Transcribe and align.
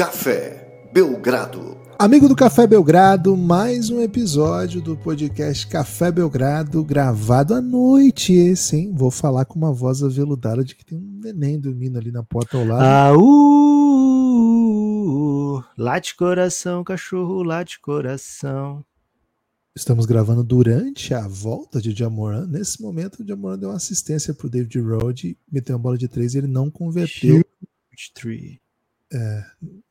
Café 0.00 0.88
Belgrado. 0.94 1.76
Amigo 1.98 2.26
do 2.26 2.34
Café 2.34 2.66
Belgrado, 2.66 3.36
mais 3.36 3.90
um 3.90 4.00
episódio 4.00 4.80
do 4.80 4.96
podcast 4.96 5.66
Café 5.66 6.10
Belgrado, 6.10 6.82
gravado 6.82 7.52
à 7.52 7.60
noite 7.60 8.32
esse, 8.32 8.76
hein? 8.76 8.94
Vou 8.94 9.10
falar 9.10 9.44
com 9.44 9.58
uma 9.58 9.74
voz 9.74 10.02
aveludada 10.02 10.64
de 10.64 10.74
que 10.74 10.86
tem 10.86 10.96
um 10.96 11.20
neném 11.22 11.60
dormindo 11.60 11.98
ali 11.98 12.10
na 12.10 12.22
porta 12.22 12.56
ao 12.56 12.64
lado. 12.64 12.82
Ah, 12.82 13.12
uh, 13.14 13.92
late 15.76 16.16
coração, 16.16 16.82
cachorro, 16.82 17.42
late 17.42 17.78
coração. 17.78 18.82
Estamos 19.76 20.06
gravando 20.06 20.42
durante 20.42 21.12
a 21.12 21.28
volta 21.28 21.78
de 21.78 21.94
Jamoran. 21.94 22.46
Nesse 22.46 22.80
momento, 22.80 23.22
o 23.22 23.28
Jamoran 23.28 23.58
deu 23.58 23.68
uma 23.68 23.76
assistência 23.76 24.32
para 24.32 24.46
o 24.46 24.50
David 24.50 24.80
Rode, 24.80 25.36
meteu 25.52 25.76
uma 25.76 25.82
bola 25.82 25.98
de 25.98 26.08
três 26.08 26.34
e 26.34 26.38
ele 26.38 26.46
não 26.46 26.70
converteu. 26.70 27.44
É, 29.12 29.44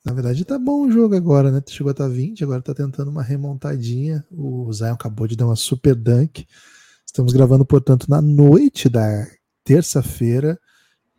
na 0.06 0.14
verdade, 0.14 0.46
tá 0.46 0.58
bom 0.58 0.88
o 0.88 0.92
jogo 0.92 1.16
agora, 1.16 1.52
né? 1.52 1.62
Chegou 1.68 1.90
a 1.90 1.92
estar 1.92 2.06
tá 2.06 2.10
20, 2.10 2.44
agora 2.44 2.62
tá 2.62 2.74
tentando 2.74 3.12
uma 3.12 3.24
remontadinha. 3.24 4.26
O 4.32 4.72
Zion 4.72 4.94
acabou 4.94 5.28
de 5.28 5.36
dar 5.36 5.46
uma 5.46 5.56
super 5.56 5.94
dunk. 5.94 6.46
Estamos 7.06 7.34
gravando, 7.34 7.66
portanto, 7.66 8.08
na 8.10 8.22
noite 8.22 8.88
da 8.88 9.28
terça-feira 9.64 10.60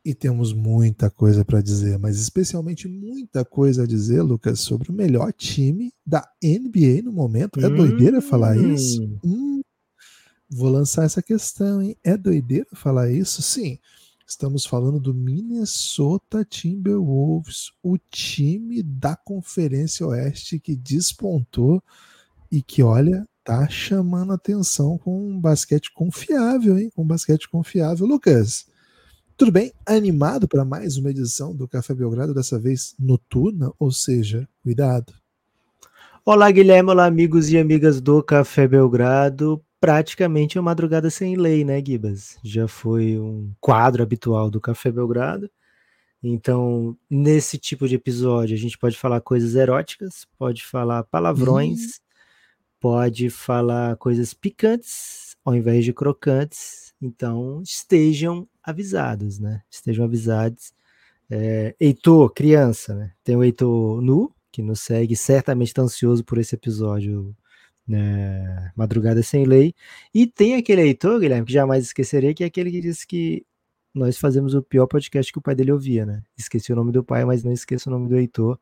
e 0.04 0.14
temos 0.14 0.52
muita 0.52 1.10
coisa 1.10 1.44
para 1.44 1.60
dizer, 1.60 1.98
mas 1.98 2.18
especialmente 2.18 2.88
muita 2.88 3.44
coisa 3.44 3.82
a 3.82 3.86
dizer, 3.86 4.22
Lucas, 4.22 4.60
sobre 4.60 4.90
o 4.90 4.94
melhor 4.94 5.32
time 5.32 5.92
da 6.06 6.26
NBA 6.42 7.02
no 7.04 7.12
momento. 7.12 7.60
É 7.60 7.68
hum. 7.68 7.76
doideira 7.76 8.22
falar 8.22 8.56
isso? 8.56 9.02
Hum. 9.22 9.60
Vou 10.48 10.70
lançar 10.70 11.04
essa 11.04 11.22
questão, 11.22 11.82
hein? 11.82 11.96
É 12.02 12.16
doideira 12.16 12.66
falar 12.72 13.10
isso? 13.10 13.42
Sim. 13.42 13.78
Estamos 14.30 14.64
falando 14.64 15.00
do 15.00 15.12
Minnesota 15.12 16.44
Timberwolves, 16.44 17.72
o 17.82 17.98
time 17.98 18.80
da 18.80 19.16
Conferência 19.16 20.06
Oeste 20.06 20.60
que 20.60 20.76
despontou 20.76 21.82
e 22.48 22.62
que, 22.62 22.80
olha, 22.80 23.26
tá 23.42 23.68
chamando 23.68 24.32
atenção 24.32 24.96
com 24.96 25.30
um 25.30 25.40
basquete 25.40 25.92
confiável, 25.92 26.78
hein? 26.78 26.92
Com 26.94 27.02
um 27.02 27.06
basquete 27.06 27.50
confiável. 27.50 28.06
Lucas, 28.06 28.66
tudo 29.36 29.50
bem? 29.50 29.72
Animado 29.84 30.46
para 30.46 30.64
mais 30.64 30.96
uma 30.96 31.10
edição 31.10 31.52
do 31.52 31.66
Café 31.66 31.92
Belgrado, 31.92 32.32
dessa 32.32 32.56
vez 32.56 32.94
noturna, 33.00 33.72
ou 33.80 33.90
seja, 33.90 34.48
cuidado. 34.62 35.12
Olá, 36.24 36.52
Guilherme, 36.52 36.90
olá, 36.90 37.06
amigos 37.06 37.50
e 37.50 37.58
amigas 37.58 38.00
do 38.00 38.22
Café 38.22 38.68
Belgrado 38.68 39.60
praticamente 39.80 40.58
uma 40.58 40.64
madrugada 40.64 41.08
sem 41.10 41.36
lei, 41.36 41.64
né, 41.64 41.82
Gibas? 41.84 42.38
Já 42.44 42.68
foi 42.68 43.18
um 43.18 43.52
quadro 43.58 44.02
habitual 44.02 44.50
do 44.50 44.60
Café 44.60 44.92
Belgrado. 44.92 45.50
Então, 46.22 46.96
nesse 47.08 47.56
tipo 47.56 47.88
de 47.88 47.94
episódio, 47.94 48.54
a 48.54 48.58
gente 48.58 48.76
pode 48.76 48.98
falar 48.98 49.22
coisas 49.22 49.54
eróticas, 49.54 50.26
pode 50.38 50.62
falar 50.64 51.02
palavrões, 51.04 51.80
hum. 51.80 52.00
pode 52.78 53.30
falar 53.30 53.96
coisas 53.96 54.34
picantes 54.34 55.34
ao 55.42 55.54
invés 55.54 55.84
de 55.84 55.94
crocantes. 55.94 56.92
Então, 57.00 57.62
estejam 57.62 58.46
avisados, 58.62 59.38
né? 59.38 59.62
Estejam 59.70 60.04
avisados. 60.04 60.74
É, 61.30 61.74
Heitor, 61.80 62.30
criança, 62.34 62.94
né? 62.94 63.12
Tem 63.24 63.36
o 63.36 63.42
Heitor 63.42 64.02
Nu, 64.02 64.34
que 64.52 64.60
nos 64.60 64.80
segue, 64.80 65.16
certamente 65.16 65.68
está 65.68 65.82
ansioso 65.82 66.24
por 66.24 66.38
esse 66.38 66.54
episódio 66.54 67.34
né, 67.90 68.70
Madrugada 68.76 69.20
Sem 69.20 69.44
Lei. 69.44 69.74
E 70.14 70.24
tem 70.24 70.54
aquele 70.54 70.82
Heitor, 70.82 71.18
Guilherme, 71.18 71.44
que 71.44 71.52
jamais 71.52 71.84
esquecerei, 71.84 72.32
que 72.32 72.44
é 72.44 72.46
aquele 72.46 72.70
que 72.70 72.80
disse 72.80 73.04
que 73.04 73.44
nós 73.92 74.16
fazemos 74.16 74.54
o 74.54 74.62
pior 74.62 74.86
podcast 74.86 75.32
que 75.32 75.38
o 75.40 75.42
pai 75.42 75.56
dele 75.56 75.72
ouvia, 75.72 76.06
né? 76.06 76.22
Esqueci 76.38 76.72
o 76.72 76.76
nome 76.76 76.92
do 76.92 77.02
pai, 77.02 77.24
mas 77.24 77.42
não 77.42 77.52
esqueça 77.52 77.90
o 77.90 77.92
nome 77.92 78.08
do 78.08 78.16
Heitor. 78.16 78.56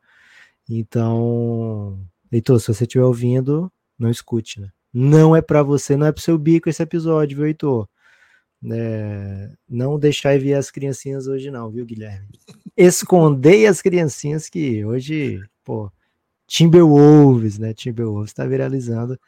Então, 0.67 1.99
Heitor, 2.31 2.59
se 2.59 2.73
você 2.73 2.85
estiver 2.85 3.03
ouvindo, 3.03 3.71
não 3.99 4.09
escute, 4.09 4.59
né? 4.59 4.71
Não 4.91 5.35
é 5.35 5.41
para 5.43 5.61
você, 5.61 5.95
não 5.95 6.07
é 6.07 6.11
pro 6.11 6.23
seu 6.23 6.35
bico 6.35 6.67
esse 6.67 6.81
episódio, 6.81 7.37
viu, 7.37 7.45
Heitor? 7.45 7.87
É, 8.71 9.51
não 9.69 9.99
deixar 9.99 10.39
ver 10.39 10.55
as 10.55 10.71
criancinhas 10.71 11.27
hoje 11.27 11.51
não, 11.51 11.69
viu, 11.69 11.85
Guilherme? 11.85 12.27
Escondei 12.75 13.67
as 13.67 13.79
criancinhas 13.79 14.49
que 14.49 14.83
hoje, 14.83 15.39
pô, 15.63 15.91
Timberwolves, 16.49 17.57
né? 17.59 17.73
Timberwolves 17.75 18.31
está 18.31 18.43
viralizando 18.43 19.19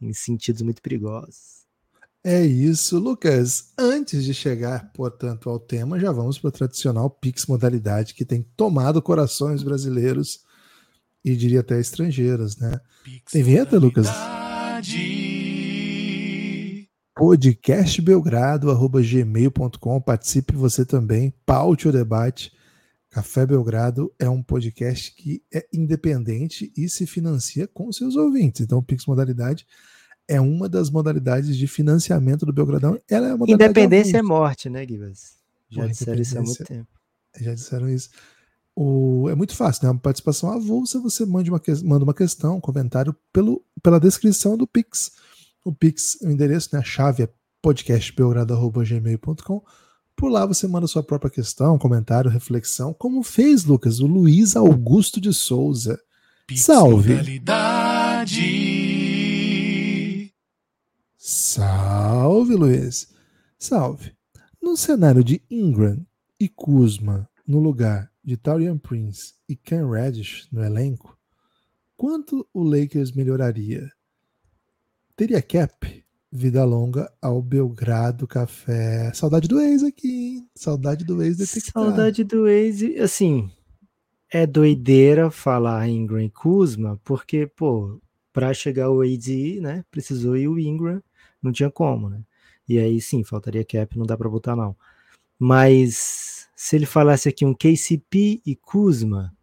em 0.00 0.14
sentidos 0.14 0.62
muito 0.62 0.80
perigosos. 0.80 1.66
É 2.24 2.42
isso, 2.42 2.98
Lucas. 2.98 3.74
Antes 3.78 4.24
de 4.24 4.32
chegar, 4.32 4.90
portanto, 4.94 5.50
ao 5.50 5.60
tema, 5.60 6.00
já 6.00 6.10
vamos 6.10 6.38
para 6.38 6.48
o 6.48 6.52
tradicional 6.52 7.10
Pix 7.10 7.44
modalidade 7.44 8.14
que 8.14 8.24
tem 8.24 8.42
tomado 8.56 9.02
corações 9.02 9.62
brasileiros 9.62 10.40
e 11.22 11.36
diria 11.36 11.60
até 11.60 11.78
estrangeiros, 11.78 12.56
né? 12.56 12.80
Pix 13.04 13.30
tem 13.30 13.42
vinheta, 13.42 13.78
Lucas? 13.78 14.06
podcastbelgrado@gmail.com. 17.14 20.00
Participe 20.00 20.56
você 20.56 20.86
também, 20.86 21.34
paute 21.44 21.88
o 21.88 21.92
debate 21.92 22.50
Café 23.14 23.46
Belgrado 23.46 24.12
é 24.18 24.28
um 24.28 24.42
podcast 24.42 25.14
que 25.14 25.40
é 25.54 25.64
independente 25.72 26.72
e 26.76 26.88
se 26.88 27.06
financia 27.06 27.68
com 27.68 27.92
seus 27.92 28.16
ouvintes. 28.16 28.62
Então, 28.62 28.78
o 28.78 28.82
Pix 28.82 29.06
Modalidade 29.06 29.64
é 30.26 30.40
uma 30.40 30.68
das 30.68 30.90
modalidades 30.90 31.56
de 31.56 31.68
financiamento 31.68 32.44
do 32.44 32.52
Belgradão. 32.52 32.98
Ela 33.08 33.28
é 33.28 33.52
Independência 33.52 34.18
é 34.18 34.22
morte, 34.22 34.68
né, 34.68 34.84
Guivas? 34.84 35.36
Já 35.70 35.86
disseram 35.86 36.20
isso 36.20 36.36
há 36.36 36.42
muito 36.42 36.64
tempo. 36.64 36.88
Já 37.40 37.54
disseram 37.54 37.88
isso. 37.88 38.10
O, 38.74 39.30
é 39.30 39.36
muito 39.36 39.54
fácil, 39.54 39.84
né? 39.84 39.92
Uma 39.92 40.00
participação 40.00 40.50
avulsa, 40.50 40.98
você 40.98 41.24
manda 41.24 41.48
uma, 41.48 41.62
manda 41.84 42.02
uma 42.02 42.14
questão, 42.14 42.56
um 42.56 42.60
comentário 42.60 43.14
pelo, 43.32 43.64
pela 43.80 44.00
descrição 44.00 44.56
do 44.56 44.66
Pix. 44.66 45.12
O 45.64 45.72
Pix, 45.72 46.18
o 46.20 46.28
endereço, 46.28 46.70
né? 46.72 46.80
A 46.80 46.82
chave 46.82 47.22
é 47.22 47.28
podcastbelgrado.gmail.com 47.62 49.62
por 50.16 50.28
lá 50.28 50.46
você 50.46 50.66
manda 50.66 50.86
sua 50.86 51.02
própria 51.02 51.30
questão, 51.30 51.78
comentário, 51.78 52.30
reflexão, 52.30 52.94
como 52.94 53.22
fez, 53.22 53.64
Lucas, 53.64 54.00
o 54.00 54.06
Luiz 54.06 54.56
Augusto 54.56 55.20
de 55.20 55.32
Souza. 55.32 56.00
Salve! 56.56 57.14
Salve, 61.16 62.54
Luiz! 62.54 63.08
Salve! 63.58 64.12
No 64.62 64.76
cenário 64.76 65.24
de 65.24 65.42
Ingram 65.50 66.06
e 66.38 66.48
Kuzma 66.48 67.28
no 67.46 67.58
lugar 67.58 68.10
de 68.22 68.36
Taurian 68.36 68.78
Prince 68.78 69.34
e 69.48 69.56
Ken 69.56 69.88
Reddish 69.88 70.48
no 70.50 70.64
elenco, 70.64 71.18
quanto 71.96 72.46
o 72.52 72.62
Lakers 72.62 73.12
melhoraria? 73.12 73.90
Teria 75.16 75.40
cap? 75.42 76.03
Vida 76.36 76.64
longa 76.64 77.08
ao 77.22 77.40
Belgrado 77.40 78.26
Café. 78.26 79.12
Saudade 79.14 79.46
do 79.46 79.60
ex 79.60 79.84
aqui, 79.84 80.08
hein? 80.08 80.48
Saudade 80.52 81.04
do 81.04 81.22
ex 81.22 81.36
detectado. 81.36 81.86
Saudade 81.86 82.24
do 82.24 82.48
ex, 82.48 82.82
assim, 83.00 83.48
é 84.28 84.44
doideira 84.44 85.30
falar 85.30 85.88
Ingram 85.88 86.20
e 86.20 86.28
Kuzma, 86.28 87.00
porque, 87.04 87.46
pô, 87.46 88.00
para 88.32 88.52
chegar 88.52 88.90
o 88.90 89.00
AD, 89.00 89.60
né, 89.60 89.84
precisou 89.92 90.36
ir 90.36 90.48
o 90.48 90.58
Ingram, 90.58 91.00
não 91.40 91.52
tinha 91.52 91.70
como, 91.70 92.10
né? 92.10 92.20
E 92.68 92.80
aí 92.80 93.00
sim, 93.00 93.22
faltaria 93.22 93.64
cap, 93.64 93.96
não 93.96 94.04
dá 94.04 94.16
para 94.16 94.28
botar 94.28 94.56
não. 94.56 94.76
Mas 95.38 96.48
se 96.56 96.74
ele 96.74 96.84
falasse 96.84 97.28
aqui 97.28 97.44
um 97.44 97.54
KCP 97.54 98.42
e 98.44 98.56
Kuzma, 98.56 99.33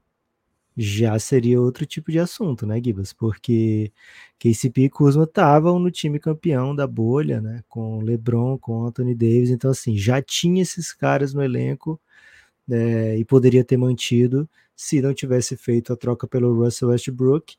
já 0.78 1.18
seria 1.20 1.60
outro 1.62 1.86
tipo 1.86 2.12
de 2.12 2.20
assunto, 2.20 2.66
né, 2.66 2.82
Gibas? 2.84 3.14
Porque 3.14 3.92
KCP 4.40 4.84
e 4.84 4.90
Kuzma 4.90 5.24
estavam 5.26 5.78
no 5.80 5.92
time 5.92 6.20
campeão 6.20 6.76
da 6.76 6.88
bolha, 6.88 7.42
né? 7.42 7.64
Com 7.68 8.02
LeBron, 8.02 8.58
com 8.58 8.86
Anthony 8.86 9.14
Davis, 9.14 9.50
então 9.50 9.72
assim, 9.72 9.98
já 9.98 10.22
tinha 10.22 10.62
esses 10.62 10.94
caras 10.94 11.34
no 11.34 11.44
elenco 11.44 12.00
é, 12.70 13.18
e 13.18 13.26
poderia 13.26 13.64
ter 13.64 13.78
mantido 13.78 14.50
se 14.76 15.02
não 15.02 15.14
tivesse 15.14 15.58
feito 15.58 15.94
a 15.94 15.98
troca 15.98 16.28
pelo 16.28 16.54
Russell 16.54 16.90
Westbrook. 16.90 17.56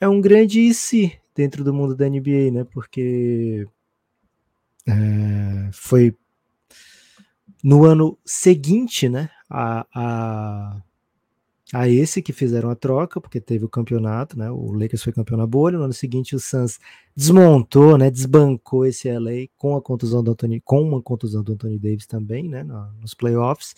É 0.00 0.08
um 0.08 0.20
grande 0.20 0.60
e 0.60 0.74
se 0.74 1.20
dentro 1.34 1.62
do 1.62 1.74
mundo 1.74 1.94
da 1.94 2.08
NBA, 2.08 2.50
né? 2.52 2.64
Porque 2.64 3.66
é, 4.86 5.70
foi 5.72 6.16
no 7.62 7.84
ano 7.84 8.18
seguinte, 8.24 9.08
né? 9.08 9.30
A, 9.48 9.86
a 9.94 10.82
a 11.72 11.88
esse 11.88 12.20
que 12.20 12.32
fizeram 12.32 12.70
a 12.70 12.74
troca, 12.74 13.20
porque 13.20 13.40
teve 13.40 13.64
o 13.64 13.68
campeonato, 13.68 14.36
né? 14.36 14.50
O 14.50 14.72
Lakers 14.72 15.02
foi 15.02 15.12
campeão 15.12 15.38
na 15.38 15.46
bolha. 15.46 15.78
No 15.78 15.84
ano 15.84 15.92
seguinte, 15.92 16.34
o 16.34 16.40
Suns 16.40 16.78
desmontou, 17.14 17.96
né? 17.96 18.10
Desbancou 18.10 18.84
esse 18.86 19.08
LA 19.08 19.46
com 19.56 19.76
a 19.76 19.82
contusão 19.82 20.22
do 20.22 20.32
Anthony, 20.32 20.60
com 20.60 20.82
uma 20.82 21.00
contusão 21.00 21.42
do 21.42 21.52
Anthony 21.52 21.78
Davis 21.78 22.06
também, 22.06 22.48
né? 22.48 22.64
nos 23.00 23.14
playoffs. 23.14 23.74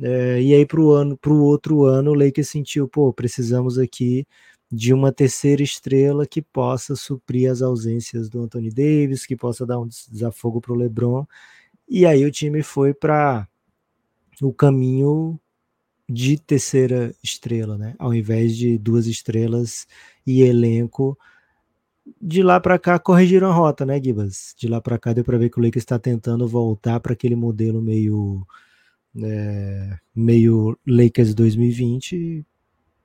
É, 0.00 0.40
e 0.40 0.54
aí 0.54 0.64
para 0.64 0.80
o 0.80 0.92
ano, 0.92 1.16
para 1.16 1.32
o 1.32 1.42
outro 1.42 1.84
ano, 1.84 2.12
o 2.12 2.14
Lakers 2.14 2.48
sentiu, 2.48 2.88
pô, 2.88 3.12
precisamos 3.12 3.78
aqui 3.78 4.24
de 4.70 4.92
uma 4.94 5.10
terceira 5.12 5.62
estrela 5.62 6.26
que 6.26 6.42
possa 6.42 6.94
suprir 6.94 7.50
as 7.50 7.62
ausências 7.62 8.28
do 8.28 8.42
Anthony 8.42 8.70
Davis, 8.70 9.26
que 9.26 9.36
possa 9.36 9.66
dar 9.66 9.80
um 9.80 9.88
desafogo 9.88 10.60
para 10.60 10.72
o 10.72 10.76
LeBron. 10.76 11.26
E 11.88 12.06
aí 12.06 12.24
o 12.24 12.30
time 12.30 12.62
foi 12.62 12.94
para 12.94 13.48
o 14.42 14.52
caminho 14.52 15.40
de 16.08 16.38
terceira 16.38 17.14
estrela, 17.22 17.76
né? 17.76 17.94
Ao 17.98 18.14
invés 18.14 18.56
de 18.56 18.78
duas 18.78 19.06
estrelas 19.06 19.86
e 20.26 20.42
elenco. 20.42 21.18
De 22.20 22.42
lá 22.42 22.58
para 22.58 22.78
cá 22.78 22.98
corrigiram 22.98 23.50
a 23.50 23.52
rota, 23.52 23.84
né, 23.84 24.00
Gibas? 24.02 24.54
De 24.56 24.66
lá 24.66 24.80
para 24.80 24.98
cá 24.98 25.12
deu 25.12 25.22
para 25.22 25.36
ver 25.36 25.50
que 25.50 25.60
o 25.60 25.62
Lakers 25.62 25.82
está 25.82 25.98
tentando 25.98 26.48
voltar 26.48 26.98
para 27.00 27.12
aquele 27.12 27.36
modelo 27.36 27.82
meio 27.82 28.46
é, 29.22 29.98
meio 30.14 30.78
Lakers 30.86 31.34
2020 31.34 32.44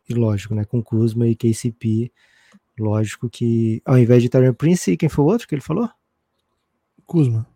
e 0.09 0.13
lógico, 0.13 0.53
né, 0.53 0.65
com 0.65 0.81
Kuzma 0.81 1.27
e 1.27 1.35
KCP, 1.35 2.11
lógico 2.77 3.29
que 3.29 3.81
ao 3.85 3.97
invés 3.97 4.21
de 4.21 4.29
Tyron 4.29 4.53
Prince, 4.53 4.97
quem 4.97 5.09
foi 5.09 5.23
o 5.23 5.27
outro 5.27 5.47
que 5.47 5.55
ele 5.55 5.61
falou? 5.61 5.89
Kuzma. 7.05 7.47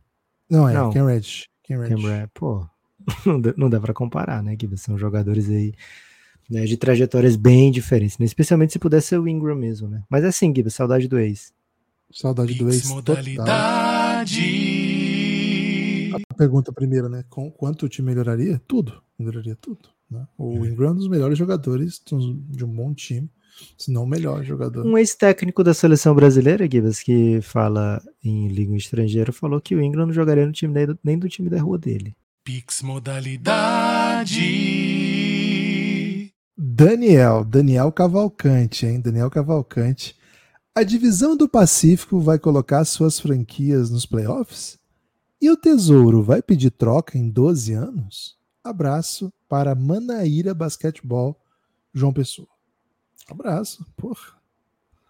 Não, 0.50 0.68
é 0.68 0.74
Não. 0.74 0.92
Ken 0.92 1.06
Reddish. 1.06 1.50
Ken 1.64 1.78
Reddish. 1.78 2.30
Pô, 2.34 2.66
não 3.58 3.70
dá 3.70 3.80
para 3.80 3.94
comparar, 3.94 4.44
né, 4.44 4.56
que 4.56 4.68
são 4.78 4.98
jogadores 4.98 5.50
aí 5.50 5.74
né, 6.50 6.66
de 6.66 6.78
trajetórias 6.78 7.36
bem 7.36 7.72
diferentes, 7.72 8.18
né? 8.18 8.26
especialmente 8.26 8.74
se 8.74 8.80
pudesse 8.80 9.08
ser 9.08 9.20
o 9.20 9.28
Ingram 9.28 9.56
mesmo, 9.56 9.88
né? 9.88 10.04
Mas 10.10 10.24
é 10.24 10.28
assim, 10.28 10.54
Gibbs, 10.56 10.74
saudade 10.74 11.08
do 11.08 11.20
ex. 11.20 11.54
Saudade 12.12 12.54
do 12.56 12.70
ex. 12.70 12.88
Modalidade. 12.88 14.42
A 16.14 16.34
pergunta 16.36 16.72
primeira, 16.72 17.10
né? 17.10 17.26
Com 17.30 17.52
quanto 17.52 17.90
te 17.90 18.02
melhoraria? 18.02 18.62
Tudo. 18.66 19.02
Melhoraria 19.20 19.58
tudo. 19.60 19.90
Né? 20.10 20.26
O 20.38 20.66
é. 20.66 20.70
Ingram 20.70 20.90
é 20.90 20.92
um 20.92 20.96
dos 20.96 21.10
melhores 21.10 21.38
jogadores 21.38 22.02
de 22.06 22.64
um 22.64 22.74
bom 22.74 22.94
time, 22.94 23.30
se 23.78 23.92
não 23.92 24.04
o 24.04 24.08
melhor 24.08 24.42
jogador. 24.44 24.86
Um 24.86 24.98
ex-técnico 24.98 25.64
da 25.64 25.74
seleção 25.74 26.16
brasileira, 26.16 26.70
Gibbs, 26.70 27.04
que 27.04 27.42
fala 27.42 28.02
em 28.24 28.48
língua 28.48 28.78
estrangeira, 28.78 29.34
falou 29.34 29.60
que 29.60 29.76
o 29.76 29.82
Ingram 29.82 30.06
não 30.06 30.14
jogaria 30.14 30.46
no 30.46 30.54
time 30.54 30.74
nem 30.74 30.86
do, 30.86 31.00
nem 31.04 31.20
do 31.20 31.28
time 31.28 31.50
da 31.50 31.62
rua 31.62 31.78
dele. 31.78 32.16
Pix 32.48 32.82
modalidade. 32.82 34.40
Daniel, 36.58 37.44
Daniel 37.44 37.92
Cavalcante, 37.92 38.86
hein? 38.86 39.02
Daniel 39.02 39.30
Cavalcante. 39.30 40.16
A 40.74 40.82
divisão 40.82 41.36
do 41.36 41.50
Pacífico 41.50 42.22
vai 42.22 42.40
colocar 42.40 42.86
suas 42.86 43.20
franquias 43.20 43.90
nos 43.90 44.06
playoffs? 44.06 44.80
E 45.42 45.52
o 45.52 45.58
Tesouro 45.58 46.24
vai 46.24 46.42
pedir 46.42 46.72
troca 46.72 47.18
em 47.18 47.30
12 47.30 47.74
anos? 47.74 48.38
Abraço 48.64 49.30
para 49.50 49.76
Manaíra 49.76 50.54
Basquetebol, 50.54 51.38
João 51.94 52.14
Pessoa. 52.14 52.48
Abraço, 53.30 53.86
porra. 53.98 54.38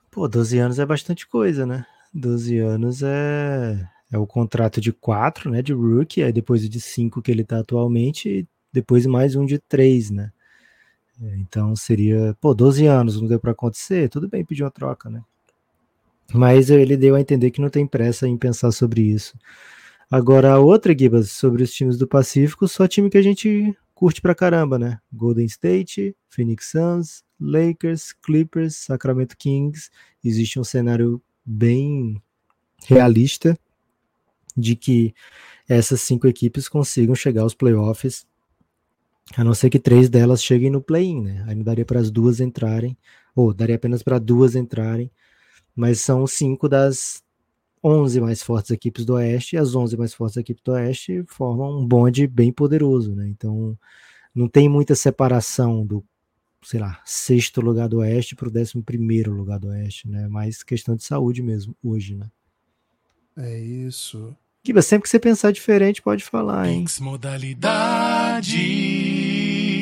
Pô, 0.09 0.27
12 0.27 0.57
anos 0.57 0.79
é 0.79 0.85
bastante 0.87 1.27
coisa, 1.27 1.67
né? 1.67 1.85
12 2.11 2.57
anos 2.57 3.03
é 3.03 3.87
é 4.11 4.17
o 4.17 4.25
contrato 4.25 4.79
de 4.79 4.91
quatro, 4.91 5.49
né, 5.49 5.61
de 5.61 5.73
rookie, 5.73 6.23
aí 6.23 6.31
depois 6.31 6.67
de 6.67 6.81
cinco 6.81 7.21
que 7.21 7.31
ele 7.31 7.41
está 7.41 7.59
atualmente, 7.59 8.29
e 8.29 8.47
depois 8.71 9.05
mais 9.05 9.35
um 9.35 9.45
de 9.45 9.59
três, 9.59 10.09
né. 10.09 10.31
É, 11.21 11.37
então 11.37 11.75
seria, 11.75 12.35
pô, 12.39 12.53
12 12.53 12.85
anos, 12.85 13.19
não 13.19 13.27
deu 13.27 13.39
para 13.39 13.51
acontecer, 13.51 14.09
tudo 14.09 14.29
bem 14.29 14.45
pedir 14.45 14.63
uma 14.63 14.71
troca, 14.71 15.09
né. 15.09 15.21
Mas 16.33 16.69
ele 16.69 16.97
deu 16.97 17.15
a 17.15 17.21
entender 17.21 17.51
que 17.51 17.61
não 17.61 17.69
tem 17.69 17.87
pressa 17.87 18.27
em 18.27 18.37
pensar 18.37 18.71
sobre 18.71 19.01
isso. 19.01 19.37
Agora, 20.11 20.53
a 20.53 20.59
outra, 20.59 20.97
Gibas, 20.97 21.31
sobre 21.31 21.63
os 21.63 21.73
times 21.73 21.97
do 21.97 22.07
Pacífico, 22.07 22.67
só 22.67 22.87
time 22.87 23.09
que 23.09 23.17
a 23.17 23.21
gente 23.21 23.75
curte 23.93 24.21
pra 24.21 24.35
caramba, 24.35 24.77
né? 24.77 24.99
Golden 25.11 25.45
State, 25.45 26.15
Phoenix 26.29 26.71
Suns, 26.71 27.23
Lakers, 27.39 28.13
Clippers, 28.13 28.75
Sacramento 28.75 29.35
Kings. 29.37 29.89
Existe 30.23 30.59
um 30.59 30.63
cenário 30.63 31.21
bem 31.45 32.21
realista 32.85 33.57
de 34.57 34.75
que 34.75 35.13
essas 35.67 36.01
cinco 36.01 36.27
equipes 36.27 36.67
consigam 36.67 37.13
chegar 37.13 37.43
aos 37.43 37.53
playoffs, 37.53 38.25
a 39.35 39.43
não 39.43 39.53
ser 39.53 39.69
que 39.69 39.79
três 39.79 40.09
delas 40.09 40.41
cheguem 40.43 40.69
no 40.69 40.81
play-in, 40.81 41.21
né? 41.21 41.45
Aí 41.47 41.55
não 41.55 41.63
daria 41.63 41.85
para 41.85 41.99
as 41.99 42.09
duas 42.09 42.39
entrarem, 42.39 42.97
ou 43.35 43.53
daria 43.53 43.75
apenas 43.75 44.01
para 44.01 44.19
duas 44.19 44.55
entrarem, 44.55 45.11
mas 45.75 45.99
são 45.99 46.25
cinco 46.25 46.69
das 46.69 47.23
11 47.83 48.19
mais 48.21 48.41
fortes 48.41 48.71
equipes 48.71 49.05
do 49.05 49.13
Oeste, 49.13 49.55
e 49.55 49.59
as 49.59 49.75
11 49.75 49.97
mais 49.97 50.13
fortes 50.13 50.37
equipes 50.37 50.63
do 50.63 50.71
Oeste 50.71 51.23
formam 51.27 51.79
um 51.79 51.85
bonde 51.85 52.25
bem 52.25 52.51
poderoso, 52.51 53.15
né? 53.15 53.27
Então 53.27 53.77
não 54.33 54.47
tem 54.47 54.69
muita 54.69 54.95
separação 54.95 55.85
do, 55.85 56.03
sei 56.63 56.79
lá, 56.79 57.01
sexto 57.05 57.59
lugar 57.59 57.89
do 57.89 57.97
Oeste 57.97 58.35
para 58.35 58.47
o 58.47 58.51
décimo 58.51 58.83
primeiro 58.83 59.33
lugar 59.33 59.59
do 59.59 59.67
Oeste, 59.67 60.07
né? 60.07 60.27
Mais 60.27 60.63
questão 60.63 60.95
de 60.95 61.03
saúde 61.03 61.41
mesmo, 61.43 61.75
hoje, 61.83 62.15
né? 62.15 62.29
É 63.35 63.59
isso. 63.59 64.35
Kiba, 64.67 64.81
sempre 64.81 65.03
que 65.03 65.09
você 65.09 65.17
pensar 65.17 65.53
diferente, 65.53 66.01
pode 66.01 66.25
falar, 66.25 66.67
hein? 66.67 66.83
modalidade. 66.99 68.51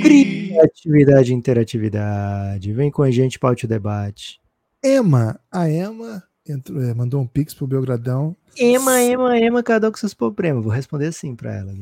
Criatividade 0.04 1.32
e 1.32 1.34
interatividade. 1.34 2.72
Vem 2.72 2.92
com 2.92 3.02
a 3.02 3.10
gente, 3.10 3.40
paute 3.40 3.66
o 3.66 3.68
debate. 3.68 4.40
Ema, 4.84 5.40
a 5.52 5.68
Ema 5.68 6.24
entrou, 6.48 6.84
é, 6.84 6.94
mandou 6.94 7.20
um 7.20 7.26
pix 7.26 7.52
pro 7.52 7.66
Belgradão. 7.66 8.38
Ema, 8.56 9.02
Ema, 9.02 9.40
Ema, 9.40 9.64
cada 9.64 9.88
um 9.90 9.92
com 9.92 9.98
seus 9.98 10.14
problemas. 10.14 10.64
Vou 10.64 10.72
responder 10.72 11.08
assim 11.08 11.36
pra 11.36 11.52
ela. 11.52 11.74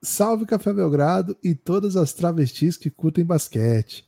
Salve 0.00 0.46
Café 0.46 0.72
Belgrado 0.72 1.36
e 1.42 1.56
todas 1.56 1.96
as 1.96 2.12
travestis 2.12 2.76
que 2.76 2.88
curtem 2.88 3.24
basquete. 3.24 4.06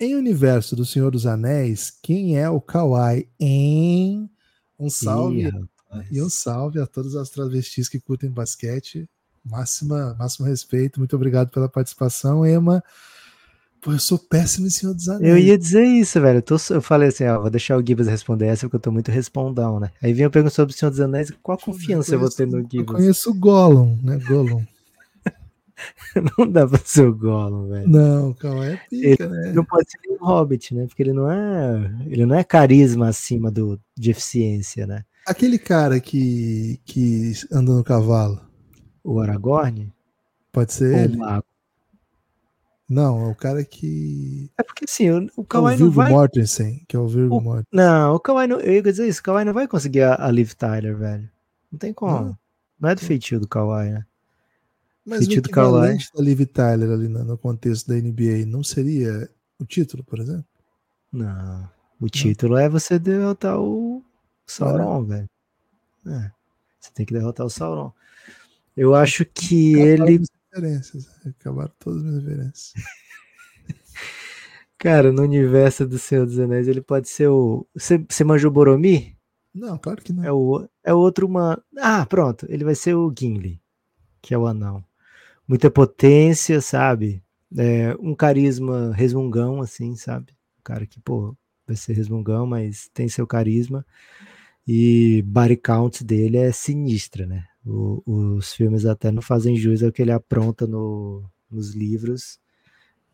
Em 0.00 0.16
universo 0.16 0.74
do 0.74 0.84
Senhor 0.84 1.12
dos 1.12 1.26
Anéis, 1.26 1.96
quem 2.02 2.36
é 2.36 2.50
o 2.50 2.60
Kawhi? 2.60 3.28
Em 3.38 4.28
um 4.76 4.90
salve 4.90 5.42
Ih, 5.42 5.52
e 6.10 6.22
um 6.22 6.28
salve 6.28 6.80
a 6.80 6.86
todas 6.86 7.14
as 7.14 7.30
travestis 7.30 7.88
que 7.88 8.00
curtem 8.00 8.30
basquete. 8.30 9.08
Máxima, 9.44 10.14
máximo 10.18 10.46
respeito. 10.46 11.00
Muito 11.00 11.16
obrigado 11.16 11.50
pela 11.50 11.68
participação, 11.68 12.46
Emma. 12.46 12.82
Pô, 13.80 13.92
eu 13.92 13.98
sou 13.98 14.16
péssimo 14.16 14.68
em 14.68 14.70
Senhor 14.70 14.94
dos 14.94 15.08
Anéis. 15.08 15.28
Eu 15.28 15.36
ia 15.36 15.58
dizer 15.58 15.82
isso, 15.82 16.20
velho. 16.20 16.38
Eu, 16.38 16.42
tô, 16.42 16.56
eu 16.70 16.80
falei 16.80 17.08
assim, 17.08 17.24
ó, 17.24 17.40
vou 17.40 17.50
deixar 17.50 17.76
o 17.76 17.84
Gibbs 17.84 18.06
responder 18.06 18.46
essa 18.46 18.66
porque 18.66 18.76
eu 18.76 18.80
tô 18.80 18.92
muito 18.92 19.10
respondão, 19.10 19.80
né? 19.80 19.90
Aí 20.00 20.12
vem 20.12 20.22
eu 20.22 20.30
pergunto 20.30 20.54
sobre 20.54 20.72
o 20.72 20.78
Senhor 20.78 20.90
dos 20.90 21.00
Anéis, 21.00 21.32
qual 21.42 21.58
a 21.58 21.60
confiança 21.60 22.14
eu, 22.14 22.20
conheço, 22.20 22.42
eu 22.42 22.48
vou 22.48 22.62
ter 22.62 22.62
no 22.62 22.62
Gibbs? 22.62 22.78
Eu 22.78 22.84
conheço 22.86 23.30
o 23.30 23.34
Gollum, 23.34 23.98
né? 24.00 24.18
Gollum. 24.18 24.64
não 26.38 26.48
dá 26.48 26.64
pra 26.64 26.78
ser 26.84 27.08
o 27.08 27.14
Gollum, 27.16 27.68
velho. 27.70 27.88
Não, 27.88 28.32
calma, 28.34 28.66
é 28.66 28.76
pica, 28.88 29.24
ele 29.24 29.26
né? 29.26 29.52
Não 29.52 29.64
pode 29.64 29.90
ser 29.90 29.98
um 30.08 30.24
Hobbit, 30.24 30.76
né? 30.76 30.86
Porque 30.86 31.02
ele 31.02 31.12
não 31.12 31.28
é, 31.28 31.92
ele 32.06 32.24
não 32.24 32.36
é 32.36 32.44
carisma 32.44 33.08
acima 33.08 33.50
do, 33.50 33.80
de 33.96 34.12
eficiência, 34.12 34.86
né? 34.86 35.04
Aquele 35.26 35.58
cara 35.58 36.00
que, 36.00 36.80
que 36.84 37.32
anda 37.50 37.72
no 37.72 37.84
cavalo. 37.84 38.40
O 39.04 39.20
Aragorn? 39.20 39.92
Pode 40.52 40.72
ser 40.72 40.94
Ou 40.94 41.00
ele. 41.00 41.16
Mago. 41.16 41.44
Não, 42.88 43.26
é 43.26 43.28
o 43.30 43.34
cara 43.34 43.64
que. 43.64 44.50
É 44.58 44.62
porque 44.62 44.84
assim, 44.84 45.10
o, 45.10 45.26
o 45.34 45.44
Kawhi 45.44 45.72
é 45.72 45.76
o 45.76 45.80
não 45.80 45.90
vai. 45.90 46.10
Mortensen, 46.10 46.84
que 46.86 46.94
é 46.94 46.98
o 46.98 47.08
Virgo 47.08 47.40
Mortensen. 47.40 47.70
Não, 47.72 48.14
o 48.14 48.20
Kawhi 48.20 48.46
não. 48.46 48.60
Eu 48.60 48.74
ia 48.74 48.82
dizer 48.82 49.08
isso, 49.08 49.20
o 49.20 49.22
Kawhi 49.22 49.46
não 49.46 49.54
vai 49.54 49.66
conseguir 49.66 50.02
a, 50.02 50.26
a 50.26 50.30
Liv 50.30 50.52
Tyler, 50.52 50.94
velho. 50.94 51.30
Não 51.70 51.78
tem 51.78 51.92
como. 51.94 52.12
Não, 52.12 52.38
não 52.78 52.90
é 52.90 52.94
do 52.94 53.00
feitio 53.00 53.40
do 53.40 53.48
Kawhi, 53.48 53.92
né? 53.92 54.04
Mas 55.06 55.20
feitio 55.20 55.38
o 55.38 55.42
do 55.42 55.48
Kawhi... 55.48 55.98
da 56.14 56.22
Liv 56.22 56.44
Tyler 56.44 56.90
ali 56.90 57.08
no, 57.08 57.24
no 57.24 57.38
contexto 57.38 57.88
da 57.88 57.94
NBA 57.94 58.44
não 58.46 58.62
seria 58.62 59.26
o 59.58 59.64
título, 59.64 60.04
por 60.04 60.20
exemplo? 60.20 60.44
Não. 61.10 61.70
O 61.98 62.10
título 62.10 62.56
não. 62.56 62.60
é 62.60 62.68
você 62.68 62.98
derrotar 62.98 63.58
o, 63.58 63.81
Sauron, 64.46 65.04
velho. 65.04 65.28
É, 66.06 66.30
você 66.80 66.90
tem 66.92 67.06
que 67.06 67.14
derrotar 67.14 67.46
o 67.46 67.50
Sauron. 67.50 67.92
Eu 68.76 68.94
acho 68.94 69.24
que 69.24 69.74
Acabaram 69.74 70.08
ele. 70.08 70.24
Referências. 70.52 71.06
Né? 71.24 71.34
Acabaram 71.38 71.72
todas 71.78 72.04
as 72.04 72.04
minhas 72.04 72.24
referências. 72.24 72.72
Cara, 74.78 75.12
no 75.12 75.22
universo 75.22 75.86
do 75.86 75.98
Senhor 75.98 76.26
dos 76.26 76.38
Anéis, 76.38 76.66
ele 76.66 76.80
pode 76.80 77.08
ser 77.08 77.28
o. 77.28 77.66
Você, 77.74 77.98
você 77.98 78.24
manjou 78.24 78.50
Boromir? 78.50 79.14
Não, 79.54 79.78
claro 79.78 80.02
que 80.02 80.12
não. 80.12 80.24
É 80.24 80.32
o, 80.32 80.68
é 80.82 80.92
o 80.92 80.98
outro 80.98 81.26
uma. 81.26 81.62
Ah, 81.78 82.04
pronto. 82.06 82.46
Ele 82.48 82.64
vai 82.64 82.74
ser 82.74 82.94
o 82.94 83.12
Gimli, 83.16 83.60
que 84.20 84.34
é 84.34 84.38
o 84.38 84.46
anão. 84.46 84.84
Muita 85.46 85.70
potência, 85.70 86.60
sabe? 86.60 87.22
É, 87.56 87.94
um 88.00 88.14
carisma 88.14 88.92
resmungão, 88.94 89.60
assim, 89.60 89.94
sabe? 89.96 90.32
Um 90.58 90.62
cara 90.64 90.86
que, 90.86 91.00
pô, 91.00 91.36
vai 91.66 91.76
ser 91.76 91.94
resmungão, 91.94 92.46
mas 92.46 92.88
tem 92.92 93.08
seu 93.08 93.26
carisma. 93.26 93.84
E 94.66 95.22
body 95.26 95.56
count 95.56 96.04
dele 96.04 96.36
é 96.36 96.52
sinistra, 96.52 97.26
né? 97.26 97.44
O, 97.66 98.02
os 98.06 98.52
filmes 98.52 98.86
até 98.86 99.10
não 99.10 99.22
fazem 99.22 99.56
jus 99.56 99.82
ao 99.82 99.92
que 99.92 100.02
ele 100.02 100.12
apronta 100.12 100.66
no, 100.66 101.24
nos 101.50 101.74
livros. 101.74 102.38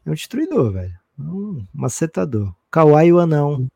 É 0.05 0.11
um 0.11 0.14
destruidor, 0.14 0.73
velho. 0.73 0.95
Um 1.19 1.67
macetador. 1.73 2.55
Kawai 2.71 3.12
o 3.12 3.19
anão. 3.19 3.69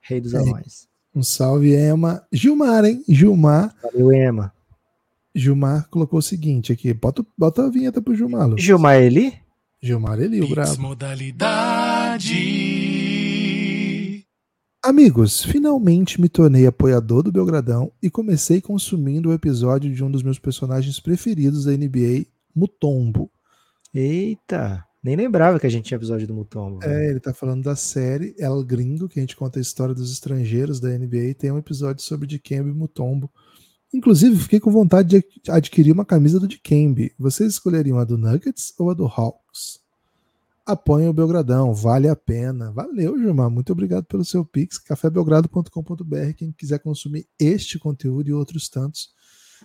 Rei 0.00 0.20
dos 0.20 0.34
é. 0.34 0.38
anões. 0.38 0.88
Um 1.14 1.22
salve, 1.22 1.72
Ema. 1.72 2.24
Gilmar, 2.32 2.84
hein? 2.84 3.04
Gilmar. 3.08 3.74
Valeu, 3.82 4.12
Ema. 4.12 4.52
Gilmar 5.34 5.88
colocou 5.88 6.18
o 6.18 6.22
seguinte 6.22 6.72
aqui. 6.72 6.92
Bota, 6.92 7.24
bota 7.36 7.66
a 7.66 7.70
vinheta 7.70 8.02
pro 8.02 8.14
Gilmar. 8.14 8.48
Lucas. 8.48 8.64
Gilmar 8.64 8.96
Eli? 8.96 9.34
Gilmar 9.80 10.20
Eli, 10.20 10.42
o 10.42 10.48
brabo. 10.48 10.80
Modalidade. 10.80 12.69
Amigos, 14.82 15.44
finalmente 15.44 16.18
me 16.18 16.26
tornei 16.26 16.66
apoiador 16.66 17.22
do 17.22 17.30
Belgradão 17.30 17.92
e 18.02 18.08
comecei 18.08 18.62
consumindo 18.62 19.28
o 19.28 19.32
episódio 19.34 19.92
de 19.94 20.02
um 20.02 20.10
dos 20.10 20.22
meus 20.22 20.38
personagens 20.38 20.98
preferidos 20.98 21.66
da 21.66 21.72
NBA, 21.72 22.24
Mutombo. 22.56 23.30
Eita! 23.92 24.82
Nem 25.04 25.16
lembrava 25.16 25.60
que 25.60 25.66
a 25.66 25.70
gente 25.70 25.84
tinha 25.84 25.96
episódio 25.96 26.26
do 26.26 26.32
Mutombo. 26.32 26.82
É, 26.82 27.10
ele 27.10 27.20
tá 27.20 27.34
falando 27.34 27.62
da 27.62 27.76
série 27.76 28.34
El 28.38 28.64
Gringo, 28.64 29.06
que 29.06 29.18
a 29.18 29.22
gente 29.22 29.36
conta 29.36 29.58
a 29.58 29.62
história 29.62 29.94
dos 29.94 30.10
estrangeiros 30.10 30.80
da 30.80 30.88
NBA, 30.88 31.24
e 31.28 31.34
tem 31.34 31.50
um 31.50 31.58
episódio 31.58 32.02
sobre 32.02 32.26
Dikembe 32.26 32.70
e 32.70 32.74
Mutombo. 32.74 33.30
Inclusive, 33.92 34.34
fiquei 34.36 34.60
com 34.60 34.70
vontade 34.70 35.08
de 35.08 35.50
adquirir 35.50 35.92
uma 35.92 36.06
camisa 36.06 36.40
do 36.40 36.48
Dikembe. 36.48 37.12
Vocês 37.18 37.52
escolheriam 37.52 37.98
a 37.98 38.04
do 38.04 38.16
Nuggets 38.16 38.72
ou 38.78 38.90
a 38.90 38.94
do 38.94 39.04
Hawks? 39.04 39.39
Apoiem 40.70 41.08
o 41.08 41.12
Belgradão, 41.12 41.74
vale 41.74 42.08
a 42.08 42.14
pena. 42.14 42.70
Valeu, 42.70 43.18
Gilmar. 43.18 43.50
Muito 43.50 43.72
obrigado 43.72 44.04
pelo 44.04 44.24
seu 44.24 44.44
pix. 44.44 44.78
cafébelgrado.com.br. 44.78 46.32
Quem 46.36 46.52
quiser 46.52 46.78
consumir 46.78 47.26
este 47.40 47.76
conteúdo 47.76 48.28
e 48.28 48.32
outros 48.32 48.68
tantos, 48.68 49.08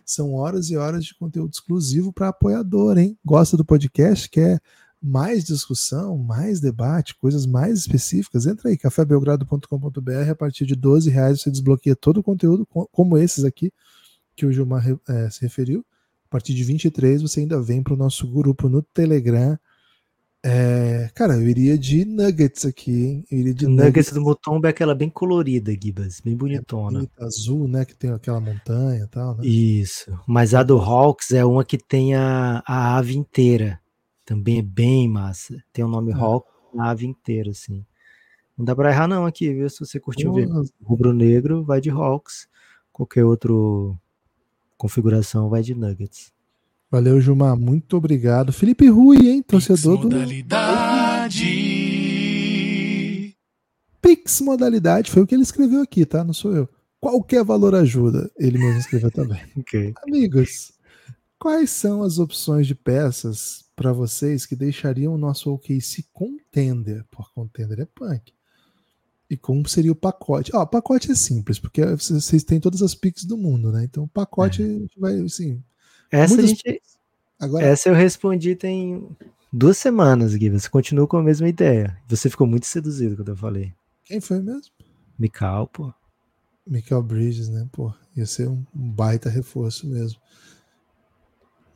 são 0.04 0.34
horas 0.34 0.72
e 0.72 0.78
horas 0.78 1.06
de 1.06 1.14
conteúdo 1.14 1.52
exclusivo 1.54 2.12
para 2.12 2.30
apoiador, 2.30 2.98
hein? 2.98 3.16
Gosta 3.24 3.56
do 3.56 3.64
podcast? 3.64 4.28
Quer 4.28 4.60
mais 5.00 5.44
discussão, 5.44 6.18
mais 6.18 6.60
debate, 6.60 7.16
coisas 7.20 7.46
mais 7.46 7.78
específicas, 7.78 8.48
entra 8.48 8.70
aí, 8.70 8.78
cafébelgrado.com.br. 8.78 10.30
A 10.32 10.36
partir 10.36 10.66
de 10.66 10.76
12 10.76 11.12
reais 11.12 11.40
você 11.40 11.52
desbloqueia 11.52 11.96
todo 11.96 12.18
o 12.18 12.24
conteúdo, 12.24 12.68
como 12.92 13.16
esses 13.16 13.44
aqui 13.44 13.72
que 14.36 14.44
o 14.44 14.52
Gilmar 14.52 14.84
é, 15.08 15.30
se 15.30 15.42
referiu. 15.42 15.86
A 16.26 16.30
partir 16.32 16.56
de 16.56 16.64
23 16.64 17.22
você 17.22 17.42
ainda 17.42 17.62
vem 17.62 17.84
para 17.84 17.94
o 17.94 17.98
nosso 17.98 18.28
grupo 18.28 18.68
no 18.68 18.82
Telegram. 18.82 19.56
É, 20.48 21.10
cara, 21.16 21.34
eu 21.34 21.50
iria 21.50 21.76
de 21.76 22.06
Nuggets 22.06 22.68
aqui, 22.68 22.92
hein? 22.92 23.26
Eu 23.32 23.40
iria 23.40 23.54
de 23.56 23.66
nuggets, 23.66 23.86
nuggets 23.86 24.14
do 24.14 24.22
Mutombo 24.22 24.68
é 24.68 24.70
aquela 24.70 24.94
bem 24.94 25.10
colorida, 25.10 25.72
Gibas, 25.72 26.22
bem 26.22 26.38
bonitona. 26.38 27.00
É 27.00 27.02
bonita, 27.02 27.26
azul, 27.26 27.68
né? 27.68 27.84
Que 27.84 27.96
tem 27.96 28.12
aquela 28.12 28.40
montanha 28.40 29.06
e 29.06 29.08
tal, 29.08 29.36
né? 29.36 29.44
Isso. 29.44 30.16
Mas 30.28 30.54
a 30.54 30.62
do 30.62 30.78
Hawks 30.78 31.32
é 31.32 31.44
uma 31.44 31.66
que 31.66 31.80
tem 31.80 32.14
a, 32.14 32.62
a 32.64 32.96
ave 32.96 33.18
inteira. 33.18 33.82
Também 34.24 34.60
é 34.60 34.62
bem 34.62 35.10
massa. 35.10 35.56
Tem 35.74 35.84
o 35.84 35.88
nome 35.88 36.12
é. 36.12 36.16
Hawk 36.16 36.48
na 36.72 36.92
ave 36.92 37.08
inteira, 37.08 37.50
assim. 37.50 37.84
Não 38.56 38.64
dá 38.64 38.76
pra 38.76 38.92
errar, 38.92 39.08
não, 39.08 39.26
aqui, 39.26 39.52
viu? 39.52 39.68
Se 39.68 39.80
você 39.80 40.00
curtiu 40.00 40.32
ver 40.32 40.48
rubro-negro, 40.84 41.64
vai 41.64 41.82
de 41.82 41.90
Hawks. 41.90 42.48
Qualquer 42.94 43.26
outra 43.26 43.52
configuração 44.78 45.50
vai 45.50 45.64
de 45.64 45.74
Nuggets. 45.74 46.35
Valeu, 46.96 47.20
Gilmar. 47.20 47.58
Muito 47.58 47.98
obrigado. 47.98 48.54
Felipe 48.54 48.88
Rui, 48.88 49.18
hein? 49.28 49.44
Torcedor 49.44 50.00
Pix 50.00 50.14
modalidade. 50.14 51.44
do. 53.26 53.36
Pix 54.02 54.40
modalidade. 54.40 55.12
Foi 55.12 55.22
o 55.22 55.28
que 55.28 55.36
ele 55.36 55.44
escreveu 55.44 55.82
aqui, 55.82 56.06
tá? 56.06 56.24
Não 56.24 56.34
sou 56.34 56.56
eu. 56.56 56.70
Qualquer 57.02 57.44
valor 57.44 57.76
ajuda. 57.76 58.32
Ele 58.40 58.58
mesmo 58.58 58.80
escreveu 58.80 59.12
também. 59.12 59.42
okay. 59.60 59.94
Amigos, 60.08 60.72
quais 61.38 61.70
são 61.70 62.02
as 62.02 62.18
opções 62.18 62.66
de 62.66 62.74
peças 62.74 63.66
para 63.76 63.92
vocês 63.92 64.46
que 64.46 64.56
deixariam 64.56 65.14
o 65.14 65.18
nosso 65.18 65.54
OKC 65.54 66.06
contender. 66.14 67.04
Por 67.12 67.30
contender 67.34 67.82
é 67.82 67.86
punk. 67.86 68.32
E 69.30 69.36
como 69.36 69.68
seria 69.68 69.92
o 69.92 69.96
pacote? 69.96 70.56
Ó, 70.56 70.62
o 70.62 70.68
pacote 70.68 71.12
é 71.12 71.16
simples, 71.16 71.60
porque 71.60 71.84
vocês 71.88 72.42
têm 72.46 72.62
todas 72.62 72.82
as 72.82 72.96
piques 72.96 73.26
do 73.26 73.36
mundo, 73.36 73.70
né? 73.70 73.84
Então 73.84 74.06
o 74.06 74.08
pacote 74.08 74.64
é. 74.64 74.98
vai, 74.98 75.20
assim. 75.20 75.62
Essa, 76.12 76.46
gente, 76.46 76.82
Agora, 77.40 77.66
essa 77.66 77.90
eu 77.90 77.94
respondi 77.94 78.56
tem 78.56 79.08
duas 79.52 79.78
semanas, 79.78 80.36
Gui. 80.36 80.50
Você 80.50 80.70
continua 80.70 81.08
com 81.08 81.18
a 81.18 81.24
mesma 81.24 81.48
ideia. 81.48 81.98
Você 82.08 82.30
ficou 82.30 82.48
muito 82.48 82.66
seduzido 82.66 83.16
quando 83.16 83.30
eu 83.30 83.38
falei. 83.38 83.74
Quem 84.04 84.22
foi 84.22 84.42
mesmo? 84.42 84.72
Mikal, 85.18 85.68
pô. 85.68 85.94
Mikal 86.66 87.02
Bridges, 87.02 87.50
né? 87.50 87.68
Pô, 87.72 87.94
ia 88.16 88.26
ser 88.26 88.48
um 88.48 88.64
baita 88.74 89.30
reforço 89.30 89.88
mesmo. 89.88 90.20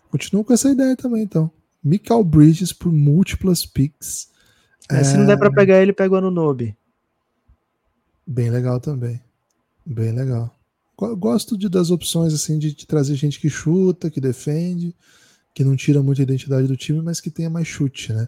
Continuo 0.09 0.43
com 0.43 0.53
essa 0.53 0.69
ideia 0.69 0.95
também, 0.95 1.24
então. 1.24 1.51
Michael 1.83 2.24
Bridges 2.24 2.74
por 2.74 2.91
múltiplas 2.91 3.65
picks. 3.65 4.29
É, 4.89 5.03
se 5.03 5.15
não 5.15 5.25
der 5.25 5.38
para 5.38 5.50
é. 5.50 5.53
pegar 5.53 5.81
ele, 5.81 5.93
pega 5.93 6.15
o 6.15 6.17
Anunobi. 6.17 6.75
Bem 8.25 8.50
legal 8.50 8.79
também. 8.79 9.21
Bem 9.86 10.12
legal. 10.12 10.58
Gosto 11.18 11.58
de, 11.58 11.70
das 11.70 11.91
opções 11.91 12.34
assim 12.34 12.60
de, 12.60 12.74
de, 12.74 12.86
trazer 12.86 13.15
gente 13.15 13.39
que 13.39 13.50
chuta, 13.50 14.10
que 14.10 14.20
defende, 14.20 14.94
que 15.53 15.63
não 15.63 15.75
tira 15.75 16.03
muito 16.03 16.20
a 16.20 16.24
identidade 16.24 16.68
do 16.68 16.75
time, 16.75 17.01
mas 17.01 17.22
que 17.22 17.32
tenha 17.32 17.50
mais 17.50 17.68
chute, 17.68 18.12
né? 18.12 18.27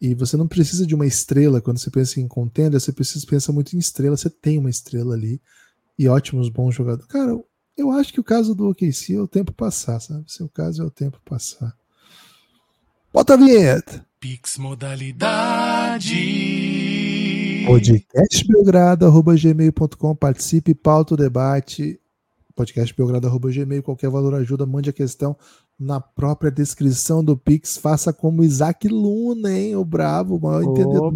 E 0.00 0.14
você 0.14 0.36
não 0.36 0.46
precisa 0.46 0.86
de 0.86 0.94
uma 0.94 1.06
estrela 1.06 1.60
quando 1.60 1.78
você 1.78 1.90
pensa 1.90 2.20
em 2.20 2.28
contender, 2.28 2.80
você 2.80 2.92
precisa 2.92 3.26
pensa 3.26 3.52
muito 3.52 3.74
em 3.74 3.80
estrela, 3.80 4.16
você 4.16 4.30
tem 4.30 4.56
uma 4.56 4.70
estrela 4.70 5.14
ali 5.14 5.42
e 5.98 6.06
ótimos 6.06 6.48
bons 6.48 6.72
jogadores. 6.74 7.10
Cara, 7.10 7.36
eu 7.76 7.90
acho 7.90 8.12
que 8.12 8.20
o 8.20 8.24
caso 8.24 8.54
do 8.54 8.68
OKC 8.68 9.14
é 9.14 9.20
o 9.20 9.26
tempo 9.26 9.52
passar, 9.52 9.98
sabe? 10.00 10.24
Seu 10.30 10.48
caso 10.48 10.82
é 10.82 10.84
o 10.84 10.90
tempo 10.90 11.20
passar. 11.24 11.76
Bota 13.12 13.34
a 13.34 13.36
vinheta. 13.36 14.06
Pix 14.20 14.56
modalidade. 14.58 16.14
Podcastbelgrado.gmail.com 17.68 20.16
Participe, 20.16 20.74
pauta 20.74 21.14
o 21.14 21.16
debate. 21.16 22.00
Podcastbelgrado.gmail. 22.56 23.82
Qualquer 23.82 24.08
valor 24.08 24.34
ajuda, 24.34 24.64
mande 24.64 24.88
a 24.88 24.92
questão 24.92 25.36
na 25.78 26.00
própria 26.00 26.50
descrição 26.50 27.22
do 27.22 27.36
Pix. 27.36 27.76
Faça 27.76 28.10
como 28.12 28.42
Isaac 28.42 28.88
Luna, 28.88 29.52
hein? 29.52 29.76
O 29.76 29.84
bravo, 29.84 30.36
o 30.36 30.40
maior 30.40 30.64
Opa. 30.64 30.80
entendedor 30.80 31.12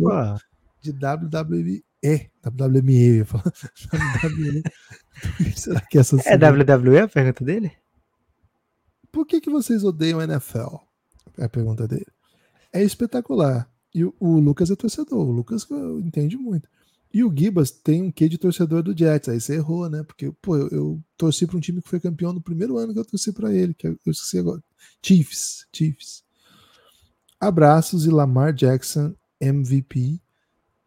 de 0.81 0.91
WWE. 0.91 1.83
WWE, 2.45 3.09
eu 3.09 3.15
ia 3.17 3.25
falar. 3.25 3.45
WWE. 4.23 4.63
Será 5.57 5.81
que 5.81 5.99
essa 5.99 6.17
É 6.27 6.37
WWE 6.37 7.01
a 7.01 7.09
pergunta 7.09 7.43
dele? 7.45 7.73
Por 9.11 9.27
que, 9.27 9.41
que 9.41 9.51
vocês 9.51 9.83
odeiam 9.85 10.21
a 10.21 10.25
NFL? 10.25 10.77
É 11.39 11.45
a 11.45 11.49
pergunta 11.49 11.89
dele. 11.89 12.07
É 12.73 12.83
espetacular. 12.83 13.72
E 13.95 14.05
o, 14.05 14.15
o 14.19 14.39
Lucas 14.39 14.71
é 14.71 14.77
torcedor. 14.77 15.29
O 15.29 15.33
Lucas 15.33 15.67
entende 16.01 16.37
muito. 16.37 16.69
E 17.13 17.23
o 17.23 17.33
Gibas 17.35 17.71
tem 17.71 18.03
um 18.03 18.11
quê 18.11 18.29
de 18.29 18.39
torcedor 18.39 18.83
do 18.83 18.97
Jets. 18.97 19.29
Aí 19.29 19.41
você 19.41 19.57
errou, 19.57 19.89
né? 19.89 20.03
Porque, 20.03 20.33
pô, 20.41 20.57
eu, 20.57 20.69
eu 20.69 21.01
torci 21.17 21.47
para 21.47 21.57
um 21.57 21.61
time 21.61 21.83
que 21.83 21.89
foi 21.89 22.01
campeão 22.01 22.33
no 22.33 22.41
primeiro 22.41 22.79
ano 22.79 22.93
que 22.95 22.99
eu 22.99 23.05
torci 23.05 23.33
para 23.33 23.53
ele, 23.53 23.75
que 23.75 23.87
eu, 23.87 23.99
esqueci 24.07 24.39
agora. 24.39 24.63
Chiefs. 25.03 25.67
Chiefs. 25.73 26.25
Abraços 27.39 28.07
e 28.07 28.11
Lamar 28.11 28.55
Jackson, 28.55 29.15
MVP. 29.39 30.21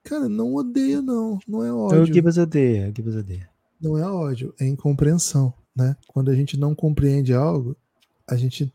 Cara, 0.03 0.27
não 0.27 0.55
odeia, 0.55 1.01
não. 1.01 1.37
Não 1.47 1.63
é 1.63 1.71
ódio. 1.71 1.97
Então 1.97 2.03
o 2.03 2.13
Gibas 2.13 2.37
odeia, 2.37 2.89
o 2.89 2.95
Gibas 2.95 3.15
odeia. 3.15 3.49
Não 3.79 3.97
é 3.97 4.09
ódio, 4.09 4.53
é 4.59 4.65
incompreensão, 4.65 5.53
né? 5.75 5.95
Quando 6.07 6.31
a 6.31 6.35
gente 6.35 6.57
não 6.57 6.73
compreende 6.73 7.33
algo, 7.33 7.75
a 8.27 8.35
gente 8.35 8.73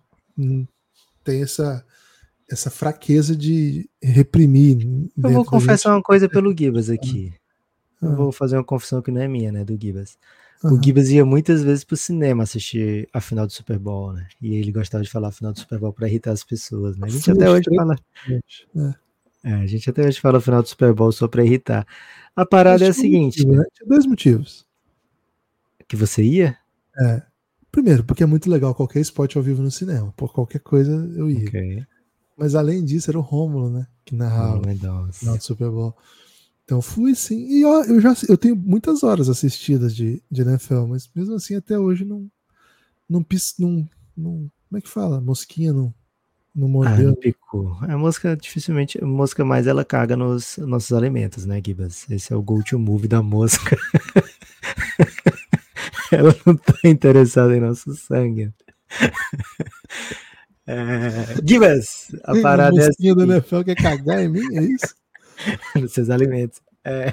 tem 1.25 1.43
essa, 1.43 1.85
essa 2.51 2.71
fraqueza 2.71 3.37
de 3.37 3.89
reprimir. 4.03 4.79
Eu 5.17 5.31
vou 5.31 5.45
confessar 5.45 5.95
uma 5.95 6.03
coisa 6.03 6.29
pelo 6.29 6.57
Gibas 6.57 6.91
aqui. 6.91 7.33
Ah. 8.03 8.07
Eu 8.07 8.17
vou 8.17 8.33
fazer 8.33 8.57
uma 8.57 8.65
confissão 8.65 9.01
que 9.01 9.11
não 9.11 9.21
é 9.21 9.29
minha, 9.29 9.53
né? 9.53 9.65
Do 9.65 9.79
Gibas. 9.81 10.19
Uhum. 10.65 10.75
O 10.75 10.83
Gibas 10.83 11.11
ia 11.11 11.25
muitas 11.25 11.63
vezes 11.63 11.85
pro 11.85 11.97
cinema 11.97 12.43
assistir 12.43 13.09
a 13.13 13.21
final 13.21 13.47
do 13.47 13.53
Super 13.53 13.79
Bowl, 13.79 14.13
né? 14.13 14.27
E 14.43 14.57
ele 14.57 14.73
gostava 14.73 15.05
de 15.05 15.11
falar 15.11 15.29
a 15.29 15.33
final 15.33 15.53
do 15.53 15.61
Super 15.61 15.79
Bowl 15.79 15.93
para 15.93 16.09
irritar 16.09 16.33
as 16.33 16.43
pessoas, 16.43 16.97
né? 16.97 17.07
A 17.07 17.11
gente 17.11 17.31
até 17.31 17.49
hoje 17.49 17.65
fala. 17.75 17.97
É. 18.29 18.95
É, 19.43 19.55
a 19.55 19.67
gente 19.67 19.89
até 19.89 20.07
hoje 20.07 20.21
fala 20.21 20.39
a 20.39 20.41
final 20.41 20.61
do 20.61 20.69
Super 20.69 20.93
Bowl 20.93 21.13
só 21.13 21.29
para 21.29 21.45
irritar. 21.45 21.87
A 22.35 22.45
parada 22.45 22.85
é 22.85 22.89
a 22.89 22.93
seguinte. 22.93 23.47
Motivo, 23.47 23.63
né? 23.63 23.65
Tinha 23.75 23.89
dois 23.89 24.07
motivos. 24.07 24.67
Que 25.89 25.97
você 25.97 26.23
ia? 26.23 26.57
É. 26.99 27.23
Primeiro, 27.73 28.05
porque 28.05 28.23
é 28.23 28.27
muito 28.27 28.51
legal 28.51 28.75
qualquer 28.75 29.01
esporte 29.01 29.39
ao 29.39 29.43
vivo 29.45 29.63
no 29.63 29.71
cinema. 29.71 30.13
Por 30.17 30.33
qualquer 30.33 30.61
coisa 30.61 30.93
eu 31.17 31.31
ia. 31.31 31.49
Okay. 31.49 31.87
Mas 32.41 32.55
além 32.55 32.83
disso, 32.83 33.11
era 33.11 33.19
o 33.19 33.21
Rômulo, 33.21 33.69
né? 33.69 33.87
Que 34.03 34.15
narrava 34.15 34.63
oh, 34.65 35.27
no 35.27 35.41
Super 35.43 35.69
Bowl. 35.69 35.95
Então 36.65 36.81
fui 36.81 37.15
sim. 37.15 37.47
E 37.51 37.67
ó, 37.67 37.85
eu 37.85 38.01
já 38.01 38.17
eu 38.31 38.39
tenho 38.39 38.57
muitas 38.57 39.03
horas 39.03 39.29
assistidas 39.29 39.95
de, 39.95 40.23
de 40.31 40.41
NFL, 40.41 40.87
mas 40.87 41.11
mesmo 41.15 41.35
assim 41.35 41.55
até 41.55 41.79
hoje 41.79 42.03
não. 42.03 42.31
Não, 43.07 43.23
não, 43.59 43.89
não 44.17 44.51
Como 44.69 44.79
é 44.79 44.81
que 44.81 44.89
fala? 44.89 45.21
Mosquinha 45.21 45.75
não, 45.75 45.93
não 46.55 46.67
mordeu. 46.67 47.11
Ah, 47.11 47.93
A 47.93 47.99
mosca 47.99 48.35
dificilmente. 48.35 48.97
A 49.05 49.07
mosca 49.07 49.45
mais 49.45 49.67
ela 49.67 49.85
caga 49.85 50.17
nos 50.17 50.57
nossos 50.57 50.95
alimentos, 50.95 51.45
né, 51.45 51.61
Gibas? 51.63 52.09
Esse 52.09 52.33
é 52.33 52.37
o 52.37 52.41
go 52.41 52.65
to 52.65 52.79
move 52.79 53.07
da 53.07 53.23
mosca. 53.23 53.77
ela 56.11 56.35
não 56.47 56.57
tá 56.57 56.79
interessada 56.85 57.55
em 57.55 57.61
nosso 57.61 57.95
sangue. 57.97 58.51
É, 60.71 61.37
Gibas, 61.45 62.13
a 62.23 62.41
parada 62.41 62.81
é 62.81 62.89
assim. 62.89 63.13
do 63.13 63.23
NFL 63.25 63.63
quer 63.65 63.75
cagar 63.75 64.23
em 64.23 64.29
mim, 64.29 64.57
é 64.57 64.63
isso? 64.63 64.95
Nos 65.75 65.93
seus 65.93 66.09
alimentos. 66.09 66.61
É, 66.85 67.13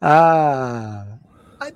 a, 0.00 1.18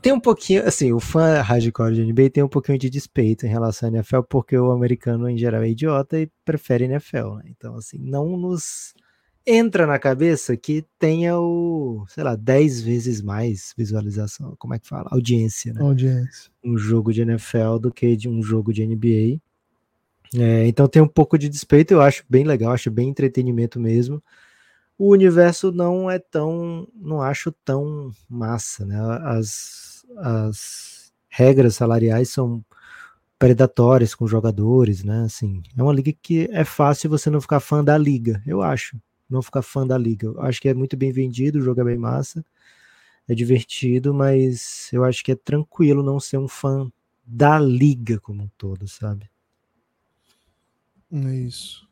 tem 0.02 0.12
um 0.12 0.21
pouquinho, 0.21 0.66
assim, 0.66 0.93
o 0.93 1.00
fã 1.00 1.40
hardcore 1.40 1.95
de 1.95 2.04
NBA 2.04 2.28
tem 2.28 2.43
um 2.43 2.49
pouquinho 2.49 2.78
de 2.78 2.90
despeito 2.90 3.47
em 3.47 3.49
relação 3.49 3.88
à 3.88 3.93
NFL, 3.93 4.21
porque 4.28 4.57
o 4.57 4.71
americano 4.71 5.28
em 5.28 5.38
geral 5.38 5.62
é 5.62 5.71
idiota 5.71 6.19
e 6.21 6.31
prefere 6.45 6.85
NFL, 6.85 7.37
né? 7.37 7.45
Então, 7.47 7.76
assim, 7.76 7.97
não 7.99 8.37
nos 8.37 8.93
entra 9.47 9.87
na 9.87 9.99
cabeça 9.99 10.57
que 10.57 10.85
tenha 10.99 11.38
o, 11.38 12.04
sei 12.09 12.25
lá, 12.25 12.37
10 12.37 12.83
vezes 12.83 13.23
mais 13.23 13.73
visualização, 13.76 14.54
como 14.59 14.75
é 14.75 14.78
que 14.78 14.88
fala? 14.88 15.09
Audiência, 15.11 15.73
né? 15.73 15.83
Audiência. 15.83 16.50
Um 16.62 16.76
jogo 16.76 17.12
de 17.12 17.23
NFL 17.23 17.78
do 17.81 17.93
que 17.93 18.14
de 18.14 18.28
um 18.28 18.43
jogo 18.43 18.73
de 18.73 18.87
NBA. 18.87 19.40
É, 20.33 20.66
então 20.66 20.88
tem 20.88 21.02
um 21.02 21.09
pouco 21.09 21.38
de 21.38 21.49
despeito, 21.49 21.93
eu 21.93 22.00
acho 22.00 22.25
bem 22.28 22.45
legal, 22.45 22.73
acho 22.73 22.90
bem 22.90 23.09
entretenimento 23.09 23.78
mesmo. 23.78 24.23
O 24.99 25.11
universo 25.12 25.73
não 25.73 26.11
é 26.11 26.19
tão, 26.19 26.88
não 26.95 27.21
acho 27.23 27.52
tão 27.64 28.12
massa, 28.28 28.87
né? 28.87 28.97
As, 29.25 30.04
as 30.19 31.12
regras 31.28 31.76
salariais 31.76 32.31
são 32.31 32.64
predatórias 33.38 34.14
com 34.14 34.26
jogadores, 34.26 35.04
né? 35.04 35.25
Assim, 35.25 35.62
é 35.76 35.83
uma 35.83 35.93
liga 35.93 36.12
que 36.23 36.49
é 36.52 36.64
fácil 36.64 37.11
você 37.11 37.31
não 37.31 37.40
ficar 37.40 37.61
fã 37.61 37.85
da 37.85 37.99
liga, 37.99 38.43
eu 38.47 38.62
acho. 38.62 38.99
Não 39.28 39.43
ficar 39.43 39.62
fã 39.62 39.87
da 39.87 39.99
liga. 39.99 40.28
Eu 40.28 40.40
acho 40.43 40.61
que 40.61 40.69
é 40.69 40.75
muito 40.75 40.97
bem 40.97 41.12
vendido, 41.12 41.59
o 41.59 41.62
jogo 41.62 41.81
é 41.81 41.85
bem 41.85 41.99
massa, 41.99 42.45
é 43.28 43.35
divertido, 43.35 44.14
mas 44.14 44.90
eu 44.93 45.04
acho 45.04 45.25
que 45.25 45.33
é 45.33 45.37
tranquilo 45.37 46.02
não 46.02 46.21
ser 46.21 46.38
um 46.38 46.49
fã 46.49 46.90
da 47.26 47.59
liga 47.59 48.21
como 48.21 48.45
um 48.45 48.50
todo, 48.59 48.88
sabe? 48.88 49.28
É 51.14 51.37
isso. 51.37 51.87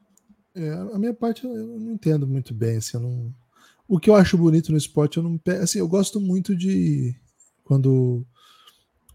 É, 0.55 0.71
a 0.71 0.99
minha 0.99 1.15
parte 1.15 1.45
eu 1.45 1.55
não 1.55 1.93
entendo 1.93 2.27
muito 2.27 2.53
bem, 2.53 2.77
assim, 2.77 2.99
não... 2.99 3.33
O 3.89 3.99
que 3.99 4.11
eu 4.11 4.15
acho 4.15 4.39
bonito 4.39 4.73
no 4.73 4.79
esporte, 4.79 5.19
eu 5.19 5.23
não 5.23 5.39
assim, 5.63 5.79
eu 5.79 5.89
gosto 5.89 6.21
muito 6.21 6.57
de 6.57 7.15
quando 7.65 8.25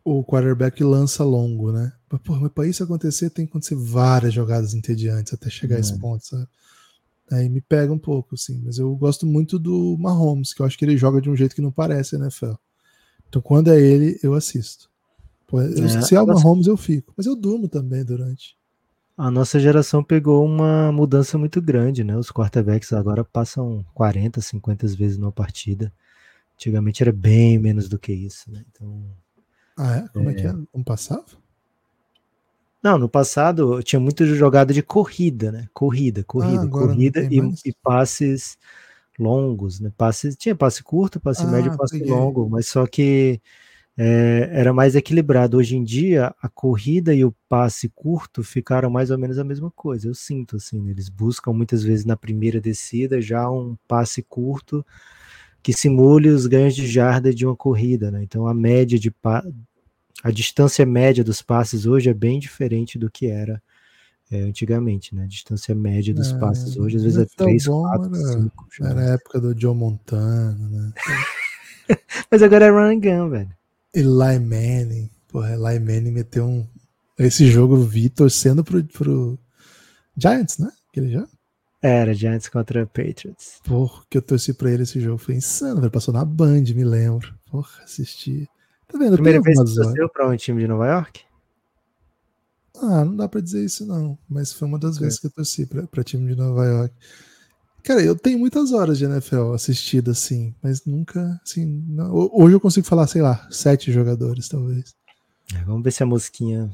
o 0.04 0.24
quarterback 0.24 0.84
lança 0.84 1.24
longo, 1.24 1.72
né? 1.72 1.92
Mas, 2.10 2.22
porra, 2.22 2.50
para 2.50 2.68
isso 2.68 2.84
acontecer, 2.84 3.30
tem 3.30 3.46
que 3.46 3.52
acontecer 3.52 3.76
várias 3.76 4.34
jogadas 4.34 4.74
entediantes 4.74 5.34
até 5.34 5.50
chegar 5.50 5.76
é. 5.76 5.78
a 5.78 5.82
esse 5.82 5.94
é. 5.94 5.98
ponto, 5.98 6.26
sabe? 6.26 6.48
Aí 7.32 7.50
me 7.50 7.60
pega 7.60 7.92
um 7.92 8.00
pouco, 8.00 8.36
assim. 8.36 8.62
Mas 8.64 8.78
eu 8.78 8.96
gosto 8.96 9.26
muito 9.26 9.60
do 9.60 9.98
Mahomes, 10.00 10.54
que 10.54 10.62
eu 10.62 10.66
acho 10.66 10.78
que 10.78 10.86
ele 10.86 10.98
joga 10.98 11.22
de 11.22 11.30
um 11.30 11.36
jeito 11.36 11.56
que 11.56 11.62
não 11.62 11.72
parece, 11.72 12.18
né, 12.18 12.30
Fel? 12.30 12.58
Então 13.28 13.42
quando 13.42 13.70
é 13.70 13.80
ele, 13.80 14.18
eu 14.24 14.34
assisto. 14.34 14.90
Pô, 15.46 15.62
eu, 15.62 15.86
é, 15.86 16.02
se 16.02 16.16
é 16.16 16.22
o 16.22 16.28
Mahomes, 16.28 16.68
eu 16.68 16.78
fico. 16.78 17.14
Mas 17.16 17.26
eu 17.26 17.36
durmo 17.36 17.68
também 17.68 18.04
durante. 18.04 18.57
A 19.18 19.32
nossa 19.32 19.60
geração 19.60 20.04
pegou 20.04 20.46
uma 20.46 20.92
mudança 20.92 21.40
muito 21.40 21.60
grande, 21.60 22.04
né? 22.04 22.16
Os 22.16 22.32
quarterbacks 22.32 22.94
agora 22.94 23.24
passam 23.24 23.84
40, 23.96 24.40
50 24.40 24.88
vezes 24.90 25.18
numa 25.18 25.32
partida. 25.32 25.92
Antigamente 26.54 27.02
era 27.02 27.12
bem 27.12 27.58
menos 27.58 27.90
do 27.90 27.98
que 27.98 28.14
isso, 28.14 28.52
né? 28.52 28.64
Então. 28.70 29.04
Ah, 29.76 29.98
é? 29.98 30.08
Como 30.10 30.30
é, 30.30 30.34
é 30.34 30.36
que 30.36 30.46
é? 30.46 30.54
Como 30.72 30.86
passava? 30.86 31.26
Não, 32.82 33.00
no 33.00 33.10
passado 33.10 33.82
tinha 33.82 34.00
muito 34.00 34.24
jogada 34.26 34.72
de 34.72 34.84
corrida, 34.84 35.52
né? 35.52 35.68
Corrida, 35.74 36.24
corrida, 36.24 36.64
ah, 36.66 36.70
corrida 36.70 37.24
e, 37.24 37.40
e, 37.66 37.74
passes 37.82 38.56
longos, 39.18 39.80
né? 39.80 39.92
Passes, 39.98 40.36
tinha 40.36 40.56
passe 40.56 40.84
curto, 40.84 41.20
passe 41.20 41.42
ah, 41.44 41.48
médio, 41.48 41.76
passe 41.76 41.98
peguei. 41.98 42.14
longo, 42.14 42.48
mas 42.48 42.68
só 42.68 42.86
que 42.86 43.42
é, 43.98 44.50
era 44.52 44.72
mais 44.72 44.96
equilibrado. 44.96 45.58
Hoje 45.58 45.76
em 45.76 45.84
dia, 45.84 46.34
a 46.40 46.48
corrida 46.48 47.16
e 47.16 47.26
o 47.26 47.34
passe 47.50 47.90
curto 47.90 48.44
ficaram 48.44 48.90
mais 48.92 49.10
ou 49.10 49.18
menos 49.18 49.40
a 49.40 49.44
mesma 49.44 49.72
coisa. 49.72 50.08
Eu 50.08 50.14
sinto 50.14 50.58
assim, 50.58 50.80
né? 50.80 50.92
eles 50.92 51.10
buscam 51.10 51.52
muitas 51.52 51.84
vezes 51.84 52.06
na 52.06 52.16
primeira 52.16 52.62
descida 52.62 53.20
já 53.20 53.50
um 53.50 53.76
passe 53.88 54.22
curto 54.22 54.86
que 55.64 55.74
simule 55.74 56.30
os 56.30 56.46
ganhos 56.46 56.76
de 56.76 56.86
jarda 56.86 57.34
de 57.34 57.46
uma 57.46 57.56
corrida, 57.56 58.12
né? 58.12 58.22
Então 58.24 58.48
a 58.48 58.54
média 58.54 58.98
de 59.00 59.14
a 60.24 60.32
distância 60.32 60.86
média 60.86 61.24
dos 61.24 61.42
passes 61.42 61.86
hoje 61.86 62.10
é 62.10 62.14
bem 62.14 62.40
diferente 62.40 62.98
do 62.98 63.10
que 63.10 63.28
era 63.28 63.62
é, 64.32 64.42
antigamente, 64.42 65.14
né? 65.16 65.24
A 65.24 65.28
distância 65.28 65.74
média 65.74 66.14
dos 66.14 66.32
é, 66.32 66.38
passes 66.38 66.78
hoje 66.78 66.98
às 66.98 67.04
vezes 67.04 67.18
é 67.18 67.26
3, 67.36 67.66
4, 67.66 68.16
5. 68.16 68.68
Era 68.82 69.00
a 69.00 69.14
época 69.16 69.42
do 69.42 69.60
Joe 69.60 69.76
Montana, 69.76 70.70
né? 70.70 70.94
Mas 72.30 72.42
agora 72.44 72.66
é 72.66 72.70
run 72.70 72.96
and 72.96 73.00
gun, 73.00 73.30
velho. 73.30 73.57
Eli 73.94 74.40
Manning. 74.40 75.10
Porra, 75.28 75.54
Eli 75.54 75.80
Manning 75.80 76.12
meteu 76.12 76.46
um. 76.46 76.68
Esse 77.18 77.48
jogo 77.48 77.76
eu 77.76 77.84
vi 77.84 78.10
torcendo 78.10 78.64
pro, 78.64 78.84
pro 78.84 79.40
Giants, 80.16 80.58
né? 80.58 80.72
Aquele 80.90 81.12
jogo. 81.12 81.30
Era, 81.82 82.14
Giants 82.14 82.50
contra 82.50 82.86
Patriots. 82.86 83.60
Porra, 83.64 84.04
que 84.10 84.18
eu 84.18 84.22
torci 84.22 84.54
pra 84.54 84.72
ele 84.72 84.84
esse 84.84 85.00
jogo. 85.00 85.18
Foi 85.18 85.36
insano, 85.36 85.80
velho. 85.80 85.92
Passou 85.92 86.14
na 86.14 86.26
Band, 86.26 86.64
me 86.76 86.84
lembro. 86.84 87.34
Porra, 87.50 87.84
assisti. 87.84 88.50
Tá 88.88 88.98
vendo? 88.98 89.14
Primeira 89.14 89.42
vez 89.42 89.60
que 89.60 89.68
você 89.68 89.82
torceu 89.82 90.10
pra 90.10 90.28
um 90.28 90.36
time 90.36 90.62
de 90.62 90.68
Nova 90.68 90.88
York? 90.88 91.22
Ah, 92.80 93.04
não 93.04 93.16
dá 93.16 93.28
pra 93.28 93.42
dizer 93.42 93.64
isso 93.64 93.86
não. 93.86 94.18
Mas 94.30 94.54
foi 94.54 94.68
uma 94.68 94.80
das 94.80 94.98
é. 94.98 95.02
vezes 95.02 95.20
que 95.20 95.28
eu 95.28 95.32
torci 95.32 95.66
pra, 95.66 95.86
pra 95.88 96.04
time 96.04 96.28
de 96.28 96.36
Nova 96.36 96.66
York. 96.66 96.96
Cara, 97.88 98.04
eu 98.04 98.18
tenho 98.18 98.38
muitas 98.38 98.74
horas 98.74 98.98
de 98.98 99.06
NFL 99.06 99.54
assistida, 99.54 100.12
assim, 100.12 100.54
mas 100.62 100.86
nunca, 100.86 101.40
assim, 101.42 101.66
não, 101.88 102.14
hoje 102.34 102.54
eu 102.54 102.60
consigo 102.60 102.86
falar, 102.86 103.08
sei 103.08 103.22
lá, 103.22 103.48
sete 103.50 103.94
jogadores, 103.94 104.50
talvez. 104.50 104.94
É, 105.56 105.64
vamos 105.64 105.84
ver 105.84 105.92
se 105.92 106.04
a 106.04 106.06
mosquinha 106.06 106.70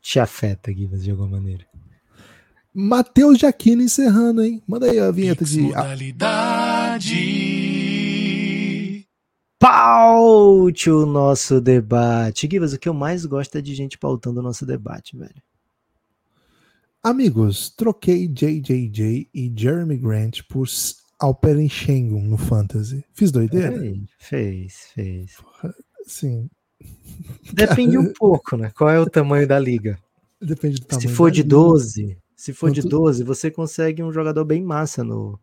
te 0.00 0.20
afeta 0.20 0.70
aqui, 0.70 0.86
de 0.86 1.10
alguma 1.10 1.26
maneira. 1.26 1.66
Matheus 2.72 3.36
Jaquino 3.36 3.82
encerrando, 3.82 4.44
hein? 4.44 4.62
Manda 4.64 4.88
aí 4.88 5.00
a 5.00 5.10
vinheta 5.10 5.44
de. 5.44 5.60
Modalidade. 5.60 7.08
Paute 9.58 10.88
o 10.88 11.04
nosso 11.04 11.60
debate. 11.60 12.48
Givas, 12.48 12.72
o 12.72 12.78
que 12.78 12.88
eu 12.88 12.94
mais 12.94 13.26
gosto 13.26 13.58
é 13.58 13.60
de 13.60 13.74
gente 13.74 13.98
pautando 13.98 14.38
o 14.38 14.42
nosso 14.42 14.64
debate, 14.64 15.16
velho. 15.16 15.42
Amigos, 17.04 17.68
troquei 17.68 18.28
JJJ 18.28 19.28
e 19.34 19.52
Jeremy 19.56 19.96
Grant 19.96 20.42
por 20.48 20.68
Alperen 21.18 21.68
Schengen 21.68 22.28
no 22.28 22.38
Fantasy. 22.38 23.04
Fiz 23.12 23.32
doideira? 23.32 23.76
Fez, 24.20 24.92
fez. 24.94 25.32
sim. 26.06 26.48
Depende 27.52 27.98
um 27.98 28.12
pouco, 28.14 28.56
né? 28.56 28.70
Qual 28.70 28.88
é 28.88 29.00
o 29.00 29.10
tamanho 29.10 29.48
da 29.48 29.58
liga? 29.58 29.98
Depende 30.40 30.80
do 30.80 30.86
tamanho. 30.86 31.08
Se 31.08 31.12
for 31.12 31.32
de 31.32 31.42
12, 31.42 32.16
se 32.36 32.52
for 32.52 32.70
de 32.70 32.82
12, 32.82 33.24
você 33.24 33.50
consegue 33.50 34.00
um 34.00 34.12
jogador 34.12 34.44
bem 34.44 34.62
massa 34.62 35.02
no, 35.02 35.40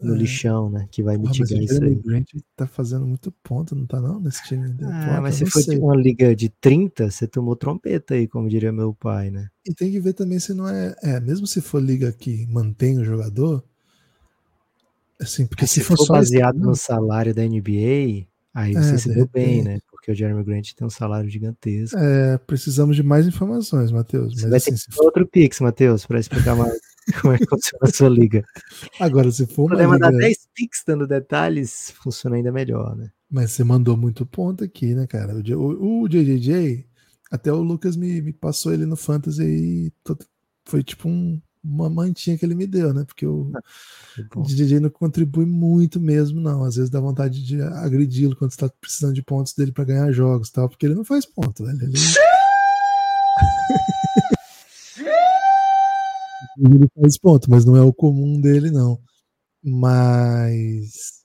no 0.00 0.14
é. 0.14 0.18
lixão, 0.18 0.70
né? 0.70 0.86
Que 0.90 1.02
vai 1.02 1.16
mitigar 1.18 1.58
ah, 1.58 1.62
isso 1.62 1.82
aí. 1.82 1.94
Grant 1.94 2.28
tá 2.56 2.66
fazendo 2.66 3.06
muito 3.06 3.32
ponto, 3.42 3.74
não 3.74 3.86
tá 3.86 4.00
não, 4.00 4.20
nesse 4.20 4.42
time? 4.44 4.76
Ah, 4.82 5.20
mas 5.20 5.36
se 5.36 5.46
for 5.46 5.62
de 5.62 5.76
uma 5.76 5.96
liga 5.96 6.34
de 6.34 6.48
30, 6.48 7.10
você 7.10 7.26
tomou 7.26 7.56
trompeta 7.56 8.14
aí, 8.14 8.28
como 8.28 8.48
diria 8.48 8.72
meu 8.72 8.94
pai, 8.94 9.30
né? 9.30 9.48
E 9.66 9.74
tem 9.74 9.90
que 9.90 10.00
ver 10.00 10.12
também 10.12 10.38
se 10.38 10.54
não 10.54 10.68
é... 10.68 10.94
É, 11.02 11.20
mesmo 11.20 11.46
se 11.46 11.60
for 11.60 11.82
liga 11.82 12.12
que 12.12 12.46
mantém 12.46 12.98
o 12.98 13.04
jogador... 13.04 13.62
Assim, 15.20 15.46
porque 15.46 15.66
se, 15.66 15.74
se 15.74 15.80
for, 15.80 15.96
for 15.96 16.06
baseado 16.06 16.58
esse... 16.58 16.64
no 16.64 16.76
salário 16.76 17.34
da 17.34 17.42
NBA, 17.42 18.28
aí 18.54 18.72
você 18.72 18.94
é, 18.94 18.98
se 18.98 19.12
deu 19.12 19.26
bem, 19.26 19.64
né? 19.64 19.80
Porque 19.90 20.12
o 20.12 20.14
Jeremy 20.14 20.44
Grant 20.44 20.74
tem 20.74 20.86
um 20.86 20.90
salário 20.90 21.28
gigantesco. 21.28 21.98
É, 21.98 22.38
precisamos 22.38 22.94
de 22.94 23.02
mais 23.02 23.26
informações, 23.26 23.90
Matheus. 23.90 24.32
Você 24.32 24.48
vai 24.48 24.58
assim, 24.58 24.70
ter 24.70 24.92
for... 24.92 25.06
outro 25.06 25.26
Pix, 25.26 25.58
Matheus, 25.58 26.06
para 26.06 26.20
explicar 26.20 26.54
mais. 26.54 26.78
como 27.20 27.34
é 27.34 27.38
que 27.38 27.46
funciona 27.46 27.80
a 27.82 27.92
sua 27.92 28.08
liga. 28.08 28.44
Agora, 29.00 29.30
se 29.30 29.46
for 29.46 29.62
uma 29.62 29.70
Poder 29.70 29.86
mandar 29.86 30.10
liga... 30.10 30.26
10 30.26 30.48
pix 30.54 30.82
dando 30.86 31.06
detalhes, 31.06 31.92
funciona 32.02 32.36
ainda 32.36 32.52
melhor, 32.52 32.96
né? 32.96 33.10
Mas 33.30 33.52
você 33.52 33.64
mandou 33.64 33.96
muito 33.96 34.24
ponto 34.24 34.64
aqui, 34.64 34.94
né, 34.94 35.06
cara? 35.06 35.34
O, 35.34 35.58
o, 35.58 36.02
o 36.02 36.08
JJJ, 36.08 36.86
até 37.30 37.52
o 37.52 37.62
Lucas 37.62 37.96
me, 37.96 38.22
me 38.22 38.32
passou 38.32 38.72
ele 38.72 38.86
no 38.86 38.96
Fantasy 38.96 39.44
e 39.44 39.92
foi 40.64 40.82
tipo 40.82 41.08
um, 41.08 41.40
uma 41.62 41.90
mantinha 41.90 42.38
que 42.38 42.44
ele 42.44 42.54
me 42.54 42.66
deu, 42.66 42.94
né? 42.94 43.04
Porque 43.04 43.26
o, 43.26 43.50
ah, 43.54 43.60
o 44.36 44.42
JJJ 44.42 44.80
não 44.80 44.90
contribui 44.90 45.44
muito 45.44 46.00
mesmo, 46.00 46.40
não. 46.40 46.64
Às 46.64 46.76
vezes 46.76 46.90
dá 46.90 47.00
vontade 47.00 47.44
de 47.44 47.60
agredi-lo 47.60 48.36
quando 48.36 48.52
você 48.52 48.58
tá 48.58 48.70
precisando 48.80 49.14
de 49.14 49.22
pontos 49.22 49.52
dele 49.52 49.72
para 49.72 49.84
ganhar 49.84 50.12
jogos 50.12 50.50
tal, 50.50 50.68
porque 50.68 50.86
ele 50.86 50.94
não 50.94 51.04
faz 51.04 51.26
ponto, 51.26 51.64
velho. 51.64 51.82
Ele... 51.82 51.92
ele 56.58 56.88
faz 56.94 57.18
ponto, 57.18 57.50
mas 57.50 57.64
não 57.64 57.76
é 57.76 57.82
o 57.82 57.92
comum 57.92 58.40
dele, 58.40 58.70
não. 58.70 59.00
Mas 59.62 61.24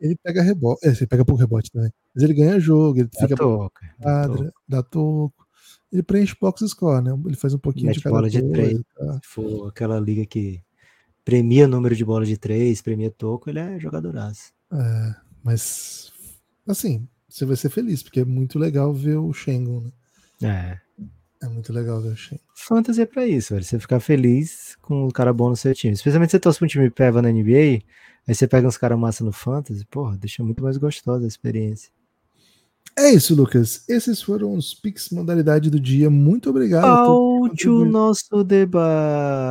ele 0.00 0.16
pega 0.22 0.42
rebote, 0.42 0.86
é, 0.86 0.90
ele 0.90 1.06
pega 1.06 1.24
pouco 1.24 1.40
rebote 1.40 1.70
também. 1.70 1.90
Mas 2.14 2.22
ele 2.22 2.34
ganha 2.34 2.60
jogo, 2.60 2.98
ele 2.98 3.08
dá 3.12 3.20
fica 3.20 3.36
toco, 3.36 3.80
quadra, 4.00 4.52
dá 4.68 4.82
toco. 4.82 5.46
Ele 5.92 6.02
preenche 6.02 6.36
box 6.40 6.66
score, 6.68 7.02
né? 7.02 7.12
Ele 7.26 7.36
faz 7.36 7.54
um 7.54 7.58
pouquinho 7.58 7.86
Mete 7.86 7.98
de 7.98 8.02
cada 8.02 8.16
bola 8.16 8.28
de 8.28 8.42
três. 8.42 8.80
Tá? 8.96 9.20
For 9.24 9.68
aquela 9.68 9.98
liga 10.00 10.26
que 10.26 10.62
premia 11.24 11.66
número 11.66 11.94
de 11.94 12.04
bola 12.04 12.26
de 12.26 12.36
três, 12.36 12.82
premia 12.82 13.10
toco, 13.10 13.48
ele 13.48 13.58
é 13.58 13.78
jogadoraço. 13.78 14.52
É, 14.72 15.14
mas 15.42 16.12
assim, 16.66 17.08
você 17.28 17.44
vai 17.44 17.56
ser 17.56 17.70
feliz, 17.70 18.02
porque 18.02 18.20
é 18.20 18.24
muito 18.24 18.58
legal 18.58 18.92
ver 18.92 19.16
o 19.16 19.32
Shengon, 19.32 19.80
né? 19.80 19.92
É. 20.42 20.85
É 21.42 21.48
muito 21.48 21.72
legal 21.72 21.98
o 21.98 22.16
Shen. 22.16 22.40
Fantasy 22.54 23.02
é 23.02 23.06
pra 23.06 23.26
isso, 23.26 23.52
velho. 23.52 23.64
Você 23.64 23.78
ficar 23.78 24.00
feliz 24.00 24.76
com 24.80 25.06
um 25.06 25.10
cara 25.10 25.32
bom 25.32 25.50
no 25.50 25.56
seu 25.56 25.74
time. 25.74 25.94
Especialmente 25.94 26.30
se 26.30 26.36
você 26.36 26.40
torce 26.40 26.58
pra 26.58 26.66
um 26.66 26.68
time 26.68 26.90
peva 26.90 27.20
na 27.20 27.30
NBA, 27.30 27.82
aí 28.26 28.34
você 28.34 28.48
pega 28.48 28.66
uns 28.66 28.78
caras 28.78 28.98
massa 28.98 29.22
no 29.22 29.32
Fantasy, 29.32 29.84
porra, 29.86 30.16
deixa 30.16 30.42
muito 30.42 30.62
mais 30.62 30.76
gostosa 30.76 31.24
a 31.24 31.28
experiência. 31.28 31.90
É 32.98 33.10
isso, 33.10 33.34
Lucas. 33.34 33.84
Esses 33.88 34.22
foram 34.22 34.54
os 34.54 34.72
Pix 34.72 35.10
modalidade 35.10 35.68
do 35.68 35.78
dia. 35.78 36.08
Muito 36.08 36.48
obrigado. 36.48 36.82
Paute 36.82 37.68
o 37.68 37.84
nosso 37.84 38.42
debate. 38.42 39.44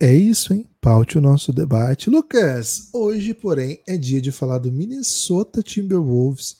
É 0.00 0.14
isso, 0.14 0.54
hein? 0.54 0.66
Paute 0.80 1.18
o 1.18 1.20
nosso 1.20 1.52
debate. 1.52 2.08
Lucas, 2.08 2.88
hoje, 2.92 3.34
porém, 3.34 3.80
é 3.86 3.98
dia 3.98 4.22
de 4.22 4.32
falar 4.32 4.56
do 4.58 4.72
Minnesota 4.72 5.62
Timberwolves 5.62 6.56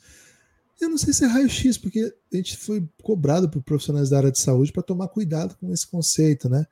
Eu 0.84 0.90
não 0.90 0.98
sei 0.98 1.14
se 1.14 1.24
é 1.24 1.26
raio-x, 1.26 1.78
porque 1.78 2.14
a 2.32 2.36
gente 2.36 2.58
foi 2.58 2.86
cobrado 3.02 3.48
por 3.48 3.62
profissionais 3.62 4.10
da 4.10 4.18
área 4.18 4.30
de 4.30 4.38
saúde 4.38 4.70
para 4.70 4.82
tomar 4.82 5.08
cuidado 5.08 5.56
com 5.56 5.72
esse 5.72 5.86
conceito, 5.86 6.48
né? 6.48 6.66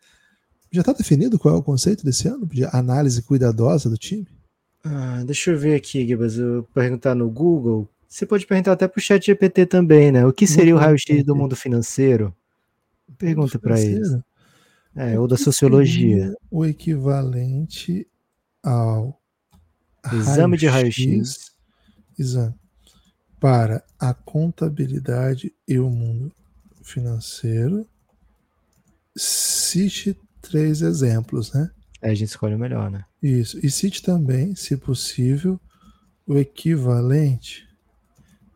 Já 0.70 0.80
está 0.80 0.92
definido 0.92 1.38
qual 1.38 1.54
é 1.54 1.58
o 1.58 1.62
conceito 1.62 2.04
desse 2.04 2.28
ano 2.28 2.46
de 2.46 2.64
análise 2.64 3.22
cuidadosa 3.22 3.88
do 3.88 3.96
time? 3.96 4.28
Ah, 4.84 5.22
deixa 5.24 5.50
eu 5.50 5.58
ver 5.58 5.76
aqui, 5.76 6.06
Gibas. 6.06 6.36
Eu 6.36 6.68
perguntar 6.74 7.14
no 7.14 7.30
Google. 7.30 7.88
Você 8.06 8.26
pode 8.26 8.46
perguntar 8.46 8.72
até 8.72 8.86
para 8.86 8.98
o 8.98 9.02
chat 9.02 9.24
GPT 9.24 9.64
também, 9.64 10.12
né? 10.12 10.26
O 10.26 10.32
que 10.32 10.46
seria 10.46 10.74
o 10.74 10.78
raio-x 10.78 11.24
do 11.24 11.34
mundo 11.34 11.56
financeiro? 11.56 12.34
Pergunta 13.16 13.58
para 13.58 13.80
eles. 13.80 14.18
É, 14.94 15.18
ou 15.18 15.26
da 15.26 15.38
sociologia. 15.38 16.34
O 16.50 16.66
equivalente 16.66 18.06
ao 18.62 19.18
exame 20.12 20.56
raio 20.56 20.58
de 20.58 20.66
raio-x. 20.66 21.52
Exame. 22.18 22.61
Para 23.42 23.84
a 23.98 24.14
contabilidade 24.14 25.52
e 25.66 25.76
o 25.76 25.90
mundo 25.90 26.32
financeiro. 26.80 27.84
Cite 29.16 30.16
três 30.40 30.80
exemplos, 30.80 31.52
né? 31.52 31.68
Aí 32.00 32.12
a 32.12 32.14
gente 32.14 32.28
escolhe 32.28 32.54
o 32.54 32.58
melhor, 32.58 32.88
né? 32.88 33.04
Isso. 33.20 33.58
E 33.58 33.68
cite 33.68 34.00
também, 34.00 34.54
se 34.54 34.76
possível, 34.76 35.60
o 36.24 36.38
equivalente 36.38 37.68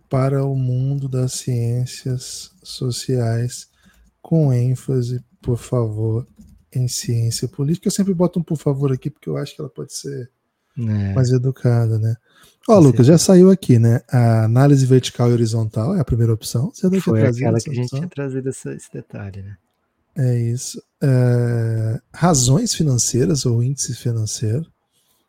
para 0.08 0.44
o 0.44 0.54
mundo 0.54 1.08
das 1.08 1.32
ciências 1.32 2.52
sociais, 2.62 3.68
com 4.22 4.52
ênfase, 4.52 5.20
por 5.42 5.58
favor, 5.58 6.24
em 6.72 6.86
ciência 6.86 7.48
política. 7.48 7.88
Eu 7.88 7.92
sempre 7.92 8.14
boto 8.14 8.38
um 8.38 8.42
por 8.44 8.56
favor 8.56 8.92
aqui, 8.92 9.10
porque 9.10 9.28
eu 9.28 9.36
acho 9.36 9.56
que 9.56 9.60
ela 9.60 9.68
pode 9.68 9.96
ser 9.96 10.30
é. 10.78 11.14
mais 11.14 11.30
educada, 11.30 11.98
né? 11.98 12.16
Ó, 12.68 12.78
Lucas, 12.78 13.06
já 13.06 13.16
saiu 13.16 13.50
aqui, 13.50 13.78
né? 13.78 14.00
A 14.10 14.44
análise 14.44 14.84
vertical 14.84 15.30
e 15.30 15.32
horizontal 15.32 15.94
é 15.94 16.00
a 16.00 16.04
primeira 16.04 16.32
opção. 16.32 16.72
Você 16.74 16.88
não 16.88 17.00
Foi 17.00 17.22
aquela 17.22 17.60
que 17.60 17.70
a 17.70 17.74
gente 17.74 17.90
tinha 17.90 18.08
trazido 18.08 18.48
esse 18.48 18.92
detalhe, 18.92 19.42
né? 19.42 19.56
É 20.16 20.36
isso. 20.36 20.82
É, 21.00 22.00
razões 22.12 22.74
financeiras 22.74 23.46
ou 23.46 23.62
índice 23.62 23.94
financeiro. 23.94 24.66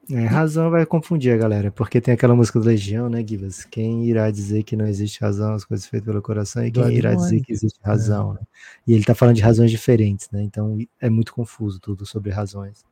É, 0.09 0.25
razão 0.25 0.71
vai 0.71 0.85
confundir 0.85 1.33
a 1.33 1.37
galera, 1.37 1.69
porque 1.69 1.99
tem 1.99 2.13
aquela 2.13 2.33
música 2.33 2.57
do 2.57 2.65
Legião, 2.65 3.09
né, 3.09 3.23
Givas? 3.27 3.65
Quem 3.65 4.05
irá 4.05 4.31
dizer 4.31 4.63
que 4.63 4.77
não 4.77 4.87
existe 4.87 5.19
razão, 5.19 5.53
as 5.53 5.65
coisas 5.65 5.85
feitas 5.85 6.07
pelo 6.07 6.21
coração, 6.21 6.65
e 6.65 6.71
quem 6.71 6.93
irá 6.93 7.13
dizer 7.13 7.41
que 7.41 7.51
existe 7.51 7.77
razão, 7.83 8.31
é. 8.31 8.33
né? 8.35 8.39
E 8.87 8.93
ele 8.93 9.03
tá 9.03 9.13
falando 9.13 9.35
de 9.35 9.41
razões 9.41 9.69
diferentes, 9.69 10.29
né? 10.31 10.41
Então 10.41 10.77
é 11.01 11.09
muito 11.09 11.33
confuso 11.33 11.77
tudo 11.79 12.05
sobre 12.05 12.31
razões. 12.31 12.85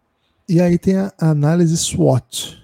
E 0.47 0.61
aí 0.61 0.77
tem 0.77 0.97
a 0.97 1.13
análise 1.19 1.75
SWOT. 1.77 2.61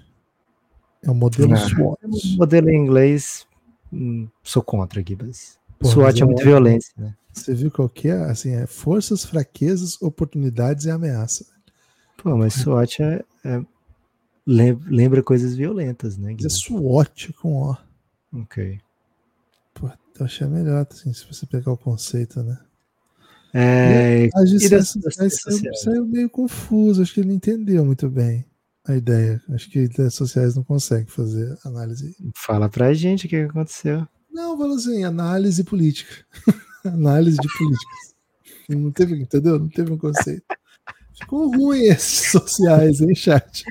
É 1.02 1.10
o 1.10 1.14
modelo 1.14 1.52
ah, 1.54 1.56
SWOT. 1.56 1.98
O 2.04 2.36
modelo 2.38 2.70
em 2.70 2.76
inglês, 2.76 3.46
hum, 3.92 4.28
sou 4.42 4.62
contra, 4.62 5.02
Gibas. 5.06 5.58
SWOT 5.82 6.22
é 6.22 6.24
muito 6.24 6.44
violência, 6.44 6.92
né? 6.96 7.14
Você 7.32 7.54
viu 7.54 7.70
qual 7.70 7.88
que 7.88 8.08
é? 8.08 8.24
Assim, 8.24 8.54
é 8.54 8.66
forças, 8.66 9.24
fraquezas, 9.24 10.00
oportunidades 10.00 10.84
e 10.84 10.90
ameaça. 10.90 11.46
Pô, 12.16 12.36
mas 12.36 12.54
SWOT 12.54 13.02
é, 13.02 13.24
é 13.44 13.62
lembra 14.46 15.22
coisas 15.22 15.56
violentas, 15.56 16.16
né? 16.16 16.34
Guilherme? 16.34 16.46
É 16.46 16.48
SWOT 16.48 17.32
com 17.34 17.70
O. 17.70 17.76
Ok. 18.42 18.80
Pô, 19.74 19.90
eu 20.18 20.26
achei 20.26 20.46
melhor, 20.46 20.86
assim, 20.88 21.12
se 21.12 21.26
você 21.26 21.46
pegar 21.46 21.72
o 21.72 21.76
conceito, 21.76 22.42
né? 22.42 22.58
É, 23.54 24.30
a 24.34 24.46
gestão 24.46 24.82
saiu, 24.82 25.74
saiu 25.74 26.06
meio 26.06 26.30
confuso, 26.30 27.02
acho 27.02 27.12
que 27.12 27.20
ele 27.20 27.28
não 27.28 27.34
entendeu 27.36 27.84
muito 27.84 28.08
bem 28.08 28.46
a 28.86 28.96
ideia. 28.96 29.40
Acho 29.50 29.70
que 29.70 29.80
redes 29.80 30.14
sociais 30.14 30.56
não 30.56 30.64
conseguem 30.64 31.06
fazer 31.06 31.56
análise. 31.64 32.16
Fala 32.36 32.68
pra 32.68 32.94
gente 32.94 33.26
o 33.26 33.28
que 33.28 33.36
aconteceu. 33.36 34.06
Não, 34.30 34.56
falou 34.56 34.76
assim, 34.76 35.04
análise 35.04 35.62
política. 35.62 36.24
análise 36.84 37.36
de 37.36 37.48
políticas. 37.58 38.12
Não 38.68 38.90
teve, 38.90 39.20
entendeu? 39.20 39.58
Não 39.58 39.68
teve 39.68 39.92
um 39.92 39.98
conceito. 39.98 40.44
Ficou 41.14 41.54
ruim 41.54 41.82
esses 41.82 42.30
sociais, 42.32 43.00
hein, 43.00 43.14
chat? 43.14 43.64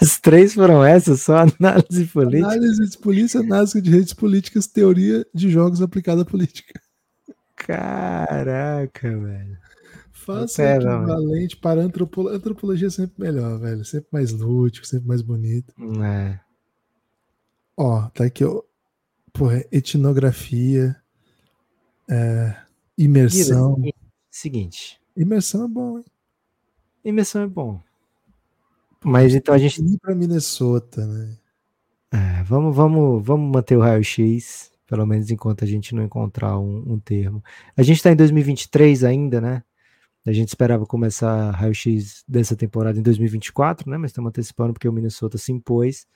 As 0.00 0.20
três 0.20 0.54
foram 0.54 0.84
essas, 0.84 1.22
só 1.22 1.38
análise 1.38 2.06
política. 2.06 2.52
Análise 2.52 2.88
de 2.88 2.98
polícia, 2.98 3.40
análise 3.40 3.82
de 3.82 3.90
redes 3.90 4.12
políticas, 4.12 4.66
teoria 4.66 5.26
de 5.34 5.50
jogos 5.50 5.82
aplicada 5.82 6.22
à 6.22 6.24
política. 6.24 6.80
Caraca, 7.58 9.18
velho. 9.18 9.58
Faça 10.12 10.62
é, 10.62 10.76
equivalente 10.76 11.54
não, 11.54 11.60
para 11.60 11.80
antropologia. 11.80 12.36
Antropologia 12.36 12.86
é 12.88 12.90
sempre 12.90 13.14
melhor, 13.18 13.58
velho. 13.58 13.84
Sempre 13.84 14.08
mais 14.12 14.32
lúdico, 14.32 14.86
sempre 14.86 15.08
mais 15.08 15.22
bonito. 15.22 15.72
É. 16.02 16.38
Ó, 17.76 18.08
tá 18.10 18.24
aqui, 18.24 18.44
ó. 18.44 18.62
Porra, 19.32 19.64
etnografia, 19.70 20.96
é, 22.10 22.56
imersão. 22.96 23.76
Seguinte. 24.30 25.00
Imersão 25.16 25.64
é 25.64 25.68
bom, 25.68 25.98
hein? 25.98 26.04
Imersão 27.04 27.42
é 27.42 27.46
bom. 27.46 27.80
Mas 29.04 29.34
então 29.34 29.54
a 29.54 29.58
gente. 29.58 29.80
Ir 29.80 29.98
para 29.98 30.14
Minnesota, 30.14 31.06
né? 31.06 31.36
É, 32.12 32.42
vamos, 32.42 32.74
vamos, 32.74 33.24
vamos 33.24 33.52
manter 33.52 33.76
o 33.76 33.80
raio-x, 33.80 34.72
pelo 34.88 35.06
menos 35.06 35.30
enquanto 35.30 35.62
a 35.62 35.66
gente 35.66 35.94
não 35.94 36.02
encontrar 36.02 36.58
um, 36.58 36.94
um 36.94 36.98
termo. 36.98 37.44
A 37.76 37.82
gente 37.82 37.98
está 37.98 38.10
em 38.10 38.16
2023 38.16 39.04
ainda, 39.04 39.40
né? 39.40 39.62
A 40.26 40.32
gente 40.32 40.48
esperava 40.48 40.86
começar 40.86 41.50
raio-x 41.50 42.24
dessa 42.26 42.56
temporada 42.56 42.98
em 42.98 43.02
2024, 43.02 43.88
né? 43.88 43.98
Mas 43.98 44.10
estamos 44.10 44.30
antecipando 44.30 44.72
porque 44.72 44.88
o 44.88 44.92
Minnesota 44.92 45.36
se 45.36 45.52
impôs. 45.52 46.06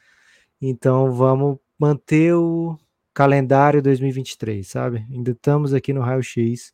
Então 0.61 1.13
vamos 1.13 1.59
manter 1.79 2.35
o 2.35 2.79
calendário 3.13 3.83
2023, 3.83 4.67
sabe? 4.67 5.07
Ainda 5.11 5.33
estamos 5.33 5.75
aqui 5.75 5.93
no 5.93 6.01
raio-x 6.01 6.73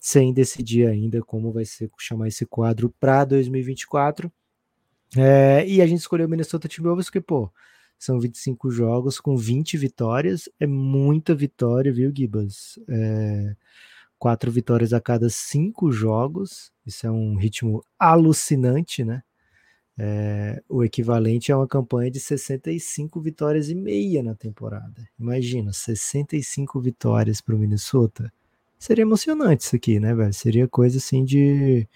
sem 0.00 0.32
decidir 0.32 0.86
ainda 0.86 1.20
como 1.22 1.52
vai 1.52 1.66
ser 1.66 1.90
chamar 1.98 2.28
esse 2.28 2.46
quadro 2.46 2.92
para 2.98 3.24
2024. 3.26 4.32
É, 5.16 5.66
e 5.66 5.82
a 5.82 5.86
gente 5.86 6.00
escolheu 6.00 6.26
o 6.26 6.30
Minnesota 6.30 6.68
Timberwolves 6.68 7.06
porque, 7.06 7.20
pô, 7.20 7.50
são 7.98 8.20
25 8.20 8.70
jogos 8.70 9.20
com 9.20 9.36
20 9.36 9.76
vitórias, 9.76 10.48
é 10.60 10.66
muita 10.66 11.34
vitória, 11.34 11.92
viu, 11.92 12.12
Gibas? 12.14 12.78
É, 12.88 13.56
quatro 14.18 14.50
vitórias 14.50 14.92
a 14.92 15.00
cada 15.00 15.28
cinco 15.28 15.90
jogos, 15.90 16.72
isso 16.86 17.06
é 17.06 17.10
um 17.10 17.36
ritmo 17.36 17.84
alucinante, 17.98 19.04
né? 19.04 19.22
É, 20.00 20.62
o 20.68 20.84
equivalente 20.84 21.50
a 21.50 21.56
uma 21.58 21.66
campanha 21.66 22.10
de 22.10 22.20
65 22.20 23.20
vitórias 23.20 23.68
e 23.68 23.74
meia 23.74 24.22
na 24.22 24.34
temporada. 24.34 25.08
Imagina, 25.18 25.72
65 25.72 26.80
vitórias 26.80 27.40
para 27.40 27.54
o 27.54 27.58
Minnesota 27.58 28.32
seria 28.78 29.02
emocionante 29.02 29.64
isso 29.64 29.76
aqui, 29.76 29.98
né, 29.98 30.14
velho? 30.14 30.32
Seria 30.32 30.68
coisa 30.68 30.98
assim 30.98 31.24
de. 31.24 31.86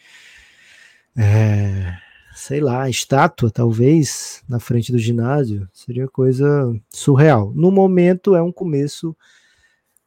É, 1.16 1.96
sei 2.35 2.61
lá, 2.61 2.88
estátua, 2.88 3.51
talvez, 3.51 4.42
na 4.49 4.59
frente 4.59 4.92
do 4.92 4.99
ginásio. 4.99 5.68
Seria 5.73 6.09
coisa 6.09 6.75
surreal. 6.92 7.53
No 7.55 7.71
momento 7.71 8.35
é 8.35 8.42
um 8.42 8.53
começo 8.53 9.16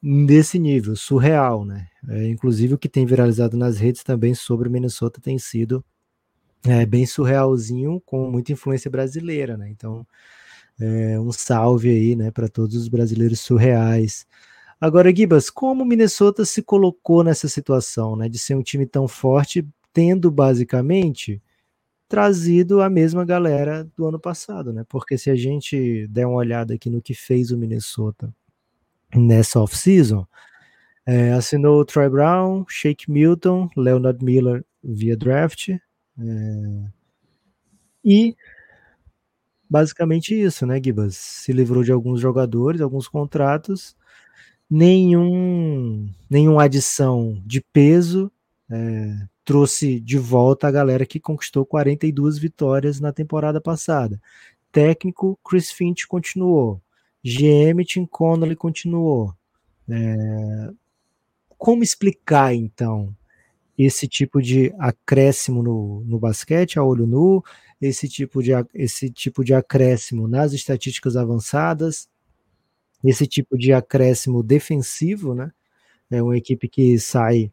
desse 0.02 0.60
nível, 0.60 0.96
surreal, 0.96 1.66
né? 1.66 1.88
É, 2.08 2.28
inclusive 2.28 2.76
o 2.76 2.78
que 2.78 2.90
tem 2.90 3.06
viralizado 3.06 3.58
nas 3.58 3.78
redes 3.78 4.04
também 4.04 4.36
sobre 4.36 4.70
Minnesota 4.70 5.20
tem 5.20 5.40
sido 5.40 5.84
é, 6.66 6.86
bem 6.86 7.06
surrealzinho, 7.06 8.02
com 8.06 8.30
muita 8.30 8.52
influência 8.52 8.90
brasileira, 8.90 9.58
né? 9.58 9.70
Então, 9.70 10.06
é, 10.80 11.20
um 11.20 11.32
salve 11.32 11.90
aí, 11.90 12.16
né, 12.16 12.32
para 12.32 12.50
todos 12.50 12.76
os 12.76 12.88
brasileiros 12.88 13.40
surreais 13.40 14.28
Agora, 14.80 15.16
Gibas, 15.16 15.50
como 15.50 15.86
Minnesota 15.86 16.44
se 16.44 16.62
colocou 16.62 17.24
nessa 17.24 17.48
situação, 17.48 18.16
né, 18.16 18.28
de 18.28 18.38
ser 18.38 18.56
um 18.56 18.62
time 18.62 18.86
tão 18.86 19.08
forte, 19.08 19.66
tendo 19.94 20.30
basicamente 20.30 21.42
trazido 22.08 22.82
a 22.82 22.90
mesma 22.90 23.26
galera 23.26 23.88
do 23.96 24.08
ano 24.08 24.20
passado, 24.20 24.72
né? 24.72 24.86
Porque 24.88 25.18
se 25.18 25.30
a 25.30 25.36
gente 25.36 26.08
der 26.08 26.28
uma 26.28 26.38
olhada 26.38 26.74
aqui 26.74 26.90
no 26.90 27.02
que 27.02 27.14
fez 27.14 27.52
o 27.52 27.58
Minnesota 27.58 28.34
nessa 29.14 29.60
off-season, 29.60 30.26
é, 31.06 31.32
assinou 31.34 31.80
o 31.80 31.86
Troy 31.86 32.10
Brown, 32.10 32.66
Shake 32.68 33.10
Milton, 33.10 33.70
Leonard 33.76 34.24
Miller 34.24 34.64
via 34.84 35.16
draft, 35.16 35.70
é, 35.70 35.80
e 38.04 38.36
basicamente 39.70 40.40
isso, 40.40 40.66
né, 40.66 40.80
Gibas? 40.84 41.16
Se 41.16 41.52
livrou 41.52 41.84
de 41.84 41.92
alguns 41.92 42.20
jogadores, 42.22 42.82
alguns 42.82 43.08
contratos, 43.08 43.96
nenhum 44.70 46.10
nenhuma 46.30 46.64
adição 46.64 47.42
de 47.46 47.62
peso 47.62 48.32
é, 48.70 49.28
trouxe 49.46 50.00
de 50.00 50.18
volta 50.18 50.68
a 50.68 50.72
galera 50.72 51.06
que 51.06 51.20
conquistou 51.20 51.66
42 51.66 52.40
vitórias 52.40 53.00
na 53.00 53.14
temporada 53.14 53.62
passada. 53.62 54.20
Técnico 54.72 55.40
Chris 55.48 55.72
Finch 55.72 56.08
continuou, 56.08 56.82
GM 57.24 57.86
Tim 57.86 58.06
Connolly 58.06 58.56
continuou. 58.56 59.34
É, 59.88 60.70
como 61.58 61.84
explicar 61.84 62.54
então 62.54 63.16
esse 63.78 64.08
tipo 64.08 64.42
de 64.42 64.74
acréscimo 64.80 65.62
no, 65.62 66.04
no 66.06 66.20
basquete 66.20 66.80
a 66.80 66.84
olho 66.84 67.06
nu, 67.06 67.44
esse 67.80 68.10
tipo 68.10 68.42
de, 68.42 68.52
esse 68.74 69.10
tipo 69.10 69.44
de 69.44 69.54
acréscimo 69.54 70.28
nas 70.28 70.54
estatísticas 70.54 71.16
avançadas, 71.16 72.10
esse 73.04 73.28
tipo 73.28 73.58
de 73.58 73.74
acréscimo 73.74 74.42
defensivo, 74.42 75.36
né? 75.36 75.52
É 76.10 76.22
uma 76.22 76.38
equipe 76.38 76.68
que 76.68 76.98
sai 77.00 77.52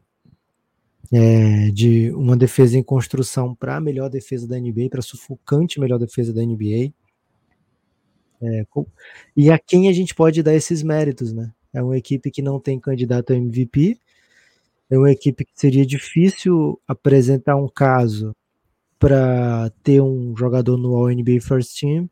é, 1.11 1.69
de 1.71 2.11
uma 2.11 2.35
defesa 2.35 2.77
em 2.77 2.83
construção 2.83 3.53
para 3.55 3.77
a 3.77 3.81
melhor 3.81 4.09
defesa 4.09 4.47
da 4.47 4.59
NBA, 4.59 4.89
para 4.89 5.01
sufocante 5.01 5.79
melhor 5.79 5.99
defesa 5.99 6.33
da 6.33 6.41
NBA. 6.41 6.93
É, 8.41 8.65
e 9.35 9.49
a 9.49 9.57
quem 9.57 9.87
a 9.87 9.93
gente 9.93 10.13
pode 10.13 10.43
dar 10.43 10.53
esses 10.53 10.83
méritos, 10.83 11.31
né? 11.33 11.51
É 11.73 11.81
uma 11.81 11.97
equipe 11.97 12.29
que 12.29 12.41
não 12.41 12.59
tem 12.59 12.79
candidato 12.79 13.33
a 13.33 13.35
MVP, 13.35 13.97
é 14.89 14.97
uma 14.97 15.11
equipe 15.11 15.45
que 15.45 15.53
seria 15.55 15.85
difícil 15.85 16.79
apresentar 16.87 17.55
um 17.55 17.67
caso 17.67 18.35
para 18.99 19.71
ter 19.83 20.01
um 20.01 20.35
jogador 20.37 20.77
no 20.77 20.95
All 20.95 21.09
NBA 21.09 21.41
First 21.41 21.79
Team. 21.79 22.09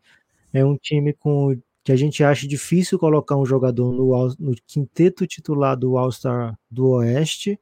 É 0.51 0.65
um 0.65 0.75
time 0.77 1.13
com 1.13 1.55
que 1.83 1.91
a 1.91 1.95
gente 1.95 2.23
acha 2.23 2.47
difícil 2.47 2.99
colocar 2.99 3.37
um 3.37 3.45
jogador 3.45 3.91
no, 3.91 4.35
no 4.39 4.55
quinteto 4.67 5.25
titular 5.25 5.77
do 5.77 5.97
All-Star 5.97 6.57
do 6.69 6.89
Oeste. 6.89 7.59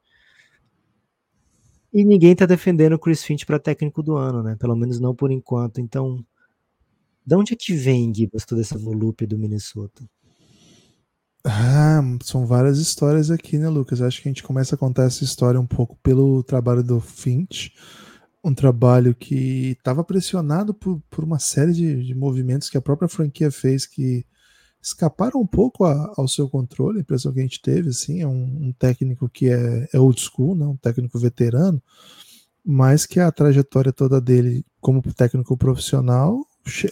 E 1.91 2.05
ninguém 2.05 2.33
está 2.33 2.45
defendendo 2.45 2.93
o 2.93 2.99
Chris 2.99 3.23
Finch 3.23 3.45
para 3.45 3.59
técnico 3.59 4.03
do 4.03 4.15
ano, 4.15 4.43
né? 4.43 4.55
Pelo 4.59 4.75
menos 4.75 4.99
não 4.99 5.15
por 5.15 5.31
enquanto. 5.31 5.81
Então, 5.81 6.23
de 7.25 7.35
onde 7.35 7.53
é 7.53 7.55
que 7.55 7.73
vem, 7.73 8.13
Gibas, 8.13 8.45
toda 8.45 8.61
essa 8.61 8.77
volúpia 8.77 9.27
do 9.27 9.37
Minnesota? 9.37 10.03
Ah, 11.43 12.01
são 12.23 12.45
várias 12.45 12.79
histórias 12.79 13.31
aqui, 13.31 13.57
né, 13.57 13.69
Lucas? 13.69 14.01
Acho 14.01 14.21
que 14.21 14.27
a 14.27 14.31
gente 14.31 14.43
começa 14.43 14.75
a 14.75 14.77
contar 14.77 15.03
essa 15.03 15.23
história 15.23 15.59
um 15.59 15.65
pouco 15.65 15.97
pelo 16.03 16.43
trabalho 16.43 16.83
do 16.83 16.99
Finch, 16.99 17.73
um 18.43 18.53
trabalho 18.53 19.15
que 19.15 19.71
estava 19.77 20.03
pressionado 20.03 20.73
por, 20.73 21.01
por 21.09 21.23
uma 21.23 21.39
série 21.39 21.71
de, 21.71 22.03
de, 22.05 22.13
movimentos 22.13 22.69
que 22.69 22.77
a 22.77 22.81
própria 22.81 23.07
franquia 23.07 23.49
fez 23.51 23.85
que 23.85 24.25
escaparam 24.81 25.41
um 25.41 25.47
pouco 25.47 25.85
a, 25.85 26.13
ao 26.17 26.27
seu 26.27 26.49
controle, 26.49 26.99
a 26.99 27.01
impressão 27.01 27.33
que 27.33 27.39
a 27.39 27.43
gente 27.43 27.61
teve, 27.61 27.89
assim, 27.89 28.21
é 28.21 28.27
um, 28.27 28.67
um 28.67 28.71
técnico 28.71 29.29
que 29.29 29.49
é, 29.49 29.87
é, 29.93 29.99
old 29.99 30.19
school, 30.19 30.55
né, 30.55 30.65
um 30.65 30.77
técnico 30.77 31.19
veterano, 31.19 31.81
mas 32.65 33.05
que 33.05 33.19
a 33.19 33.31
trajetória 33.31 33.91
toda 33.91 34.21
dele 34.21 34.65
como 34.79 35.01
técnico 35.13 35.57
profissional 35.57 36.45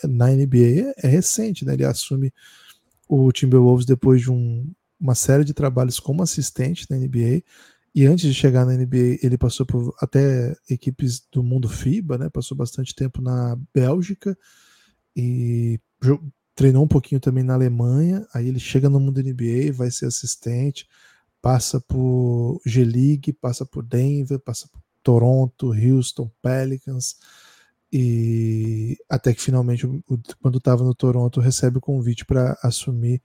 na 0.04 0.28
NBA 0.28 0.58
é, 0.58 0.94
é 1.04 1.08
recente, 1.08 1.66
né, 1.66 1.74
ele 1.74 1.86
assume 1.86 2.34
o 3.08 3.32
Timberwolves 3.32 3.86
depois 3.86 4.22
de 4.22 4.32
um, 4.32 4.70
uma 5.00 5.16
série 5.16 5.44
de 5.44 5.54
trabalhos 5.54 6.00
como 6.00 6.24
assistente 6.24 6.86
na 6.90 6.98
NBA. 6.98 7.44
E 7.96 8.06
antes 8.06 8.28
de 8.28 8.34
chegar 8.34 8.66
na 8.66 8.74
NBA, 8.74 9.20
ele 9.24 9.38
passou 9.38 9.66
por 9.66 9.96
até 10.00 10.56
equipes 10.70 11.26
do 11.32 11.42
mundo 11.42 11.70
FIBA, 11.70 12.18
né? 12.18 12.30
Passou 12.30 12.56
bastante 12.56 12.94
tempo 12.94 13.22
na 13.22 13.58
Bélgica 13.74 14.38
e 15.16 15.80
treinou 16.58 16.84
um 16.84 16.88
pouquinho 16.88 17.22
também 17.22 17.44
na 17.44 17.54
Alemanha. 17.54 18.28
Aí 18.34 18.48
ele 18.48 18.60
chega 18.60 18.90
no 18.90 19.00
mundo 19.00 19.22
NBA, 19.22 19.72
vai 19.72 19.92
ser 19.92 20.08
assistente, 20.08 20.90
passa 21.40 21.80
por 21.80 22.60
G-League, 22.66 23.32
passa 23.32 23.64
por 23.64 23.84
Denver, 23.86 24.40
passa 24.40 24.68
por 24.68 24.82
Toronto, 25.04 25.72
Houston, 25.72 26.30
Pelicans 26.42 27.16
e 27.94 28.98
até 29.08 29.36
que 29.36 29.42
finalmente, 29.42 29.88
quando 30.42 30.58
estava 30.58 30.84
no 30.84 30.96
Toronto, 30.96 31.40
recebe 31.40 31.78
o 31.78 31.82
convite 31.82 32.26
para 32.26 32.58
assumir 32.64 33.22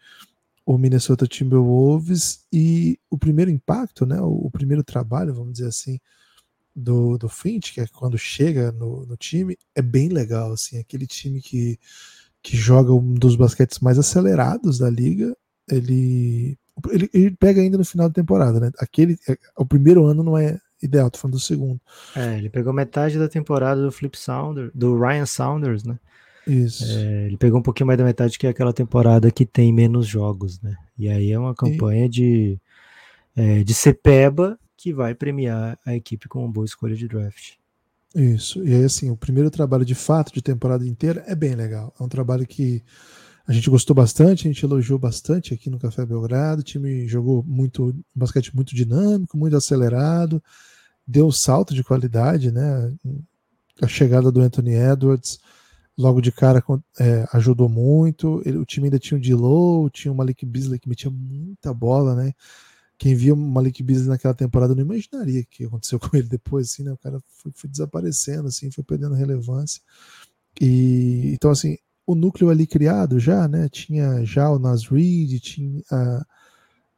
o 0.64 0.76
Minnesota 0.76 1.26
Timberwolves 1.26 2.46
e 2.52 3.00
o 3.10 3.16
primeiro 3.16 3.50
impacto, 3.50 4.04
né, 4.04 4.20
o, 4.20 4.50
primeiro 4.50 4.84
trabalho, 4.84 5.34
vamos 5.34 5.54
dizer 5.54 5.68
assim, 5.68 5.98
do, 6.76 7.16
do 7.16 7.30
Finch, 7.30 7.72
que 7.72 7.80
é 7.80 7.86
quando 7.86 8.16
chega 8.18 8.70
no, 8.70 9.06
no 9.06 9.16
time, 9.16 9.58
é 9.74 9.82
bem 9.82 10.10
legal, 10.10 10.52
assim, 10.52 10.78
aquele 10.78 11.06
time 11.06 11.40
que, 11.40 11.80
que 12.42 12.56
joga 12.56 12.92
um 12.92 13.14
dos 13.14 13.36
basquetes 13.36 13.78
mais 13.78 13.98
acelerados 13.98 14.78
da 14.78 14.90
liga, 14.90 15.36
ele, 15.70 16.58
ele, 16.90 17.10
ele 17.12 17.36
pega 17.38 17.60
ainda 17.60 17.78
no 17.78 17.84
final 17.84 18.08
da 18.08 18.14
temporada, 18.14 18.58
né, 18.58 18.70
aquele, 18.78 19.16
é, 19.28 19.36
o 19.56 19.64
primeiro 19.64 20.04
ano 20.04 20.22
não 20.22 20.36
é 20.36 20.58
ideal, 20.82 21.10
tô 21.10 21.18
falando 21.18 21.34
do 21.34 21.40
segundo. 21.40 21.80
É, 22.16 22.38
ele 22.38 22.50
pegou 22.50 22.72
metade 22.72 23.18
da 23.18 23.28
temporada 23.28 23.80
do 23.80 23.92
Flip 23.92 24.18
Saunders, 24.18 24.72
do 24.74 24.98
Ryan 24.98 25.26
Saunders, 25.26 25.84
né? 25.84 25.98
Isso. 26.46 26.84
É, 26.98 27.26
ele 27.26 27.36
pegou 27.36 27.60
um 27.60 27.62
pouquinho 27.62 27.86
mais 27.86 27.98
da 27.98 28.04
metade 28.04 28.36
que 28.36 28.46
é 28.46 28.50
aquela 28.50 28.72
temporada 28.72 29.30
que 29.30 29.46
tem 29.46 29.72
menos 29.72 30.08
jogos, 30.08 30.60
né? 30.60 30.76
E 30.98 31.08
aí 31.08 31.30
é 31.30 31.38
uma 31.38 31.54
campanha 31.54 32.06
e... 32.06 32.08
de, 32.08 32.58
é, 33.36 33.62
de 33.62 33.72
Cepeba 33.72 34.58
que 34.76 34.92
vai 34.92 35.14
premiar 35.14 35.78
a 35.86 35.94
equipe 35.94 36.28
com 36.28 36.40
uma 36.40 36.52
boa 36.52 36.66
escolha 36.66 36.96
de 36.96 37.06
draft. 37.06 37.54
Isso. 38.14 38.64
E 38.64 38.74
aí, 38.74 38.84
assim, 38.84 39.10
o 39.10 39.16
primeiro 39.16 39.50
trabalho 39.50 39.84
de 39.84 39.94
fato 39.94 40.32
de 40.32 40.42
temporada 40.42 40.86
inteira 40.86 41.24
é 41.26 41.34
bem 41.34 41.54
legal. 41.54 41.94
É 41.98 42.02
um 42.02 42.08
trabalho 42.08 42.46
que 42.46 42.82
a 43.46 43.52
gente 43.52 43.70
gostou 43.70 43.94
bastante, 43.94 44.46
a 44.46 44.52
gente 44.52 44.64
elogiou 44.64 44.98
bastante 44.98 45.54
aqui 45.54 45.70
no 45.70 45.78
Café 45.78 46.04
Belgrado. 46.04 46.60
O 46.60 46.64
time 46.64 47.08
jogou 47.08 47.42
muito 47.42 47.94
basquete 48.14 48.54
muito 48.54 48.74
dinâmico, 48.74 49.36
muito 49.36 49.56
acelerado 49.56 50.42
deu 51.06 51.26
um 51.26 51.32
salto 51.32 51.74
de 51.74 51.82
qualidade, 51.82 52.50
né? 52.50 52.92
A 53.80 53.86
chegada 53.86 54.30
do 54.30 54.40
Anthony 54.40 54.74
Edwards 54.74 55.38
logo 55.96 56.20
de 56.20 56.32
cara 56.32 56.62
é, 56.98 57.26
ajudou 57.32 57.68
muito. 57.68 58.42
Ele, 58.44 58.58
o 58.58 58.64
time 58.64 58.86
ainda 58.86 58.98
tinha 58.98 59.18
o 59.18 59.20
Dilow, 59.20 59.90
tinha 59.90 60.12
o 60.12 60.16
Malik 60.16 60.46
Beasley 60.46 60.78
que 60.78 60.88
metia 60.88 61.10
muita 61.10 61.74
bola, 61.74 62.14
né? 62.14 62.32
Quem 62.98 63.14
via 63.14 63.34
Malik 63.34 63.82
Beasley 63.82 64.08
naquela 64.08 64.34
temporada 64.34 64.74
não 64.74 64.82
imaginaria 64.82 65.40
o 65.40 65.46
que 65.46 65.64
aconteceu 65.64 65.98
com 66.00 66.16
ele 66.16 66.28
depois, 66.28 66.70
assim, 66.70 66.82
né? 66.82 66.92
O 66.92 66.98
cara 66.98 67.20
foi, 67.42 67.52
foi 67.54 67.70
desaparecendo, 67.70 68.48
assim, 68.48 68.70
foi 68.70 68.84
perdendo 68.84 69.14
relevância. 69.14 69.82
E 70.60 71.32
então, 71.34 71.50
assim, 71.50 71.76
o 72.06 72.14
núcleo 72.14 72.50
ali 72.50 72.66
criado 72.66 73.18
já, 73.18 73.48
né? 73.48 73.68
Tinha 73.68 74.24
já 74.24 74.50
o 74.50 74.58
Nas 74.58 74.86
Reed, 74.86 75.40
tinha 75.40 75.82
a 75.90 76.24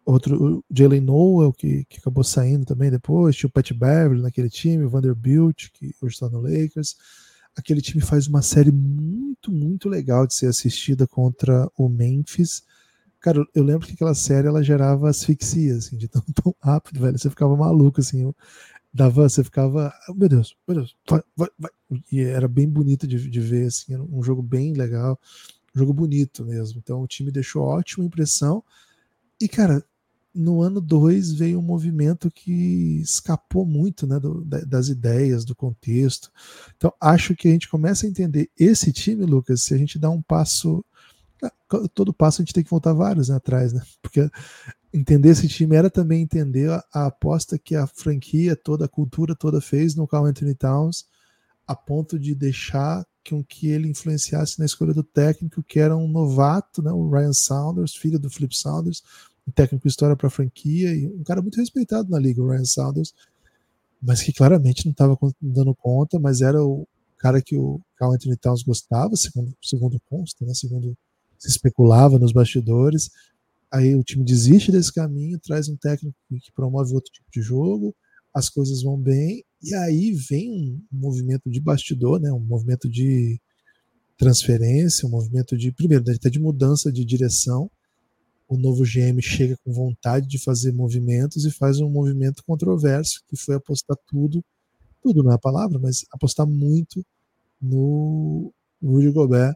outro, 0.05 0.59
o 0.59 0.65
Jalen 0.71 1.01
Noel, 1.01 1.53
que, 1.53 1.85
que 1.87 1.99
acabou 1.99 2.23
saindo 2.23 2.67
também 2.67 2.91
depois, 2.91 3.35
tinha 3.37 3.49
o 3.49 3.53
Pat 3.53 3.73
Beverly 3.73 4.23
naquele 4.23 4.51
time, 4.51 4.85
o 4.85 4.91
Vanderbilt, 4.91 5.71
que 5.73 5.95
hoje 6.03 6.15
está 6.15 6.29
no 6.29 6.41
Lakers. 6.41 6.97
Aquele 7.57 7.81
time 7.81 8.03
faz 8.03 8.27
uma 8.27 8.43
série 8.43 8.73
muito, 8.73 9.51
muito 9.51 9.89
legal 9.89 10.27
de 10.27 10.35
ser 10.35 10.47
assistida 10.47 11.07
contra 11.07 11.71
o 11.77 11.89
Memphis. 11.89 12.63
Cara, 13.25 13.43
eu 13.55 13.65
lembro 13.65 13.87
que 13.87 13.95
aquela 13.95 14.13
série 14.15 14.49
ela 14.49 14.63
gerava 14.63 15.09
asfixia, 15.09 15.77
assim, 15.77 15.97
de 15.97 16.07
tão, 16.09 16.21
tão 16.43 16.55
rápido, 16.61 17.01
velho. 17.01 17.19
Você 17.19 17.31
ficava 17.31 17.57
maluco, 17.57 17.99
assim. 17.99 18.31
Dava, 18.93 19.27
você 19.27 19.43
ficava, 19.43 19.91
oh, 20.11 20.13
meu 20.13 20.29
Deus, 20.29 20.55
meu 20.69 20.77
Deus, 20.77 20.95
vai, 21.09 21.23
vai, 21.35 21.49
vai. 21.59 21.71
E 22.13 22.21
era 22.21 22.47
bem 22.47 22.69
bonito 22.69 23.07
de, 23.07 23.31
de 23.31 23.41
ver, 23.41 23.69
assim, 23.69 23.97
um 23.97 24.23
jogo 24.23 24.43
bem 24.43 24.75
legal, 24.75 25.19
um 25.75 25.79
jogo 25.79 25.95
bonito 25.95 26.45
mesmo. 26.45 26.79
Então 26.85 27.01
o 27.01 27.07
time 27.07 27.33
deixou 27.33 27.63
ótima 27.63 28.05
impressão. 28.05 28.63
E, 29.41 29.49
cara, 29.49 29.83
no 30.35 30.61
ano 30.61 30.79
2 30.79 31.33
veio 31.33 31.59
um 31.59 31.63
movimento 31.63 32.31
que 32.31 33.01
escapou 33.01 33.65
muito 33.65 34.07
né, 34.07 34.21
do, 34.21 34.45
das 34.45 34.89
ideias, 34.89 35.47
do 35.47 35.57
contexto. 35.57 36.31
Então, 36.77 36.93
acho 37.01 37.35
que 37.35 37.49
a 37.49 37.53
gente 37.53 37.71
começa 37.71 38.05
a 38.05 38.09
entender 38.11 38.51
esse 38.55 38.93
time, 38.93 39.25
Lucas, 39.25 39.63
se 39.63 39.73
a 39.73 39.79
gente 39.79 39.99
dá 39.99 40.11
um 40.11 40.21
passo. 40.21 40.85
Todo 41.95 42.13
passo 42.13 42.41
a 42.41 42.45
gente 42.45 42.55
tem 42.55 42.65
que 42.65 42.71
voltar 42.71 42.93
vários 42.93 43.29
né, 43.29 43.37
atrás, 43.37 43.73
né? 43.73 43.83
Porque 44.01 44.29
entender 44.93 45.31
esse 45.31 45.49
time 45.49 45.75
era 45.75 45.91
também 45.91 46.23
entender 46.23 46.71
a, 46.71 46.85
a, 46.93 47.07
aposta 47.07 47.59
que 47.59 47.75
a 47.75 47.87
franquia 47.87 48.55
toda, 48.55 48.85
a 48.85 48.89
cultura 48.89 49.35
toda 49.35 49.61
fez 49.61 49.95
no 49.95 50.07
Carl 50.07 50.27
Anthony 50.27 50.55
Towns, 50.55 51.07
a 51.67 51.75
ponto 51.75 52.19
de 52.19 52.35
deixar 52.35 53.05
com 53.29 53.43
que 53.43 53.69
ele 53.69 53.89
influenciasse 53.89 54.59
na 54.59 54.67
escolha 54.67 54.93
do 54.93 55.03
técnico, 55.03 55.63
que 55.63 55.81
era 55.81 55.97
um 55.97 56.07
novato, 56.07 56.83
né, 56.83 56.93
o 56.93 57.11
Ryan 57.11 57.33
Saunders, 57.33 57.95
filho 57.97 58.19
do 58.19 58.31
Flip 58.31 58.55
Saunders, 58.57 59.03
um 59.49 59.51
técnico 59.51 59.89
história 59.89 60.15
para 60.15 60.29
a 60.29 60.31
franquia 60.31 60.95
e 60.95 61.07
um 61.07 61.25
cara 61.25 61.43
muito 61.43 61.57
respeitado 61.59 62.11
na 62.11 62.19
liga, 62.19 62.43
o 62.43 62.49
Ryan 62.49 62.65
Saunders, 62.65 63.15
mas 64.01 64.23
que 64.23 64.33
claramente 64.33 64.85
não 64.85 64.93
estava 64.93 65.19
dando 65.41 65.75
conta, 65.75 66.21
mas 66.21 66.41
era 66.41 66.63
o 66.63 66.87
cara 67.19 67.41
que 67.41 67.57
o 67.57 67.81
Carl 67.97 68.13
Anthony 68.13 68.37
Towns 68.37 68.63
gostava, 68.63 69.17
segundo, 69.17 69.57
segundo 69.63 70.01
consta, 70.09 70.45
né, 70.45 70.53
segundo 70.55 70.97
se 71.45 71.51
especulava 71.51 72.19
nos 72.19 72.33
bastidores. 72.33 73.11
Aí 73.71 73.95
o 73.95 74.03
time 74.03 74.25
desiste 74.25 74.73
desse 74.73 74.93
caminho, 74.93 75.39
traz 75.39 75.69
um 75.69 75.77
técnico 75.77 76.17
que 76.31 76.53
promove 76.55 76.95
outro 76.95 77.13
tipo 77.13 77.27
de 77.31 77.43
jogo, 77.43 77.95
as 78.33 78.49
coisas 78.49 78.83
vão 78.83 78.99
bem, 78.99 79.45
e 79.63 79.75
aí 79.75 80.13
vem 80.13 80.51
um 80.51 80.81
movimento 80.91 81.51
de 81.51 81.61
bastidor, 81.61 82.21
né, 82.21 82.33
um 82.33 82.41
movimento 82.41 82.89
de 82.89 83.41
transferência, 84.17 85.07
um 85.07 85.11
movimento 85.11 85.57
de, 85.57 85.71
primeiro, 85.73 86.05
até 86.11 86.31
de 86.31 86.41
mudança 86.41 86.91
de 86.91 87.05
direção, 87.05 87.71
o 88.49 88.57
novo 88.57 88.85
GM 88.85 89.21
chega 89.21 89.57
com 89.65 89.73
vontade 89.73 90.29
de 90.29 90.39
fazer 90.39 90.73
movimentos 90.73 91.45
e 91.45 91.51
faz 91.51 91.81
um 91.81 91.91
movimento 91.91 92.43
controverso, 92.47 93.23
que 93.29 93.37
foi 93.37 93.57
apostar 93.57 93.97
tudo, 94.07 94.45
tudo 95.03 95.23
não 95.23 95.33
é 95.33 95.35
a 95.35 95.39
palavra, 95.39 95.79
mas 95.79 96.05
apostar 96.11 96.47
muito 96.47 97.05
no 97.61 98.53
Rudy 98.83 99.11
Gobert. 99.11 99.55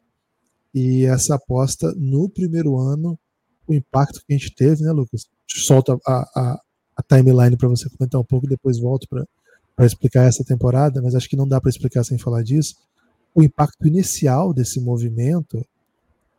E 0.78 1.06
essa 1.06 1.34
aposta 1.34 1.92
no 1.96 2.28
primeiro 2.28 2.78
ano, 2.78 3.18
o 3.66 3.74
impacto 3.74 4.20
que 4.24 4.32
a 4.32 4.36
gente 4.38 4.54
teve, 4.54 4.84
né, 4.84 4.92
Lucas? 4.92 5.26
Solta 5.44 5.98
a, 6.06 6.30
a, 6.36 6.60
a 6.96 7.02
timeline 7.02 7.56
para 7.56 7.68
você 7.68 7.90
comentar 7.90 8.20
um 8.20 8.24
pouco, 8.24 8.46
depois 8.46 8.78
volto 8.78 9.08
para 9.08 9.84
explicar 9.84 10.24
essa 10.24 10.44
temporada, 10.44 11.02
mas 11.02 11.16
acho 11.16 11.28
que 11.28 11.36
não 11.36 11.48
dá 11.48 11.60
para 11.60 11.68
explicar 11.68 12.04
sem 12.04 12.16
falar 12.16 12.44
disso. 12.44 12.76
O 13.34 13.42
impacto 13.42 13.88
inicial 13.88 14.54
desse 14.54 14.80
movimento 14.80 15.66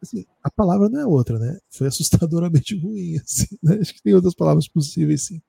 assim, 0.02 0.26
a 0.42 0.50
palavra 0.50 0.88
não 0.88 1.02
é 1.02 1.06
outra, 1.06 1.38
né? 1.38 1.58
Foi 1.70 1.88
assustadoramente 1.88 2.74
ruim, 2.80 3.18
assim, 3.18 3.58
né? 3.62 3.78
Acho 3.82 3.94
que 3.94 4.02
tem 4.02 4.14
outras 4.14 4.34
palavras 4.34 4.70
possíveis, 4.70 5.24
sim. 5.24 5.42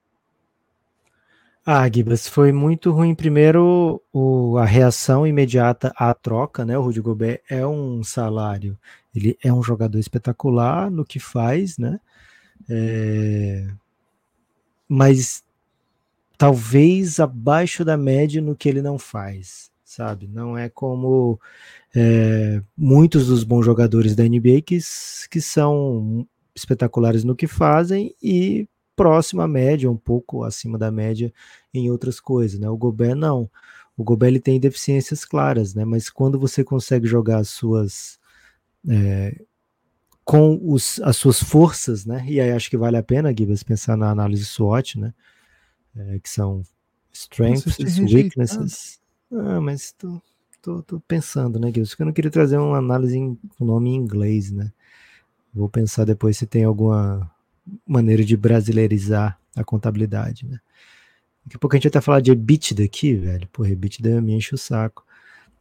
Ah, 1.65 1.89
Gibas, 1.93 2.27
foi 2.27 2.53
muito 2.53 2.91
ruim. 2.91 3.15
Primeiro, 3.15 4.03
o, 4.13 4.57
a 4.57 4.65
reação 4.65 5.27
imediata 5.27 5.93
à 5.95 6.15
troca, 6.15 6.65
né? 6.65 6.77
O 6.79 6.83
Rudy 6.83 7.01
Gobert 7.01 7.41
é 7.51 7.67
um 7.67 8.03
salário, 8.03 8.79
ele 9.15 9.37
é 9.43 9.53
um 9.53 9.63
jogador 9.63 9.99
espetacular 9.99 10.91
no 10.91 11.05
que 11.05 11.19
faz, 11.19 11.77
né? 11.77 12.01
É, 12.69 13.67
mas 14.89 15.45
talvez 16.39 17.21
abaixo 17.21 17.85
da 17.85 17.97
média 17.97 18.41
no 18.41 18.57
que 18.57 18.69
ele 18.69 18.81
não 18.83 18.99
faz, 18.99 19.71
sabe? 19.85 20.27
Não 20.27 20.57
é 20.57 20.69
como 20.69 21.39
é, 21.95 22.63
muitos 22.77 23.27
dos 23.27 23.45
bons 23.45 23.65
jogadores 23.65 24.15
da 24.17 24.25
NBA 24.25 24.63
que, 24.65 24.79
que 25.31 25.41
são 25.41 26.27
espetaculares 26.55 27.25
no 27.25 27.37
que 27.37 27.47
fazem 27.47 28.15
e 28.23 28.67
próximo 29.01 29.41
à 29.41 29.49
média, 29.49 29.91
um 29.91 29.97
pouco 29.97 30.45
acima 30.45 30.77
da 30.77 30.91
média 30.91 31.33
em 31.73 31.91
outras 31.91 32.21
coisas, 32.21 32.61
né? 32.61 32.69
O 32.69 32.77
Gobert 32.77 33.15
não. 33.15 33.51
O 33.97 34.05
Gobert 34.05 34.29
ele 34.29 34.41
tem 34.41 34.61
deficiências 34.61 35.25
claras, 35.25 35.75
né? 35.75 35.87
Mas 35.87 36.11
quando 36.11 36.39
você 36.39 36.63
consegue 36.63 37.07
jogar 37.07 37.39
as 37.39 37.49
suas 37.49 38.21
é, 38.87 39.41
com 40.23 40.61
os, 40.63 41.01
as 41.01 41.17
suas 41.17 41.43
forças, 41.43 42.05
né? 42.05 42.23
E 42.29 42.39
aí 42.39 42.53
acho 42.53 42.69
que 42.69 42.77
vale 42.77 42.99
a 42.99 43.03
pena, 43.03 43.35
Gibas, 43.35 43.63
pensar 43.63 43.97
na 43.97 44.11
análise 44.11 44.45
SWOT, 44.45 45.01
né? 45.01 45.15
É, 45.97 46.19
que 46.19 46.29
são 46.29 46.63
strengths, 47.11 47.79
weaknesses. 48.01 49.01
Ah, 49.33 49.63
mas 49.63 49.93
tô, 49.93 50.21
tô, 50.61 50.83
tô 50.83 51.01
pensando, 51.01 51.59
né, 51.59 51.73
Gibas? 51.73 51.89
Porque 51.89 52.03
eu 52.03 52.07
não 52.07 52.13
queria 52.13 52.31
trazer 52.31 52.59
uma 52.59 52.77
análise 52.77 53.19
com 53.57 53.65
nome 53.65 53.89
em 53.89 53.97
inglês, 53.97 54.51
né? 54.51 54.71
Vou 55.55 55.71
pensar 55.71 56.05
depois 56.05 56.37
se 56.37 56.47
tem 56.47 56.65
alguma 56.65 57.31
maneira 57.87 58.25
de 58.25 58.37
brasileirizar 58.37 59.39
a 59.57 59.65
contabilidade, 59.65 60.47
né? 60.47 60.59
Daqui 61.45 61.57
a 61.57 61.59
pouco 61.59 61.75
a 61.75 61.79
gente 61.79 61.85
vai 61.85 61.91
até 61.91 62.01
falar 62.01 62.21
de 62.21 62.31
EBITDA 62.31 62.85
aqui, 62.85 63.15
velho. 63.15 63.49
Pô, 63.53 63.65
EBITDA 63.65 64.21
me 64.21 64.35
enche 64.35 64.55
o 64.55 64.59
saco. 64.59 65.05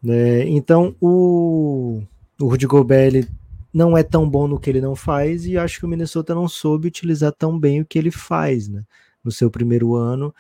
É, 0.08 0.48
então, 0.48 0.96
o, 1.00 2.02
o 2.40 2.48
Rudy 2.48 2.68
Gobert, 2.68 3.28
não 3.74 3.98
é 3.98 4.04
tão 4.04 4.30
bom 4.30 4.48
no 4.48 4.60
que 4.60 4.70
ele 4.70 4.82
não 4.82 4.96
faz 4.96 5.46
e 5.46 5.58
acho 5.58 5.80
que 5.80 5.86
o 5.86 5.90
Minnesota 5.90 6.34
não 6.34 6.48
soube 6.48 6.88
utilizar 6.88 7.32
tão 7.32 7.58
bem 7.58 7.82
o 7.82 7.86
que 7.86 7.98
ele 7.98 8.12
faz, 8.12 8.68
né? 8.68 8.84
No 9.24 9.32
seu 9.32 9.50
primeiro 9.52 9.96
ano, 9.96 10.34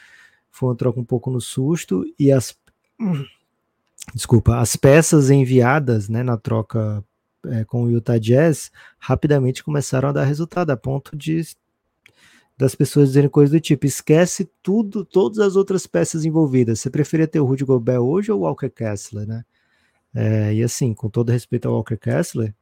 foi 0.49 0.69
uma 0.69 0.75
troca 0.75 0.99
um 0.99 1.05
pouco 1.05 1.29
no 1.29 1.39
susto 1.39 2.03
e 2.17 2.31
as 2.31 2.55
desculpa, 4.13 4.57
as 4.57 4.75
peças 4.75 5.29
enviadas, 5.29 6.09
né, 6.09 6.23
na 6.23 6.37
troca 6.37 7.03
é, 7.47 7.63
com 7.63 7.83
o 7.83 7.91
Utah 7.91 8.17
Jazz 8.17 8.71
rapidamente 8.97 9.63
começaram 9.63 10.09
a 10.09 10.11
dar 10.11 10.25
resultado 10.25 10.71
a 10.71 10.77
ponto 10.77 11.15
de 11.15 11.41
das 12.57 12.75
pessoas 12.75 13.07
dizendo 13.09 13.29
coisas 13.29 13.53
do 13.53 13.59
tipo, 13.61 13.85
esquece 13.85 14.51
tudo, 14.61 15.05
todas 15.05 15.39
as 15.39 15.55
outras 15.55 15.87
peças 15.87 16.25
envolvidas. 16.25 16.81
Você 16.81 16.89
preferia 16.89 17.25
ter 17.25 17.39
o 17.39 17.45
Rudy 17.45 17.63
Gobert 17.63 18.01
hoje 18.01 18.33
ou 18.33 18.39
o 18.39 18.41
Walker 18.41 18.69
Kessler, 18.69 19.25
né? 19.25 19.45
É, 20.13 20.53
e 20.53 20.61
assim, 20.61 20.93
com 20.93 21.09
todo 21.09 21.31
respeito 21.31 21.69
ao 21.69 21.75
Walker 21.75 21.95
Kessler, 21.95 22.53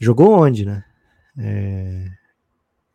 jogou 0.00 0.32
onde, 0.32 0.66
né? 0.66 0.84
É, 1.38 2.10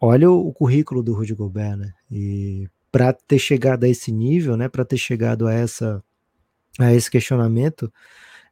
olha 0.02 0.30
o, 0.30 0.50
o, 0.50 0.54
currículo 0.54 1.02
do 1.02 1.14
Rudy 1.14 1.34
Gobert, 1.34 1.78
né? 1.78 1.94
E 2.12 2.68
para 2.92 3.14
ter 3.14 3.40
chegado 3.40 3.86
a 3.86 3.88
esse 3.88 4.12
nível, 4.12 4.58
né? 4.58 4.68
Para 4.68 4.84
ter 4.84 4.98
chegado 4.98 5.48
a 5.48 5.54
essa 5.54 6.04
a 6.78 6.94
esse 6.94 7.10
questionamento, 7.10 7.90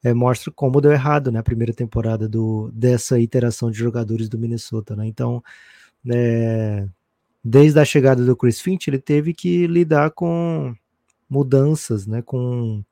é, 0.04 0.14
mostra 0.14 0.52
como 0.52 0.82
deu 0.82 0.92
errado, 0.92 1.32
né? 1.32 1.40
A 1.40 1.44
primeira 1.44 1.74
temporada 1.74 2.28
do 2.28 2.72
dessa 2.74 3.20
iteração 3.20 3.72
de 3.72 3.78
jogadores 3.78 4.30
do 4.30 4.38
Minnesota, 4.38 4.96
né? 4.96 5.06
Então, 5.08 5.44
é, 6.10 6.88
desde 7.44 7.80
a 7.80 7.86
chegada 7.86 8.26
do 8.26 8.36
Chris 8.36 8.60
Finch, 8.62 8.88
ele 8.90 9.00
teve 9.00 9.34
que 9.34 9.68
lidar 9.68 10.12
com 10.12 10.76
mudanças, 11.30 12.08
né? 12.08 12.22
Com 12.22 12.84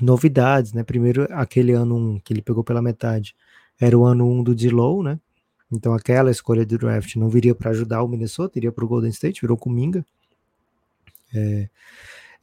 novidades, 0.00 0.72
né? 0.72 0.82
Primeiro 0.84 1.26
aquele 1.30 1.72
ano 1.72 1.96
um, 1.96 2.20
que 2.20 2.32
ele 2.32 2.42
pegou 2.42 2.64
pela 2.64 2.82
metade 2.82 3.34
era 3.80 3.98
o 3.98 4.04
ano 4.04 4.26
1 4.28 4.38
um 4.38 4.42
do 4.42 4.54
D-Low, 4.54 5.02
né? 5.02 5.18
Então 5.72 5.94
aquela 5.94 6.30
escolha 6.30 6.66
de 6.66 6.76
draft 6.76 7.16
não 7.16 7.28
viria 7.28 7.54
para 7.54 7.70
ajudar 7.70 8.02
o 8.02 8.08
Minnesota, 8.08 8.58
iria 8.58 8.70
para 8.70 8.84
o 8.84 8.88
Golden 8.88 9.10
State, 9.10 9.40
virou 9.40 9.56
Kuminga. 9.56 10.04
É, 11.34 11.68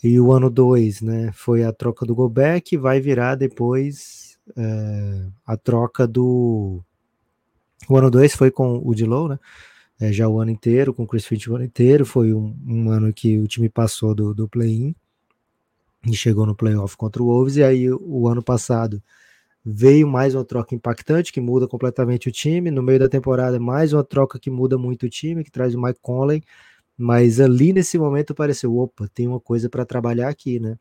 e 0.04 0.20
o 0.20 0.32
ano 0.32 0.50
2, 0.50 1.02
né, 1.02 1.32
foi 1.34 1.64
a 1.64 1.74
troca 1.74 2.06
do 2.06 2.16
Gobert, 2.16 2.64
vai 2.80 3.02
virar 3.02 3.36
depois 3.36 4.38
é, 4.56 5.26
a 5.46 5.58
troca 5.58 6.08
do... 6.08 6.82
O 7.88 7.98
ano 7.98 8.10
2 8.10 8.36
foi 8.36 8.52
com 8.52 8.82
o 8.84 8.94
D-Low, 8.94 9.30
né? 9.30 9.40
É, 10.00 10.14
já 10.14 10.28
o 10.28 10.40
ano 10.40 10.52
inteiro, 10.52 10.94
com 10.94 11.04
o 11.04 11.08
Chris 11.08 11.26
Finch 11.26 11.50
o 11.50 11.56
ano 11.56 11.66
inteiro, 11.66 12.06
foi 12.06 12.34
um, 12.34 12.56
um 12.66 12.90
ano 12.90 13.12
que 13.12 13.38
o 13.38 13.48
time 13.48 13.68
passou 13.68 14.16
do, 14.16 14.34
do 14.34 14.48
play-in 14.48 14.96
e 16.08 16.16
chegou 16.16 16.46
no 16.46 16.56
playoff 16.56 16.96
contra 16.96 17.22
o 17.22 17.26
Wolves, 17.26 17.58
e 17.58 17.64
aí 17.64 17.92
o 17.92 18.28
ano 18.28 18.42
passado 18.42 19.04
veio 19.64 20.08
mais 20.08 20.34
uma 20.34 20.46
troca 20.46 20.74
impactante 20.74 21.34
que 21.34 21.42
muda 21.42 21.68
completamente 21.68 22.30
o 22.30 22.32
time. 22.32 22.72
No 22.72 22.82
meio 22.82 23.00
da 23.00 23.10
temporada, 23.10 23.60
mais 23.60 23.92
uma 23.92 24.04
troca 24.04 24.40
que 24.40 24.50
muda 24.50 24.78
muito 24.78 25.06
o 25.06 25.10
time, 25.10 25.44
que 25.44 25.52
traz 25.52 25.76
o 25.76 25.82
Mike 25.82 26.00
Conley. 26.02 26.44
Mas 27.02 27.40
ali 27.40 27.72
nesse 27.72 27.98
momento 27.98 28.36
pareceu, 28.36 28.76
opa, 28.76 29.08
tem 29.14 29.26
uma 29.26 29.40
coisa 29.40 29.70
para 29.70 29.86
trabalhar 29.86 30.28
aqui, 30.28 30.60
né? 30.60 30.78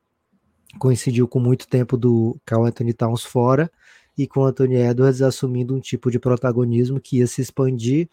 Coincidiu 0.77 1.29
com 1.29 1.39
muito 1.39 1.69
tempo 1.69 1.97
do 1.97 2.37
Carl 2.45 2.65
Anthony 2.65 2.93
Towns 2.93 3.23
fora 3.23 3.71
e 4.17 4.27
com 4.27 4.45
Anthony 4.45 4.75
Edwards 4.75 5.23
assumindo 5.23 5.77
um 5.77 5.79
tipo 5.79 6.11
de 6.11 6.19
protagonismo 6.19 7.01
que 7.01 7.19
ia 7.19 7.27
se 7.29 7.41
expandir 7.41 8.09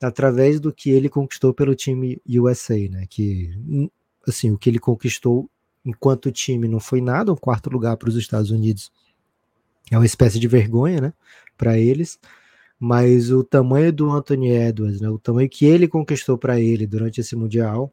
através 0.00 0.60
do 0.60 0.72
que 0.72 0.90
ele 0.90 1.08
conquistou 1.08 1.52
pelo 1.52 1.74
time 1.74 2.22
USA, 2.28 2.78
né? 2.88 3.06
Que 3.10 3.50
assim, 4.24 4.52
o 4.52 4.56
que 4.56 4.70
ele 4.70 4.78
conquistou 4.78 5.50
enquanto 5.84 6.30
time 6.30 6.68
não 6.68 6.78
foi 6.78 7.00
nada, 7.00 7.32
um 7.32 7.36
quarto 7.36 7.68
lugar 7.68 7.96
para 7.96 8.08
os 8.08 8.14
Estados 8.14 8.52
Unidos 8.52 8.92
é 9.90 9.98
uma 9.98 10.06
espécie 10.06 10.38
de 10.38 10.46
vergonha, 10.46 11.00
né, 11.00 11.12
para 11.56 11.76
eles. 11.76 12.20
Mas 12.78 13.30
o 13.30 13.42
tamanho 13.42 13.92
do 13.92 14.10
Anthony 14.10 14.50
Edwards, 14.50 15.00
né, 15.00 15.08
o 15.08 15.18
tamanho 15.18 15.48
que 15.48 15.64
ele 15.64 15.88
conquistou 15.88 16.38
para 16.38 16.60
ele 16.60 16.86
durante 16.86 17.20
esse 17.20 17.34
mundial, 17.34 17.92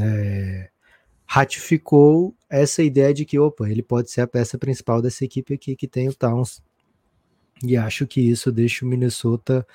é, 0.00 0.70
ratificou 1.24 2.34
essa 2.50 2.82
ideia 2.82 3.14
de 3.14 3.24
que, 3.24 3.38
opa, 3.38 3.68
ele 3.70 3.82
pode 3.82 4.10
ser 4.10 4.22
a 4.22 4.26
peça 4.26 4.58
principal 4.58 5.00
dessa 5.00 5.24
equipe 5.24 5.54
aqui 5.54 5.76
que 5.76 5.86
tem 5.86 6.08
o 6.08 6.14
Towns. 6.14 6.62
E 7.62 7.76
acho 7.76 8.06
que 8.06 8.20
isso 8.20 8.50
deixa 8.50 8.84
o 8.84 8.88
Minnesota 8.88 9.66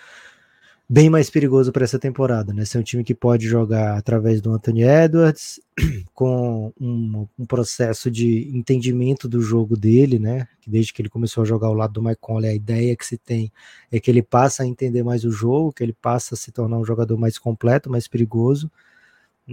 bem 0.90 1.10
mais 1.10 1.30
perigoso 1.30 1.72
para 1.72 1.84
essa 1.84 1.98
temporada, 1.98 2.54
né? 2.54 2.66
Ser 2.66 2.78
um 2.78 2.84
time 2.84 3.04
que 3.04 3.16
pode 3.16 3.48
jogar 3.48 3.98
através 3.98 4.42
do 4.42 4.52
Anthony 4.52 4.84
Edwards, 4.84 5.60
com 6.14 6.74
um, 6.80 7.28
um, 7.40 7.46
processo 7.46 8.12
de 8.12 8.50
entendimento 8.56 9.28
do 9.28 9.42
jogo 9.42 9.78
dele, 9.78 10.20
né? 10.20 10.48
Desde 10.68 10.94
que 10.94 11.02
ele 11.02 11.10
começou 11.10 11.44
a 11.44 11.46
jogar 11.46 11.68
ao 11.68 11.74
lado 11.74 11.94
do 11.94 12.04
Mike 12.04 12.20
Conley, 12.22 12.52
a 12.52 12.56
ideia 12.56 12.96
que 12.96 13.06
se 13.06 13.18
tem 13.18 13.52
é 13.92 14.00
que 14.00 14.12
ele 14.12 14.22
passa 14.22 14.64
a 14.64 14.68
entender 14.68 15.04
mais 15.04 15.24
o 15.24 15.32
jogo, 15.32 15.74
que 15.74 15.84
ele 15.84 15.94
passa 15.94 16.36
a 16.36 16.38
se 16.38 16.52
tornar 16.52 16.78
um 16.78 16.86
jogador 16.86 17.18
mais 17.18 17.38
completo, 17.38 17.90
mais 17.90 18.08
perigoso. 18.08 18.70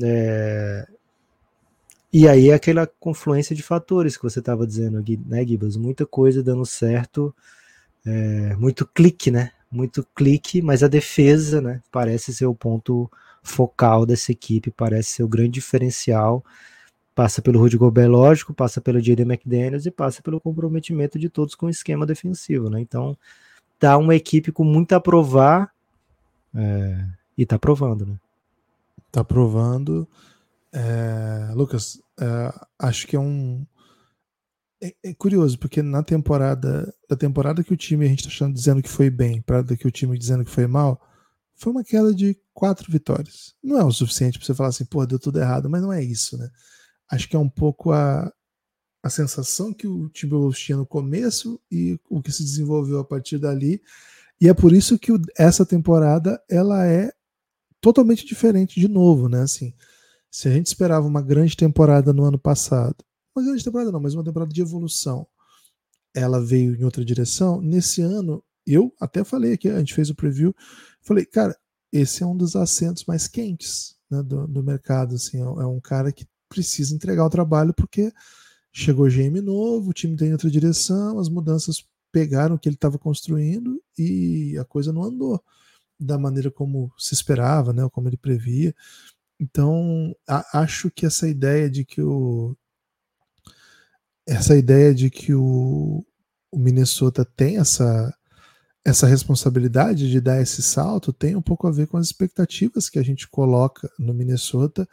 É... 0.02 0.86
E 2.12 2.28
aí 2.28 2.52
aquela 2.52 2.86
confluência 2.86 3.54
de 3.54 3.62
fatores 3.62 4.16
que 4.16 4.22
você 4.22 4.40
estava 4.40 4.66
dizendo, 4.66 5.02
né, 5.26 5.46
Gibas? 5.46 5.76
Muita 5.76 6.04
coisa 6.04 6.42
dando 6.42 6.66
certo, 6.66 7.34
é... 8.04 8.54
muito 8.56 8.84
clique, 8.86 9.30
né? 9.30 9.52
Muito 9.70 10.06
clique, 10.14 10.60
mas 10.60 10.82
a 10.82 10.88
defesa, 10.88 11.60
né, 11.60 11.80
parece 11.90 12.34
ser 12.34 12.46
o 12.46 12.54
ponto 12.54 13.10
focal 13.42 14.04
dessa 14.04 14.32
equipe, 14.32 14.70
parece 14.70 15.10
ser 15.10 15.22
o 15.22 15.28
grande 15.28 15.52
diferencial. 15.52 16.44
Passa 17.14 17.42
pelo 17.42 17.58
Rudy 17.58 17.76
Gobert, 17.76 18.10
lógico, 18.10 18.54
passa 18.54 18.80
pelo 18.80 19.00
Jaden 19.00 19.26
McDaniels 19.26 19.86
e 19.86 19.90
passa 19.90 20.22
pelo 20.22 20.40
comprometimento 20.40 21.18
de 21.18 21.28
todos 21.28 21.54
com 21.54 21.66
o 21.66 21.70
esquema 21.70 22.06
defensivo, 22.06 22.70
né? 22.70 22.80
Então, 22.80 23.16
tá 23.78 23.96
uma 23.96 24.14
equipe 24.14 24.52
com 24.52 24.64
muito 24.64 24.92
a 24.94 25.00
provar 25.00 25.72
é, 26.54 27.04
e 27.36 27.46
tá 27.46 27.58
provando, 27.58 28.06
né? 28.06 28.16
Tá 29.10 29.24
provando. 29.24 30.06
É, 30.72 31.52
Lucas, 31.54 32.00
é, 32.20 32.54
acho 32.78 33.06
que 33.06 33.16
é 33.16 33.20
um, 33.20 33.66
é, 34.82 34.94
é, 35.04 35.14
curioso, 35.14 35.58
porque 35.58 35.82
na 35.82 36.02
temporada, 36.02 36.92
da 37.08 37.16
temporada 37.16 37.62
que 37.62 37.72
o 37.72 37.76
time 37.76 38.06
a 38.06 38.08
gente 38.08 38.24
tá 38.24 38.28
achando, 38.28 38.54
dizendo 38.54 38.82
que 38.82 38.88
foi 38.88 39.10
bem, 39.10 39.42
para 39.42 39.62
que 39.64 39.86
o 39.86 39.90
time 39.90 40.18
dizendo 40.18 40.44
que 40.44 40.50
foi 40.50 40.66
mal, 40.66 41.00
foi 41.54 41.72
uma 41.72 41.84
queda 41.84 42.14
de 42.14 42.36
quatro 42.54 42.90
vitórias. 42.90 43.54
Não 43.62 43.78
é 43.78 43.84
o 43.84 43.92
suficiente 43.92 44.38
para 44.38 44.46
você 44.46 44.54
falar 44.54 44.70
assim, 44.70 44.86
pô, 44.86 45.04
deu 45.04 45.18
tudo 45.18 45.38
errado, 45.38 45.68
mas 45.68 45.82
não 45.82 45.92
é 45.92 46.02
isso, 46.02 46.38
né? 46.38 46.48
Acho 47.10 47.28
que 47.28 47.36
é 47.36 47.38
um 47.38 47.48
pouco 47.48 47.92
a, 47.92 48.32
a 49.02 49.10
sensação 49.10 49.72
que 49.72 49.86
o 49.86 50.08
Timberwolves 50.08 50.58
tinha 50.58 50.78
no 50.78 50.86
começo 50.86 51.60
e 51.70 52.00
o 52.08 52.22
que 52.22 52.32
se 52.32 52.42
desenvolveu 52.42 53.00
a 53.00 53.04
partir 53.04 53.38
dali. 53.38 53.82
E 54.40 54.48
é 54.48 54.54
por 54.54 54.72
isso 54.72 54.98
que 54.98 55.12
o, 55.12 55.20
essa 55.36 55.66
temporada 55.66 56.42
ela 56.48 56.86
é 56.86 57.12
totalmente 57.80 58.24
diferente 58.24 58.80
de 58.80 58.88
novo, 58.88 59.28
né? 59.28 59.42
Assim, 59.42 59.74
se 60.30 60.48
a 60.48 60.52
gente 60.52 60.68
esperava 60.68 61.06
uma 61.06 61.20
grande 61.20 61.56
temporada 61.56 62.12
no 62.12 62.24
ano 62.24 62.38
passado 62.38 63.04
uma 63.40 63.48
grande 63.48 63.64
temporada 63.64 63.92
não, 63.92 64.00
mas 64.00 64.14
uma 64.14 64.24
temporada 64.24 64.52
de 64.52 64.60
evolução. 64.60 65.26
Ela 66.14 66.44
veio 66.44 66.74
em 66.74 66.84
outra 66.84 67.04
direção. 67.04 67.60
Nesse 67.60 68.02
ano, 68.02 68.42
eu 68.66 68.94
até 69.00 69.24
falei 69.24 69.54
aqui, 69.54 69.68
a 69.68 69.78
gente 69.78 69.94
fez 69.94 70.10
o 70.10 70.14
preview, 70.14 70.54
falei, 71.02 71.24
cara, 71.24 71.56
esse 71.92 72.22
é 72.22 72.26
um 72.26 72.36
dos 72.36 72.56
assentos 72.56 73.04
mais 73.04 73.26
quentes 73.26 73.96
né, 74.10 74.22
do, 74.22 74.46
do 74.46 74.62
mercado. 74.62 75.14
Assim, 75.14 75.38
é, 75.38 75.42
é 75.42 75.66
um 75.66 75.80
cara 75.80 76.12
que 76.12 76.26
precisa 76.48 76.94
entregar 76.94 77.24
o 77.24 77.30
trabalho 77.30 77.72
porque 77.74 78.12
chegou 78.72 79.08
GM 79.08 79.40
novo, 79.40 79.90
o 79.90 79.92
time 79.92 80.16
tem 80.16 80.32
outra 80.32 80.50
direção, 80.50 81.18
as 81.18 81.28
mudanças 81.28 81.84
pegaram 82.12 82.56
o 82.56 82.58
que 82.58 82.68
ele 82.68 82.76
estava 82.76 82.98
construindo 82.98 83.80
e 83.96 84.56
a 84.58 84.64
coisa 84.64 84.92
não 84.92 85.02
andou 85.04 85.42
da 85.98 86.18
maneira 86.18 86.50
como 86.50 86.92
se 86.98 87.14
esperava, 87.14 87.72
né, 87.72 87.86
como 87.92 88.08
ele 88.08 88.16
previa. 88.16 88.74
Então, 89.38 90.14
a, 90.28 90.60
acho 90.60 90.90
que 90.90 91.06
essa 91.06 91.28
ideia 91.28 91.70
de 91.70 91.84
que 91.84 92.00
o 92.02 92.56
essa 94.30 94.56
ideia 94.56 94.94
de 94.94 95.10
que 95.10 95.34
o, 95.34 96.04
o 96.52 96.58
Minnesota 96.58 97.24
tem 97.24 97.58
essa 97.58 98.14
essa 98.82 99.06
responsabilidade 99.06 100.10
de 100.10 100.20
dar 100.22 100.40
esse 100.40 100.62
salto 100.62 101.12
tem 101.12 101.36
um 101.36 101.42
pouco 101.42 101.66
a 101.66 101.70
ver 101.70 101.86
com 101.86 101.98
as 101.98 102.06
expectativas 102.06 102.88
que 102.88 102.98
a 102.98 103.02
gente 103.02 103.28
coloca 103.28 103.90
no 103.98 104.14
Minnesota. 104.14 104.88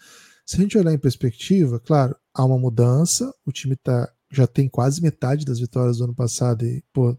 Se 0.45 0.57
a 0.57 0.59
gente 0.59 0.77
olhar 0.77 0.91
em 0.91 0.99
perspectiva, 0.99 1.79
claro, 1.79 2.13
há 2.33 2.43
uma 2.43 2.57
mudança, 2.57 3.33
o 3.45 3.51
time 3.51 3.77
tá, 3.77 4.11
já 4.29 4.45
tem 4.45 4.67
quase 4.67 5.01
metade 5.01 5.45
das 5.45 5.59
vitórias 5.59 5.99
do 5.99 6.03
ano 6.03 6.13
passado 6.13 6.65
e 6.65 6.83
pô, 6.91 7.17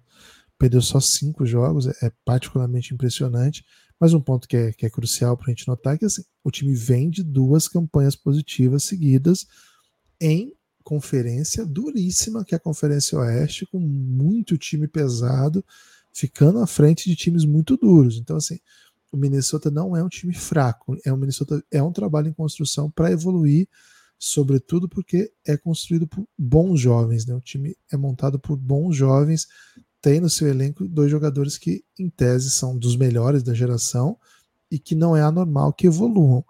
perdeu 0.58 0.82
só 0.82 1.00
cinco 1.00 1.46
jogos, 1.46 1.86
é, 1.86 1.92
é 2.02 2.12
particularmente 2.22 2.92
impressionante. 2.92 3.64
Mas 3.98 4.12
um 4.12 4.20
ponto 4.20 4.46
que 4.46 4.56
é, 4.56 4.72
que 4.72 4.84
é 4.84 4.90
crucial 4.90 5.38
para 5.38 5.46
a 5.46 5.50
gente 5.50 5.66
notar 5.66 5.94
é 5.94 5.98
que 5.98 6.04
assim, 6.04 6.22
o 6.44 6.50
time 6.50 6.74
vem 6.74 7.08
de 7.08 7.22
duas 7.22 7.66
campanhas 7.66 8.14
positivas 8.14 8.84
seguidas 8.84 9.46
em 10.20 10.52
conferência 10.88 11.66
duríssima, 11.66 12.42
que 12.46 12.54
é 12.54 12.56
a 12.56 12.60
Conferência 12.60 13.18
Oeste, 13.18 13.66
com 13.66 13.78
muito 13.78 14.56
time 14.56 14.88
pesado 14.88 15.62
ficando 16.10 16.60
à 16.60 16.66
frente 16.66 17.10
de 17.10 17.14
times 17.14 17.44
muito 17.44 17.76
duros. 17.76 18.16
Então, 18.16 18.38
assim, 18.38 18.58
o 19.12 19.18
Minnesota 19.18 19.70
não 19.70 19.94
é 19.94 20.02
um 20.02 20.08
time 20.08 20.32
fraco, 20.32 20.96
é 21.04 21.12
um 21.12 21.16
Minnesota 21.18 21.62
é 21.70 21.82
um 21.82 21.92
trabalho 21.92 22.28
em 22.28 22.32
construção 22.32 22.90
para 22.90 23.12
evoluir, 23.12 23.68
sobretudo 24.18 24.88
porque 24.88 25.30
é 25.46 25.58
construído 25.58 26.08
por 26.08 26.26
bons 26.38 26.80
jovens, 26.80 27.26
né? 27.26 27.34
O 27.34 27.40
time 27.40 27.76
é 27.92 27.96
montado 27.98 28.38
por 28.38 28.56
bons 28.56 28.96
jovens, 28.96 29.46
tem 30.00 30.20
no 30.20 30.30
seu 30.30 30.48
elenco 30.48 30.88
dois 30.88 31.10
jogadores 31.10 31.58
que, 31.58 31.84
em 31.98 32.08
tese, 32.08 32.48
são 32.48 32.78
dos 32.78 32.96
melhores 32.96 33.42
da 33.42 33.52
geração 33.52 34.16
e 34.70 34.78
que 34.78 34.94
não 34.94 35.14
é 35.14 35.20
anormal 35.20 35.70
que 35.74 35.86
evoluam. 35.86 36.42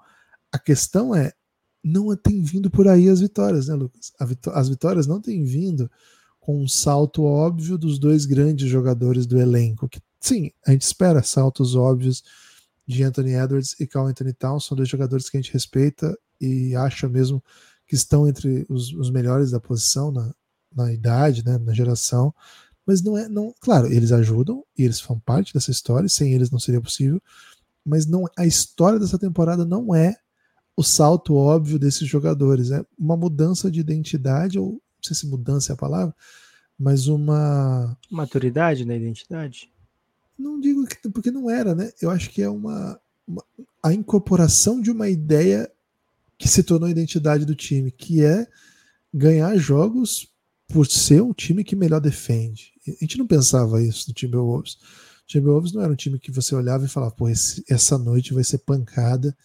A 0.52 0.60
questão 0.60 1.12
é, 1.12 1.32
não 1.88 2.14
tem 2.16 2.42
vindo 2.42 2.70
por 2.70 2.86
aí 2.86 3.08
as 3.08 3.20
vitórias, 3.20 3.68
né, 3.68 3.74
Lucas? 3.74 4.12
As 4.52 4.68
vitórias 4.68 5.06
não 5.06 5.20
têm 5.20 5.44
vindo 5.44 5.90
com 6.38 6.62
um 6.62 6.68
salto 6.68 7.24
óbvio 7.24 7.76
dos 7.76 7.98
dois 7.98 8.24
grandes 8.24 8.68
jogadores 8.68 9.26
do 9.26 9.40
elenco. 9.40 9.88
Que, 9.88 10.00
sim, 10.20 10.50
a 10.66 10.72
gente 10.72 10.82
espera 10.82 11.22
saltos 11.22 11.74
óbvios 11.74 12.22
de 12.86 13.02
Anthony 13.02 13.34
Edwards 13.34 13.74
e 13.78 13.86
Carl 13.86 14.06
Anthony 14.06 14.32
Towns, 14.32 14.64
são 14.64 14.76
dois 14.76 14.88
jogadores 14.88 15.28
que 15.28 15.36
a 15.36 15.40
gente 15.40 15.52
respeita 15.52 16.16
e 16.40 16.74
acha 16.74 17.08
mesmo 17.08 17.42
que 17.86 17.94
estão 17.94 18.26
entre 18.28 18.64
os, 18.68 18.92
os 18.94 19.10
melhores 19.10 19.50
da 19.50 19.60
posição 19.60 20.10
na, 20.10 20.34
na 20.74 20.92
idade, 20.92 21.44
né, 21.44 21.58
na 21.58 21.74
geração. 21.74 22.34
Mas 22.86 23.02
não 23.02 23.18
é, 23.18 23.28
não, 23.28 23.54
claro, 23.60 23.86
eles 23.92 24.12
ajudam 24.12 24.64
e 24.76 24.84
eles 24.84 24.98
são 24.98 25.20
parte 25.20 25.52
dessa 25.52 25.70
história, 25.70 26.08
sem 26.08 26.32
eles 26.32 26.50
não 26.50 26.58
seria 26.58 26.80
possível. 26.80 27.20
Mas 27.84 28.06
não, 28.06 28.24
a 28.36 28.46
história 28.46 28.98
dessa 28.98 29.18
temporada 29.18 29.64
não 29.66 29.94
é 29.94 30.16
o 30.78 30.82
salto 30.84 31.34
óbvio 31.34 31.76
desses 31.76 32.06
jogadores, 32.06 32.70
é 32.70 32.84
uma 32.96 33.16
mudança 33.16 33.68
de 33.68 33.80
identidade 33.80 34.60
ou 34.60 34.74
não 34.74 35.02
sei 35.02 35.16
se 35.16 35.26
mudança 35.26 35.72
é 35.72 35.74
a 35.74 35.76
palavra, 35.76 36.14
mas 36.78 37.08
uma. 37.08 37.98
Maturidade 38.08 38.84
na 38.84 38.94
identidade? 38.94 39.72
Não 40.38 40.60
digo 40.60 40.86
que, 40.86 41.08
porque 41.08 41.32
não 41.32 41.50
era, 41.50 41.74
né? 41.74 41.90
Eu 42.00 42.10
acho 42.10 42.30
que 42.30 42.40
é 42.40 42.48
uma, 42.48 42.96
uma, 43.26 43.44
a 43.82 43.92
incorporação 43.92 44.80
de 44.80 44.88
uma 44.88 45.08
ideia 45.08 45.68
que 46.38 46.46
se 46.46 46.62
tornou 46.62 46.86
a 46.86 46.92
identidade 46.92 47.44
do 47.44 47.56
time, 47.56 47.90
que 47.90 48.22
é 48.22 48.46
ganhar 49.12 49.56
jogos 49.56 50.28
por 50.68 50.86
ser 50.86 51.20
um 51.24 51.32
time 51.32 51.64
que 51.64 51.74
melhor 51.74 52.00
defende. 52.00 52.72
A 52.86 52.92
gente 53.00 53.18
não 53.18 53.26
pensava 53.26 53.82
isso 53.82 54.04
no 54.08 54.14
Timberwolves. 54.14 54.74
O 54.74 55.26
Timberwolves 55.26 55.72
não 55.72 55.82
era 55.82 55.92
um 55.92 55.96
time 55.96 56.20
que 56.20 56.30
você 56.30 56.54
olhava 56.54 56.84
e 56.84 56.88
falava, 56.88 57.10
pô, 57.10 57.28
esse, 57.28 57.64
essa 57.68 57.98
noite 57.98 58.32
vai 58.32 58.44
ser 58.44 58.58
pancada 58.58 59.36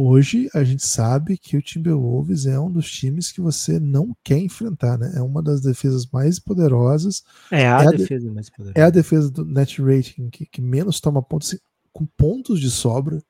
Hoje 0.00 0.48
a 0.54 0.62
gente 0.62 0.86
sabe 0.86 1.36
que 1.36 1.56
o 1.56 1.60
Timberwolves 1.60 2.46
é 2.46 2.56
um 2.56 2.70
dos 2.70 2.88
times 2.88 3.32
que 3.32 3.40
você 3.40 3.80
não 3.80 4.16
quer 4.22 4.38
enfrentar, 4.38 4.96
né? 4.96 5.10
É 5.16 5.20
uma 5.20 5.42
das 5.42 5.60
defesas 5.60 6.06
mais 6.06 6.38
poderosas. 6.38 7.24
É 7.50 7.66
a, 7.66 7.82
é 7.82 7.90
defesa 7.90 8.28
de, 8.28 8.32
mais 8.32 8.48
poderosa. 8.48 8.78
É 8.78 8.82
a 8.82 8.90
defesa 8.90 9.28
do 9.28 9.44
net 9.44 9.82
rating 9.82 10.30
que, 10.30 10.46
que 10.46 10.62
menos 10.62 11.00
toma 11.00 11.20
pontos, 11.20 11.48
assim, 11.48 11.58
com 11.92 12.06
pontos 12.06 12.60
de 12.60 12.70
sobra. 12.70 13.20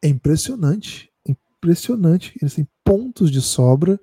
É 0.00 0.06
impressionante, 0.06 1.10
impressionante. 1.26 2.38
Eles 2.40 2.54
têm 2.54 2.68
pontos 2.84 3.28
de 3.28 3.40
sobra. 3.40 3.98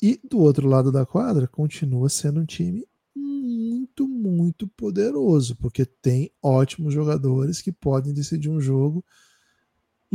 E 0.00 0.20
do 0.30 0.38
outro 0.38 0.68
lado 0.68 0.92
da 0.92 1.04
quadra, 1.04 1.48
continua 1.48 2.08
sendo 2.08 2.38
um 2.38 2.46
time 2.46 2.86
muito, 3.16 4.06
muito 4.06 4.68
poderoso, 4.68 5.56
porque 5.56 5.84
tem 5.84 6.30
ótimos 6.40 6.94
jogadores 6.94 7.60
que 7.60 7.72
podem 7.72 8.14
decidir 8.14 8.48
um 8.48 8.60
jogo 8.60 9.04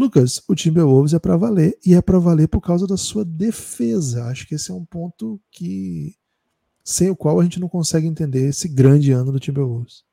Lucas, 0.01 0.41
o 0.47 0.55
Timberwolves 0.55 1.13
é 1.13 1.19
para 1.19 1.37
valer 1.37 1.77
e 1.85 1.93
é 1.93 2.01
para 2.01 2.17
valer 2.17 2.47
por 2.47 2.59
causa 2.59 2.87
da 2.87 2.97
sua 2.97 3.23
defesa. 3.23 4.25
Acho 4.25 4.47
que 4.47 4.55
esse 4.55 4.71
é 4.71 4.73
um 4.73 4.83
ponto 4.83 5.39
que 5.51 6.15
sem 6.83 7.11
o 7.11 7.15
qual 7.15 7.39
a 7.39 7.43
gente 7.43 7.59
não 7.59 7.69
consegue 7.69 8.07
entender 8.07 8.49
esse 8.49 8.67
grande 8.67 9.11
ano 9.11 9.31
do 9.31 9.39
Timberwolves. 9.39 10.03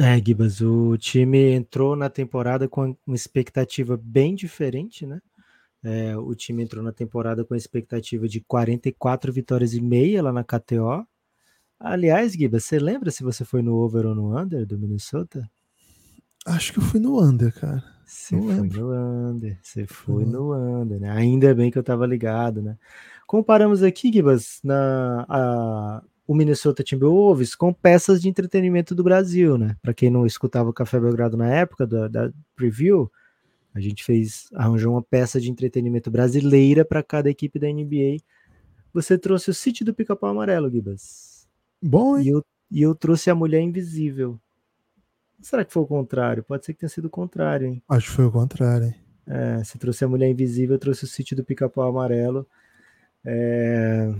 É, 0.00 0.16
Gibas, 0.18 0.60
o 0.60 0.98
time 0.98 1.52
entrou 1.52 1.94
na 1.94 2.10
temporada 2.10 2.68
com 2.68 2.96
uma 3.06 3.14
expectativa 3.14 3.96
bem 3.96 4.34
diferente, 4.34 5.06
né? 5.06 5.22
É, 5.84 6.16
o 6.16 6.34
time 6.34 6.64
entrou 6.64 6.82
na 6.82 6.90
temporada 6.90 7.44
com 7.44 7.54
a 7.54 7.56
expectativa 7.56 8.26
de 8.26 8.40
44 8.40 9.32
vitórias 9.32 9.74
e 9.74 9.80
meia 9.80 10.24
lá 10.24 10.32
na 10.32 10.42
KTO. 10.42 11.06
Aliás, 11.78 12.32
Gibas, 12.32 12.64
você 12.64 12.80
lembra 12.80 13.12
se 13.12 13.22
você 13.22 13.44
foi 13.44 13.62
no 13.62 13.76
over 13.76 14.06
ou 14.06 14.14
no 14.16 14.36
under 14.36 14.66
do 14.66 14.76
Minnesota? 14.76 15.48
Acho 16.44 16.72
que 16.72 16.80
eu 16.80 16.82
fui 16.82 16.98
no 16.98 17.22
under, 17.22 17.54
cara. 17.54 17.93
Você 18.06 18.36
foi 18.36 18.68
no 18.68 18.92
under, 18.92 19.58
você 19.62 19.86
foi 19.86 20.24
uhum. 20.24 20.30
no 20.30 20.82
under, 20.82 21.00
né? 21.00 21.10
Ainda 21.10 21.54
bem 21.54 21.70
que 21.70 21.78
eu 21.78 21.82
tava 21.82 22.06
ligado, 22.06 22.62
né? 22.62 22.76
Comparamos 23.26 23.82
aqui, 23.82 24.12
Gibas, 24.12 24.60
na, 24.62 25.24
a, 25.28 26.02
o 26.26 26.34
Minnesota 26.34 26.82
Timberwolves 26.82 27.54
com 27.54 27.72
peças 27.72 28.20
de 28.20 28.28
entretenimento 28.28 28.94
do 28.94 29.02
Brasil, 29.02 29.56
né? 29.56 29.76
Para 29.82 29.94
quem 29.94 30.10
não 30.10 30.26
escutava 30.26 30.68
o 30.68 30.72
Café 30.72 31.00
Belgrado 31.00 31.36
na 31.36 31.48
época 31.48 31.86
da, 31.86 32.08
da 32.08 32.32
preview, 32.54 33.10
a 33.74 33.80
gente 33.80 34.04
fez, 34.04 34.48
arranjou 34.54 34.92
uma 34.92 35.02
peça 35.02 35.40
de 35.40 35.50
entretenimento 35.50 36.10
brasileira 36.10 36.84
para 36.84 37.02
cada 37.02 37.28
equipe 37.28 37.58
da 37.58 37.66
NBA. 37.66 38.18
Você 38.92 39.18
trouxe 39.18 39.50
o 39.50 39.54
City 39.54 39.82
do 39.82 39.92
Pica-Pau 39.92 40.30
Amarelo, 40.30 40.70
Gibas. 40.70 41.48
Bom, 41.82 42.16
hein? 42.16 42.26
E 42.26 42.28
eu, 42.28 42.44
e 42.70 42.82
eu 42.82 42.94
trouxe 42.94 43.30
a 43.30 43.34
Mulher 43.34 43.60
Invisível. 43.60 44.38
Será 45.44 45.62
que 45.62 45.74
foi 45.74 45.82
o 45.82 45.86
contrário? 45.86 46.42
Pode 46.42 46.64
ser 46.64 46.72
que 46.72 46.80
tenha 46.80 46.88
sido 46.88 47.04
o 47.04 47.10
contrário, 47.10 47.66
hein? 47.66 47.82
Acho 47.86 48.08
que 48.08 48.16
foi 48.16 48.24
o 48.24 48.32
contrário, 48.32 48.86
hein? 48.86 48.94
É, 49.26 49.62
você 49.62 49.76
trouxe 49.76 50.02
a 50.02 50.08
Mulher 50.08 50.30
Invisível, 50.30 50.76
eu 50.76 50.78
trouxe 50.78 51.04
o 51.04 51.06
sítio 51.06 51.36
do 51.36 51.44
Pica-Pau 51.44 51.86
Amarelo. 51.86 52.46
É... 53.22 54.10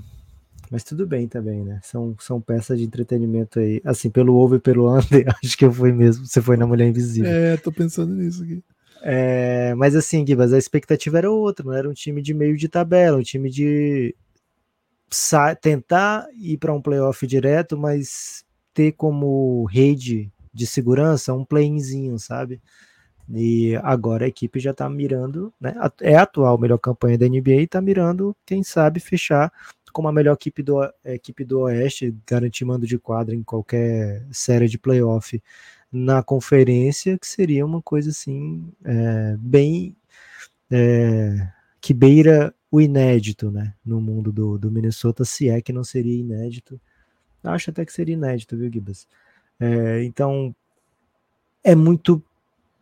Mas 0.71 0.85
tudo 0.85 1.07
bem 1.07 1.27
também, 1.27 1.65
né? 1.65 1.81
São, 1.83 2.15
são 2.21 2.43
peças 2.43 2.79
de 2.79 2.85
entretenimento 2.85 3.59
aí. 3.59 3.81
Assim, 3.87 4.11
pelo 4.11 4.37
ovo 4.37 4.57
e 4.57 4.61
pelo 4.61 4.95
under, 4.95 5.25
acho 5.43 5.57
que 5.57 5.65
eu 5.65 5.73
fui 5.73 5.93
mesmo. 5.93 6.27
Você 6.27 6.43
foi 6.43 6.59
na 6.59 6.67
Mulher 6.67 6.89
Invisível. 6.89 7.31
É, 7.31 7.57
tô 7.57 7.73
pensando 7.73 8.15
nisso 8.15 8.43
aqui. 8.43 8.63
É, 9.03 9.75
mas 9.77 9.97
assim, 9.97 10.27
Gibas, 10.27 10.53
a 10.53 10.59
expectativa 10.59 11.17
era 11.17 11.31
outra, 11.31 11.65
não 11.65 11.73
era 11.73 11.89
um 11.89 11.95
time 11.95 12.21
de 12.21 12.35
meio 12.35 12.55
de 12.55 12.69
tabela, 12.69 13.17
um 13.17 13.23
time 13.23 13.49
de 13.49 14.15
tentar 15.63 16.27
ir 16.39 16.59
para 16.59 16.75
um 16.75 16.83
playoff 16.83 17.27
direto, 17.27 17.79
mas 17.79 18.45
ter 18.75 18.93
como 18.93 19.65
rede 19.65 20.31
de 20.55 20.67
segurança, 20.67 21.35
um 21.35 21.45
playzinho, 21.45 22.19
sabe? 22.19 22.61
E 23.29 23.75
agora 23.83 24.27
a 24.27 24.29
equipe 24.29 24.61
já 24.61 24.73
tá 24.75 24.89
mirando, 24.89 25.53
né? 25.61 25.75
É 26.01 26.17
a 26.17 26.23
atual 26.23 26.59
melhor 26.59 26.79
campanha 26.79 27.19
da 27.19 27.29
NBA 27.29 27.63
e 27.63 27.67
tá 27.67 27.81
mirando, 27.81 28.37
quem 28.47 28.63
sabe, 28.63 29.01
fechar 29.01 29.53
como 29.95 30.09
a 30.09 30.13
melhor 30.13 30.35
equipe 30.35 30.61
do, 30.61 30.83
equipe 31.05 31.45
do 31.45 31.61
Oeste, 31.61 32.13
garantir 32.27 32.65
mando 32.65 32.85
de 32.85 32.99
quadra 32.99 33.33
em 33.33 33.45
qualquer 33.45 34.27
série 34.33 34.67
de 34.69 34.77
playoff 34.77 35.41
na 35.91 36.21
conferência, 36.21 37.17
que 37.17 37.27
seria 37.29 37.65
uma 37.65 37.81
coisa 37.81 38.11
assim, 38.11 38.73
é, 38.85 39.37
bem. 39.39 39.97
É, 40.71 41.49
que 41.81 41.95
beira 41.95 42.53
o 42.73 42.81
inédito, 42.81 43.51
né? 43.53 43.75
No 43.85 44.01
mundo 44.01 44.33
do, 44.33 44.59
do 44.59 44.71
Minnesota, 44.71 45.25
se 45.25 45.49
é 45.49 45.63
que 45.63 45.73
não 45.73 45.85
seria 45.85 46.19
inédito. 46.19 46.81
Acho 47.45 47.71
até 47.71 47.85
que 47.85 47.93
seria 47.93 48.15
inédito, 48.15 48.57
viu, 48.57 48.73
Gibas? 48.73 49.07
É, 49.61 50.05
então 50.05 50.55
é 51.63 51.75
muito 51.75 52.23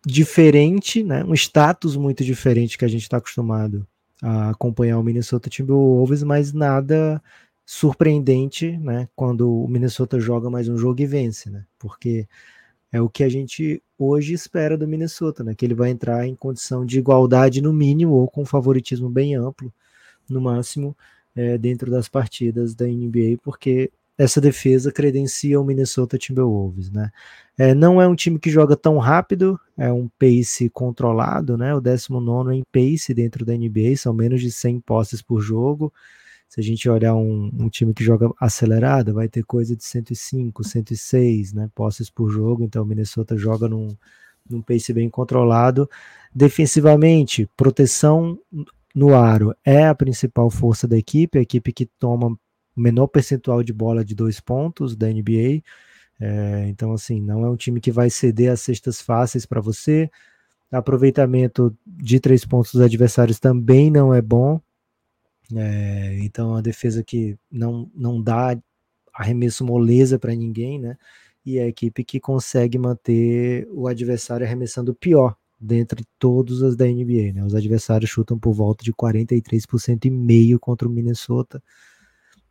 diferente, 0.04 1.04
né? 1.04 1.24
Um 1.24 1.34
status 1.34 1.96
muito 1.96 2.24
diferente 2.24 2.76
que 2.76 2.84
a 2.84 2.88
gente 2.88 3.02
está 3.02 3.18
acostumado 3.18 3.86
a 4.22 4.50
acompanhar 4.50 4.98
o 4.98 5.02
Minnesota 5.02 5.50
Timberwolves, 5.50 6.22
mas 6.22 6.52
nada 6.52 7.22
surpreendente, 7.64 8.76
né? 8.78 9.08
Quando 9.14 9.64
o 9.64 9.68
Minnesota 9.68 10.20
joga 10.20 10.50
mais 10.50 10.68
um 10.68 10.76
jogo 10.76 11.00
e 11.00 11.06
vence, 11.06 11.50
né? 11.50 11.64
Porque 11.78 12.28
é 12.92 13.00
o 13.00 13.08
que 13.08 13.24
a 13.24 13.28
gente 13.28 13.82
hoje 13.98 14.34
espera 14.34 14.76
do 14.76 14.86
Minnesota, 14.86 15.44
né? 15.44 15.54
Que 15.54 15.64
ele 15.64 15.74
vai 15.74 15.90
entrar 15.90 16.26
em 16.26 16.34
condição 16.34 16.84
de 16.84 16.98
igualdade 16.98 17.62
no 17.62 17.72
mínimo 17.72 18.14
ou 18.14 18.28
com 18.28 18.44
favoritismo 18.44 19.08
bem 19.08 19.34
amplo, 19.34 19.72
no 20.28 20.40
máximo, 20.40 20.96
é, 21.34 21.56
dentro 21.58 21.90
das 21.90 22.08
partidas 22.08 22.74
da 22.74 22.86
NBA, 22.86 23.38
porque 23.42 23.90
essa 24.16 24.40
defesa 24.40 24.92
credencia 24.92 25.60
o 25.60 25.64
Minnesota 25.64 26.18
Timberwolves, 26.18 26.90
né? 26.90 27.10
É, 27.58 27.74
não 27.74 28.00
é 28.00 28.08
um 28.08 28.14
time 28.14 28.38
que 28.38 28.50
joga 28.50 28.76
tão 28.76 28.98
rápido, 28.98 29.58
é 29.76 29.92
um 29.92 30.08
pace 30.18 30.70
controlado, 30.70 31.56
né? 31.56 31.74
O 31.74 31.80
19 31.80 32.54
em 32.54 32.62
pace 32.72 33.12
dentro 33.14 33.44
da 33.44 33.54
NBA, 33.54 33.96
são 33.96 34.12
menos 34.12 34.40
de 34.40 34.50
100 34.50 34.80
posses 34.80 35.22
por 35.22 35.40
jogo. 35.40 35.92
Se 36.48 36.60
a 36.60 36.62
gente 36.62 36.88
olhar 36.88 37.14
um, 37.14 37.50
um, 37.58 37.68
time 37.70 37.94
que 37.94 38.04
joga 38.04 38.30
acelerado, 38.38 39.14
vai 39.14 39.26
ter 39.26 39.42
coisa 39.42 39.74
de 39.74 39.84
105, 39.84 40.62
106 40.62 41.54
né, 41.54 41.70
posses 41.74 42.10
por 42.10 42.30
jogo. 42.30 42.62
Então, 42.62 42.82
o 42.82 42.86
Minnesota 42.86 43.38
joga 43.38 43.68
num, 43.68 43.88
num 44.48 44.60
pace 44.60 44.92
bem 44.92 45.08
controlado. 45.08 45.88
Defensivamente, 46.34 47.48
proteção 47.56 48.38
no 48.94 49.14
aro 49.14 49.54
é 49.64 49.86
a 49.86 49.94
principal 49.94 50.50
força 50.50 50.86
da 50.86 50.98
equipe, 50.98 51.38
a 51.38 51.42
equipe 51.42 51.72
que 51.72 51.86
toma 51.86 52.38
o 52.76 52.80
menor 52.80 53.06
percentual 53.06 53.62
de 53.62 53.72
bola 53.72 54.04
de 54.04 54.14
dois 54.14 54.40
pontos 54.40 54.96
da 54.96 55.08
NBA. 55.08 55.62
É, 56.20 56.66
então, 56.68 56.92
assim, 56.92 57.20
não 57.20 57.44
é 57.44 57.50
um 57.50 57.56
time 57.56 57.80
que 57.80 57.90
vai 57.90 58.08
ceder 58.10 58.52
as 58.52 58.60
cestas 58.60 59.00
fáceis 59.00 59.44
para 59.44 59.60
você. 59.60 60.10
Aproveitamento 60.70 61.76
de 61.86 62.18
três 62.20 62.44
pontos 62.44 62.72
dos 62.72 62.82
adversários 62.82 63.38
também 63.38 63.90
não 63.90 64.14
é 64.14 64.22
bom. 64.22 64.60
É, 65.54 66.18
então, 66.20 66.56
a 66.56 66.60
defesa 66.60 67.02
que 67.02 67.36
não, 67.50 67.90
não 67.94 68.22
dá 68.22 68.56
arremesso 69.12 69.64
moleza 69.64 70.18
para 70.18 70.34
ninguém, 70.34 70.78
né? 70.78 70.96
E 71.44 71.58
é 71.58 71.64
a 71.64 71.68
equipe 71.68 72.04
que 72.04 72.20
consegue 72.20 72.78
manter 72.78 73.66
o 73.70 73.86
adversário 73.88 74.46
arremessando 74.46 74.94
pior 74.94 75.36
dentre 75.60 76.04
todos 76.18 76.62
as 76.62 76.74
da 76.74 76.86
NBA, 76.86 77.32
né? 77.34 77.44
Os 77.44 77.54
adversários 77.54 78.10
chutam 78.10 78.38
por 78.38 78.52
volta 78.52 78.84
de 78.84 78.92
43% 78.92 80.06
e 80.06 80.10
meio 80.10 80.58
contra 80.58 80.88
o 80.88 80.90
Minnesota. 80.90 81.62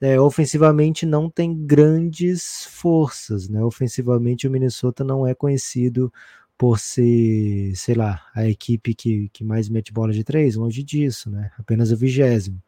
É, 0.01 0.19
ofensivamente 0.19 1.05
não 1.05 1.29
tem 1.29 1.55
grandes 1.65 2.65
forças, 2.65 3.47
né? 3.47 3.63
Ofensivamente 3.63 4.47
o 4.47 4.51
Minnesota 4.51 5.03
não 5.03 5.27
é 5.27 5.35
conhecido 5.35 6.11
por 6.57 6.79
ser, 6.79 7.75
sei 7.75 7.95
lá, 7.95 8.21
a 8.35 8.47
equipe 8.47 8.95
que, 8.95 9.29
que 9.29 9.43
mais 9.43 9.69
mete 9.69 9.93
bola 9.93 10.11
de 10.13 10.23
três, 10.23 10.55
longe 10.55 10.83
disso, 10.83 11.29
né? 11.29 11.51
Apenas 11.57 11.91
o 11.91 11.97
vigésimo 11.97 12.61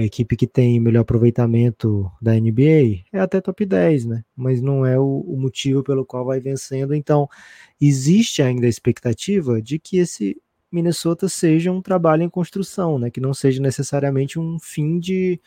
a 0.00 0.02
equipe 0.02 0.36
que 0.36 0.46
tem 0.46 0.78
melhor 0.78 1.00
aproveitamento 1.00 2.10
da 2.20 2.34
NBA 2.34 3.04
é 3.12 3.18
até 3.18 3.40
top 3.40 3.64
10, 3.64 4.04
né? 4.04 4.24
Mas 4.36 4.60
não 4.60 4.84
é 4.84 4.98
o, 4.98 5.24
o, 5.26 5.38
motivo 5.38 5.82
pelo 5.82 6.04
qual 6.04 6.24
vai 6.24 6.38
vencendo. 6.38 6.94
Então, 6.94 7.26
existe 7.80 8.42
ainda 8.42 8.66
a 8.66 8.68
expectativa 8.68 9.60
de 9.60 9.78
que 9.78 9.96
esse 9.96 10.36
Minnesota 10.70 11.28
seja 11.28 11.72
um 11.72 11.80
trabalho 11.80 12.22
em 12.22 12.28
construção, 12.28 12.98
né? 12.98 13.10
Que 13.10 13.20
não 13.20 13.32
seja 13.32 13.60
necessariamente 13.62 14.38
um 14.38 14.58
fim 14.60 14.98
de 14.98 15.40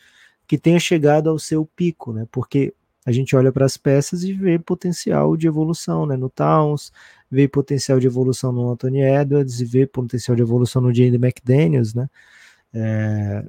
que 0.50 0.58
tenha 0.58 0.80
chegado 0.80 1.30
ao 1.30 1.38
seu 1.38 1.64
pico, 1.64 2.12
né? 2.12 2.26
Porque 2.28 2.74
a 3.06 3.12
gente 3.12 3.36
olha 3.36 3.52
para 3.52 3.64
as 3.64 3.76
peças 3.76 4.24
e 4.24 4.32
vê 4.32 4.58
potencial 4.58 5.36
de 5.36 5.46
evolução, 5.46 6.06
né? 6.06 6.16
No 6.16 6.28
Towns, 6.28 6.92
vê 7.30 7.46
potencial 7.46 8.00
de 8.00 8.08
evolução 8.08 8.50
no 8.50 8.68
Anthony 8.68 9.00
Edwards 9.00 9.60
e 9.60 9.64
vê 9.64 9.86
potencial 9.86 10.34
de 10.34 10.42
evolução 10.42 10.82
no 10.82 10.92
Jaden 10.92 11.20
McDaniels, 11.22 11.94
né? 11.94 12.10
É, 12.74 13.44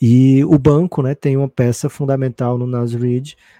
e 0.00 0.44
o 0.44 0.56
banco 0.56 1.02
né, 1.02 1.16
tem 1.16 1.36
uma 1.36 1.48
peça 1.48 1.88
fundamental 1.88 2.56
no 2.56 2.64
Nas 2.64 2.92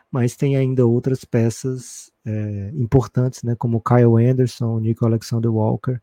mas 0.08 0.36
tem 0.36 0.56
ainda 0.56 0.86
outras 0.86 1.24
peças 1.24 2.12
é, 2.24 2.70
importantes, 2.74 3.42
né, 3.42 3.56
como 3.56 3.82
Kyle 3.82 4.24
Anderson, 4.30 4.78
Nico 4.78 5.04
Alexander 5.04 5.52
Walker. 5.52 6.00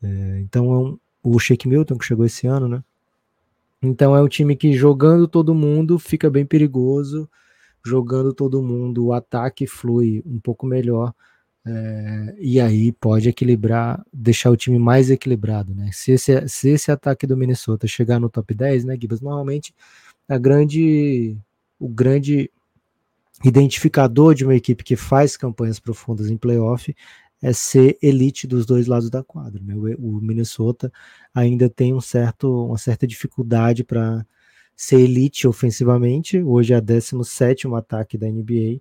É, 0.00 0.40
então 0.40 0.72
é 0.72 0.78
um, 0.78 0.98
o 1.20 1.36
Shake 1.40 1.66
Milton, 1.66 1.98
que 1.98 2.04
chegou 2.04 2.24
esse 2.24 2.46
ano, 2.46 2.68
né? 2.68 2.84
Então 3.82 4.16
é 4.16 4.22
um 4.22 4.28
time 4.28 4.56
que 4.56 4.72
jogando 4.72 5.28
todo 5.28 5.54
mundo 5.54 5.98
fica 5.98 6.28
bem 6.28 6.44
perigoso, 6.44 7.28
jogando 7.84 8.32
todo 8.34 8.62
mundo 8.62 9.06
o 9.06 9.12
ataque 9.12 9.66
flui 9.66 10.22
um 10.26 10.40
pouco 10.40 10.66
melhor 10.66 11.14
é, 11.66 12.34
e 12.38 12.60
aí 12.60 12.92
pode 12.92 13.28
equilibrar, 13.28 14.02
deixar 14.12 14.50
o 14.50 14.56
time 14.56 14.78
mais 14.78 15.10
equilibrado, 15.10 15.74
né? 15.74 15.90
Se 15.92 16.12
esse, 16.12 16.48
se 16.48 16.70
esse 16.70 16.90
ataque 16.90 17.26
do 17.26 17.36
Minnesota 17.36 17.86
chegar 17.86 18.18
no 18.18 18.30
top 18.30 18.54
10, 18.54 18.84
né, 18.84 18.96
Gibas? 18.98 19.20
Normalmente 19.20 19.74
a 20.28 20.38
grande, 20.38 21.36
o 21.78 21.88
grande 21.88 22.50
identificador 23.44 24.34
de 24.34 24.44
uma 24.44 24.54
equipe 24.54 24.82
que 24.82 24.96
faz 24.96 25.36
campanhas 25.36 25.78
profundas 25.78 26.30
em 26.30 26.36
playoff 26.36 26.94
é 27.42 27.52
ser 27.52 27.96
elite 28.02 28.46
dos 28.46 28.66
dois 28.66 28.86
lados 28.86 29.10
da 29.10 29.22
quadra. 29.22 29.62
Né? 29.62 29.74
O, 29.98 30.20
Minnesota 30.20 30.92
ainda 31.34 31.68
tem 31.68 31.94
um 31.94 32.00
certo, 32.00 32.66
uma 32.66 32.78
certa 32.78 33.06
dificuldade 33.06 33.84
para 33.84 34.26
ser 34.76 35.00
elite 35.00 35.46
ofensivamente. 35.46 36.42
Hoje 36.42 36.72
é 36.72 36.76
a 36.76 36.80
17 36.80 37.68
ataque 37.74 38.18
da 38.18 38.26
NBA 38.28 38.80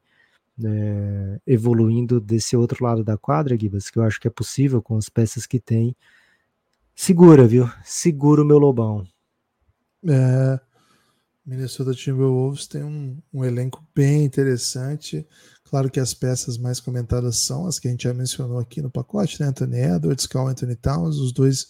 é, 0.65 1.39
evoluindo 1.45 2.19
desse 2.19 2.57
outro 2.57 2.83
lado 2.83 3.03
da 3.03 3.17
quadra, 3.17 3.57
Gibas, 3.59 3.89
que 3.89 3.99
eu 3.99 4.03
acho 4.03 4.19
que 4.19 4.27
é 4.27 4.31
possível 4.31 4.81
com 4.81 4.97
as 4.97 5.09
peças 5.09 5.45
que 5.45 5.59
tem. 5.59 5.95
Segura, 6.95 7.47
viu? 7.47 7.69
Segura 7.83 8.41
o 8.41 8.45
meu 8.45 8.57
Lobão. 8.57 9.05
É, 10.07 10.59
Minnesota 11.45 11.93
Timberwolves 11.93 12.67
tem 12.67 12.83
um, 12.83 13.17
um, 13.33 13.45
elenco 13.45 13.85
bem 13.95 14.25
interessante. 14.25 15.25
Claro 15.69 15.89
que 15.89 15.99
as 15.99 16.13
peças 16.13 16.57
mais 16.57 16.79
comentadas 16.79 17.37
são 17.37 17.67
as 17.67 17.77
que 17.77 17.87
a 17.87 17.91
gente 17.91 18.03
já 18.03 18.13
mencionou 18.13 18.59
aqui 18.59 18.81
no 18.81 18.89
pacote, 18.89 19.39
né? 19.41 19.47
Anthony 19.47 19.79
Edwards, 19.79 20.25
Carl 20.25 20.47
Anthony 20.47 20.75
Towns, 20.75 21.17
os 21.17 21.31
dois 21.31 21.67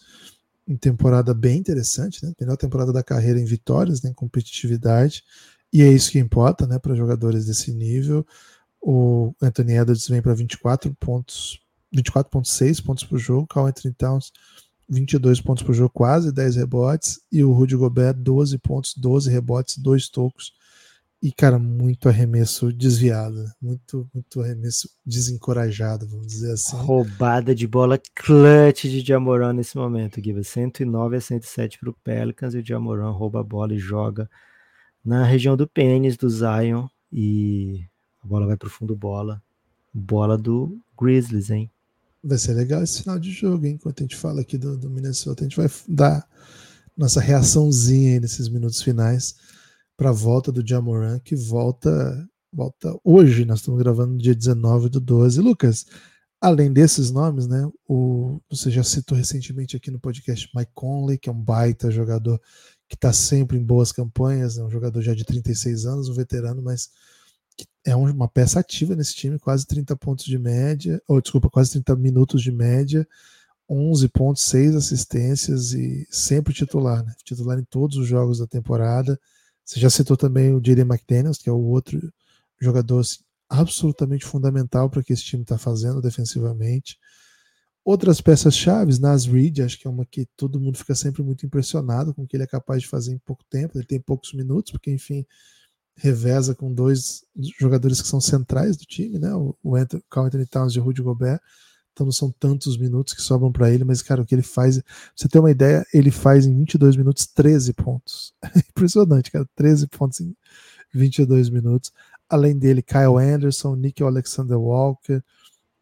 em 0.68 0.76
temporada 0.76 1.34
bem 1.34 1.58
interessante, 1.58 2.24
né? 2.24 2.34
Melhor 2.40 2.58
temporada 2.58 2.94
da 2.94 3.02
carreira 3.02 3.40
em 3.40 3.46
vitórias, 3.46 4.02
né? 4.02 4.10
em 4.12 4.14
competitividade. 4.14 5.24
E 5.72 5.82
é 5.82 5.92
isso 5.92 6.12
que 6.12 6.20
importa, 6.20 6.68
né? 6.68 6.78
Para 6.78 6.94
jogadores 6.94 7.46
desse 7.46 7.72
nível. 7.72 8.26
O 8.82 9.34
Anthony 9.42 9.74
Edwards 9.74 10.08
vem 10.08 10.22
para 10.22 10.34
24 10.34 10.94
pontos, 11.00 11.60
24.6 11.96 12.84
pontos 12.84 13.04
por 13.04 13.18
jogo, 13.18 13.48
Carl 13.48 13.66
Anthony 13.66 13.94
Towns 13.94 14.32
22 14.90 15.42
pontos 15.42 15.64
por 15.64 15.74
jogo, 15.74 15.90
quase 15.90 16.32
10 16.32 16.56
rebotes, 16.56 17.20
e 17.32 17.44
o 17.44 17.52
Rudy 17.52 17.76
Gobert 17.76 18.16
12 18.16 18.58
pontos, 18.60 18.94
12 18.96 19.30
rebotes, 19.30 19.78
2 19.78 20.10
tocos. 20.10 20.54
E, 21.22 21.32
cara, 21.32 21.58
muito 21.58 22.08
arremesso 22.08 22.72
desviado, 22.72 23.52
muito, 23.60 24.08
muito 24.14 24.40
arremesso 24.40 24.88
desencorajado, 25.04 26.08
vamos 26.08 26.28
dizer 26.28 26.52
assim. 26.52 26.78
Roubada 26.78 27.56
de 27.56 27.66
bola 27.66 28.00
clutch 28.14 28.84
de 28.84 29.02
Jamoran 29.02 29.54
nesse 29.54 29.76
momento, 29.78 30.24
Giva. 30.24 30.44
109 30.44 31.18
a 31.18 31.22
107 31.22 31.80
para 31.80 31.90
o 31.90 31.94
Pelicans 31.94 32.54
e 32.54 32.60
o 32.60 32.66
Jamoran 32.66 33.10
rouba 33.10 33.40
a 33.40 33.44
bola 33.44 33.74
e 33.74 33.80
joga 33.80 34.30
na 35.04 35.26
região 35.26 35.58
do 35.58 35.68
pênis 35.68 36.18
do 36.18 36.30
Zion 36.30 36.88
e 37.12 37.84
a 38.24 38.28
bola 38.28 38.46
vai 38.46 38.58
pro 38.58 38.70
fundo 38.70 38.96
bola. 38.96 39.42
Bola 39.92 40.38
do 40.38 40.80
Grizzlies, 41.00 41.50
hein? 41.50 41.72
Vai 42.24 42.38
ser 42.38 42.54
legal 42.54 42.84
esse 42.84 43.02
final 43.02 43.18
de 43.18 43.32
jogo, 43.32 43.66
hein? 43.66 43.74
Enquanto 43.74 44.02
a 44.02 44.04
gente 44.04 44.16
fala 44.16 44.42
aqui 44.42 44.56
do, 44.56 44.78
do 44.78 44.88
Minnesota, 44.88 45.44
a 45.44 45.48
gente 45.48 45.58
vai 45.58 45.70
dar 45.88 46.28
nossa 46.96 47.20
reaçãozinha 47.20 48.14
aí 48.14 48.20
nesses 48.20 48.48
minutos 48.50 48.84
finais 48.84 49.57
para 49.98 50.10
a 50.10 50.14
volta 50.14 50.52
do 50.52 50.66
Jamoran, 50.66 51.20
que 51.20 51.36
volta 51.36 52.30
volta 52.54 52.98
hoje. 53.04 53.46
Nós 53.46 53.60
estamos 53.60 53.80
gravando 53.80 54.14
no 54.14 54.20
dia 54.20 54.36
19 54.36 54.90
do 54.90 55.00
12. 55.00 55.42
Lucas, 55.42 55.86
além 56.40 56.72
desses 56.72 57.12
nomes, 57.12 57.48
né? 57.48 57.70
O, 57.88 58.40
você 58.50 58.70
já 58.72 58.84
citou 58.84 59.18
recentemente 59.18 59.76
aqui 59.76 59.92
no 59.92 60.00
podcast 60.00 60.50
Mike 60.56 60.72
Conley, 60.74 61.18
que 61.18 61.30
é 61.30 61.32
um 61.32 61.42
baita 61.42 61.92
jogador 61.92 62.40
que 62.88 62.96
está 62.96 63.12
sempre 63.12 63.58
em 63.58 63.64
boas 63.64 63.92
campanhas, 63.92 64.58
é 64.58 64.64
um 64.64 64.70
jogador 64.70 65.02
já 65.02 65.14
de 65.14 65.26
36 65.26 65.86
anos, 65.86 66.08
um 66.08 66.14
veterano, 66.14 66.62
mas 66.62 66.90
é 67.86 67.96
uma 67.96 68.30
peça 68.30 68.60
ativa 68.60 68.96
nesse 68.96 69.16
time, 69.16 69.40
quase 69.40 69.66
30 69.66 69.96
pontos 69.98 70.26
de 70.26 70.38
média, 70.38 71.02
ou 71.08 71.20
desculpa, 71.20 71.50
quase 71.50 71.72
30 71.72 71.96
minutos 71.96 72.42
de 72.42 72.52
média, 72.52 73.06
11 73.70 74.08
pontos, 74.10 74.44
6 74.44 74.76
assistências 74.76 75.74
e 75.74 76.08
sempre 76.10 76.54
titular, 76.54 77.04
né? 77.04 77.14
Titular 77.24 77.60
em 77.60 77.66
todos 77.66 77.98
os 77.98 78.08
jogos 78.08 78.40
da 78.40 78.48
temporada. 78.48 79.20
Você 79.68 79.82
já 79.82 79.90
citou 79.90 80.16
também 80.16 80.56
o 80.56 80.62
Jaden 80.64 80.86
McDaniels, 80.86 81.38
que 81.38 81.50
é 81.50 81.52
o 81.52 81.62
outro 81.62 82.00
jogador 82.58 83.02
assim, 83.02 83.20
absolutamente 83.50 84.26
fundamental 84.26 84.90
para 84.90 85.02
o 85.02 85.04
que 85.04 85.12
esse 85.12 85.24
time 85.24 85.44
está 85.44 85.58
fazendo 85.58 86.02
defensivamente. 86.02 86.98
Outras 87.84 88.22
peças 88.22 88.56
chaves, 88.56 88.98
Nas 88.98 89.26
Reed, 89.26 89.60
acho 89.60 89.78
que 89.78 89.86
é 89.86 89.90
uma 89.90 90.06
que 90.06 90.26
todo 90.38 90.60
mundo 90.60 90.78
fica 90.78 90.96
sempre 90.96 91.22
muito 91.22 91.46
impressionado 91.46 92.14
com 92.14 92.24
o 92.24 92.28
que 92.28 92.38
ele 92.38 92.44
é 92.44 92.48
capaz 92.48 92.82
de 92.82 92.88
fazer 92.88 93.12
em 93.12 93.18
pouco 93.18 93.44
tempo. 93.50 93.78
Ele 93.78 93.86
tem 93.86 94.00
poucos 94.00 94.34
minutos, 94.34 94.72
porque 94.72 94.90
enfim, 94.90 95.26
reveza 95.98 96.56
com 96.56 96.74
dois 96.74 97.26
jogadores 97.60 98.02
que 98.02 98.08
são 98.08 98.22
centrais 98.22 98.78
do 98.78 98.86
time, 98.86 99.20
né? 99.20 99.34
O, 99.36 99.76
Anthony, 99.76 100.04
Carl 100.10 100.28
Anthony 100.28 100.46
Towns 100.46 100.74
e 100.76 100.80
o 100.80 100.84
Rudy 100.84 101.02
Gobert. 101.02 101.42
Então 101.98 102.06
não 102.06 102.12
são 102.12 102.30
tantos 102.30 102.78
minutos 102.78 103.16
que 103.16 103.24
sobram 103.24 103.52
para 103.52 103.72
ele, 103.74 103.84
mas, 103.84 104.04
cara, 104.04 104.22
o 104.22 104.26
que 104.26 104.36
ele 104.36 104.44
faz. 104.44 104.80
Pra 104.80 104.94
você 105.16 105.28
ter 105.28 105.40
uma 105.40 105.50
ideia, 105.50 105.84
ele 105.92 106.12
faz 106.12 106.46
em 106.46 106.56
22 106.56 106.96
minutos 106.96 107.26
13 107.26 107.74
pontos. 107.74 108.36
Impressionante, 108.70 109.32
cara. 109.32 109.50
13 109.56 109.88
pontos 109.88 110.20
em 110.20 110.36
22 110.94 111.50
minutos. 111.50 111.92
Além 112.30 112.56
dele, 112.56 112.84
Kyle 112.84 113.18
Anderson, 113.18 113.76
Nick 113.76 114.04
Alexander 114.04 114.60
Walker, 114.60 115.24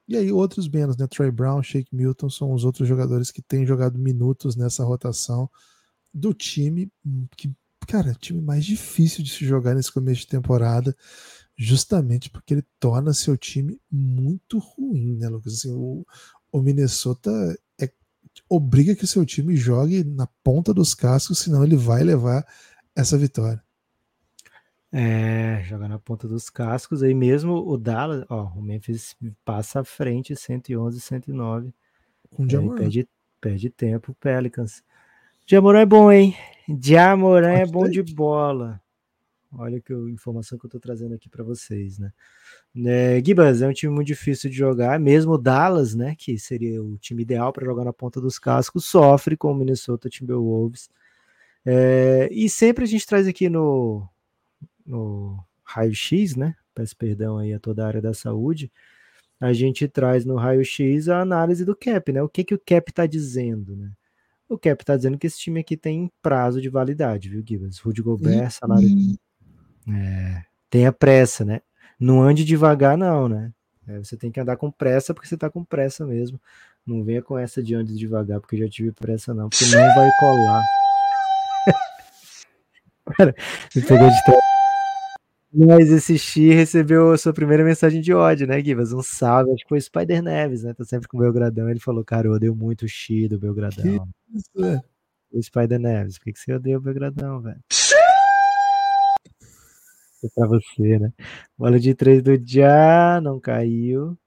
E 0.08 0.16
aí 0.16 0.32
outros 0.32 0.70
menos, 0.70 0.96
né? 0.96 1.06
Trey 1.06 1.32
Brown, 1.32 1.62
Shake 1.62 1.94
Milton 1.94 2.30
são 2.30 2.54
os 2.54 2.64
outros 2.64 2.88
jogadores 2.88 3.30
que 3.30 3.42
têm 3.42 3.66
jogado 3.66 4.00
minutos 4.00 4.56
nessa 4.56 4.86
rotação 4.86 5.50
do 6.14 6.34
time 6.34 6.90
hum, 7.06 7.28
que, 7.36 7.52
cara, 7.88 8.14
time 8.14 8.42
mais 8.42 8.64
difícil 8.64 9.22
de 9.22 9.32
se 9.32 9.46
jogar 9.46 9.76
nesse 9.76 9.92
começo 9.92 10.22
de 10.22 10.28
temporada, 10.28 10.96
justamente 11.58 12.30
porque 12.30 12.54
ele 12.54 12.66
torna 12.80 13.14
seu 13.14 13.38
time 13.38 13.80
muito 13.90 14.60
ruim, 14.60 15.18
né, 15.18 15.30
Lucas? 15.30 15.54
Assim, 15.54 15.72
o, 15.72 16.06
o 16.52 16.62
Minnesota 16.62 17.32
é, 17.80 17.90
obriga 18.50 18.96
que 18.96 19.08
seu 19.08 19.26
time 19.26 19.56
jogue 19.56 20.04
na 20.04 20.28
ponta 20.44 20.74
dos 20.74 20.94
cascos, 20.94 21.40
senão 21.40 21.64
ele 21.64 21.78
vai 21.78 22.04
levar 22.04 22.46
essa 22.96 23.18
vitória. 23.18 23.64
É, 24.98 25.62
joga 25.66 25.90
na 25.90 26.00
ponta 26.00 26.26
dos 26.26 26.50
cascos. 26.50 27.04
Aí 27.04 27.14
mesmo 27.14 27.54
o 27.54 27.78
Dallas, 27.78 28.26
ó, 28.30 28.46
o 28.56 28.62
Memphis 28.62 29.16
passa 29.44 29.82
à 29.82 29.84
frente 29.84 30.36
111, 30.36 31.02
109. 31.02 31.74
Com 32.32 32.44
o 32.44 32.46
Aí 32.46 32.52
Jamoran. 32.52 32.78
perde, 32.78 33.10
perde 33.42 33.70
tempo 33.70 34.14
o 34.14 34.16
Pelicans. 34.16 34.82
Jamoran 35.46 35.82
é 35.82 35.86
bom, 35.86 36.12
hein? 36.12 36.36
Jamoran 36.82 37.52
é 37.52 37.66
bom 37.66 37.86
ser. 37.86 38.04
de 38.04 38.14
bola. 38.14 38.82
Olha 39.58 39.80
que 39.80 39.94
informação 39.94 40.58
que 40.58 40.66
eu 40.66 40.70
tô 40.70 40.80
trazendo 40.80 41.16
aqui 41.16 41.30
para 41.30 41.44
vocês, 41.44 41.98
né? 41.98 42.12
né? 42.74 43.24
Gibas 43.24 43.62
é 43.62 43.68
um 43.68 43.74
time 43.74 43.94
muito 43.94 44.08
difícil 44.08 44.50
de 44.50 44.56
jogar, 44.56 45.00
mesmo 45.00 45.34
o 45.34 45.38
Dallas, 45.38 45.96
né, 45.96 46.16
que 46.18 46.38
seria 46.38 46.84
o 46.84 46.98
time 46.98 47.24
ideal 47.24 47.54
para 47.54 47.66
jogar 47.66 47.86
na 47.86 47.94
ponta 47.94 48.20
dos 48.20 48.38
cascos, 48.38 48.86
sofre 48.86 49.38
com 49.38 49.52
o 49.52 49.56
Minnesota 49.56 50.10
Timberwolves. 50.10 50.90
É, 51.66 52.30
e 52.32 52.50
sempre 52.50 52.84
a 52.84 52.88
gente 52.88 53.08
traz 53.08 53.28
aqui 53.28 53.50
no, 53.50 54.08
no 54.86 55.44
raio-x, 55.64 56.36
né? 56.36 56.56
Peço 56.74 56.96
perdão 56.96 57.38
aí 57.38 57.54
a 57.54 57.60
toda 57.60 57.84
a 57.84 57.88
área 57.88 58.02
da 58.02 58.14
saúde. 58.14 58.72
A 59.40 59.52
gente 59.52 59.88
traz 59.88 60.26
no 60.26 60.36
raio-x 60.36 61.10
a 61.10 61.22
análise 61.22 61.66
do 61.66 61.76
cap, 61.76 62.12
né? 62.12 62.22
O 62.22 62.30
que, 62.30 62.44
que 62.44 62.54
o 62.54 62.60
cap 62.60 62.92
está 62.92 63.06
dizendo, 63.06 63.76
né? 63.76 63.92
O 64.48 64.60
cap 64.60 64.82
está 64.82 64.96
dizendo 64.96 65.18
que 65.18 65.26
esse 65.26 65.40
time 65.40 65.60
aqui 65.60 65.76
tem 65.76 66.12
prazo 66.22 66.62
de 66.62 66.70
validade, 66.70 67.30
viu, 67.30 67.44
Gibbs? 67.46 67.80
Rudy 67.80 68.04
Gobert, 68.04 68.52
salário. 68.52 68.88
É, 69.88 70.42
tenha 70.70 70.92
pressa, 70.92 71.46
né? 71.46 71.62
Não 72.00 72.22
ande 72.22 72.44
devagar, 72.44 72.98
não, 72.98 73.30
né? 73.30 73.52
É, 73.88 74.00
você 74.00 74.18
tem 74.18 74.32
que 74.32 74.40
andar 74.40 74.58
com 74.58 74.72
pressa 74.72 75.14
porque 75.14 75.28
você 75.28 75.38
tá 75.38 75.50
com 75.50 75.64
pressa 75.64 76.06
mesmo. 76.06 76.40
Não 76.86 77.04
venha 77.04 77.22
com 77.22 77.38
essa 77.38 77.64
de 77.64 77.74
ande 77.74 77.98
devagar, 77.98 78.40
porque 78.40 78.58
já 78.58 78.68
tive 78.68 78.92
pressa, 78.92 79.34
não, 79.34 79.50
porque 79.50 79.66
não 79.66 79.96
vai 79.96 80.10
colar. 80.20 80.64
Cara, 83.18 83.36
me 83.76 83.82
pegou 83.82 84.10
de 84.10 84.24
trás. 84.24 84.46
Mas 85.58 85.90
esse 85.90 86.18
Xi 86.18 86.54
recebeu 86.54 87.14
a 87.14 87.18
sua 87.18 87.32
primeira 87.32 87.64
mensagem 87.64 88.02
de 88.02 88.14
ódio, 88.14 88.46
né, 88.46 88.62
Givas? 88.62 88.92
Um 88.92 89.02
salve, 89.02 89.54
acho 89.54 89.64
que 89.64 89.70
foi 89.70 89.78
o 89.78 89.82
Spider 89.82 90.22
Neves, 90.22 90.64
né? 90.64 90.74
Tá 90.74 90.84
sempre 90.84 91.08
com 91.08 91.16
o 91.16 91.22
Belgradão. 91.22 91.70
Ele 91.70 91.80
falou, 91.80 92.04
cara, 92.04 92.28
eu 92.28 92.34
odeio 92.34 92.54
muito 92.54 92.84
o 92.84 92.90
Xi 92.90 93.30
do 93.30 93.40
Belgradão. 93.40 94.06
Isso, 94.34 94.66
é. 94.66 94.82
O 95.32 95.42
Spider 95.42 95.80
Neves, 95.80 96.18
por 96.18 96.26
que, 96.26 96.34
que 96.34 96.40
você 96.40 96.54
odeia 96.54 96.78
o 96.78 96.82
Belgradão, 96.82 97.40
velho? 97.42 97.62
É 100.24 100.28
pra 100.34 100.48
você, 100.48 101.00
né? 101.00 101.14
Bola 101.58 101.80
de 101.80 101.94
três 101.94 102.24
do 102.24 102.32
Já, 102.44 103.20
não 103.22 103.40
caiu. 103.40 104.18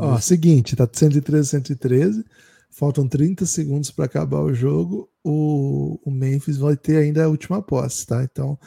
Ó, 0.00 0.18
seguinte, 0.20 0.76
tá 0.76 0.88
113, 0.90 1.48
113. 1.48 2.24
Faltam 2.70 3.06
30 3.06 3.44
segundos 3.44 3.90
para 3.90 4.04
acabar 4.06 4.40
o 4.40 4.54
jogo. 4.54 5.10
O, 5.24 5.98
o 6.04 6.10
Memphis 6.10 6.56
vai 6.56 6.76
ter 6.76 6.96
ainda 6.96 7.24
a 7.24 7.28
última 7.28 7.60
posse, 7.62 8.06
tá? 8.06 8.22
Então, 8.24 8.58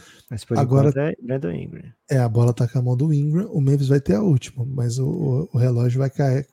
agora- 0.58 0.90
enquanto 0.90 0.98
é 0.98 1.16
Brandon 1.22 1.52
Ingram. 1.52 1.92
é, 2.10 2.18
a 2.18 2.30
bola 2.30 2.54
tá 2.54 2.68
com 2.68 2.78
a 2.78 2.82
mão 2.82 2.96
do 2.96 3.14
Ingram. 3.14 3.50
O 3.52 3.60
Memphis 3.60 3.88
vai 3.88 4.00
ter 4.00 4.16
a 4.16 4.22
última, 4.22 4.64
mas 4.66 5.00
o, 5.00 5.08
o, 5.08 5.50
o 5.54 5.58
relógio 5.58 6.00
vai 6.00 6.10
cair. 6.10 6.48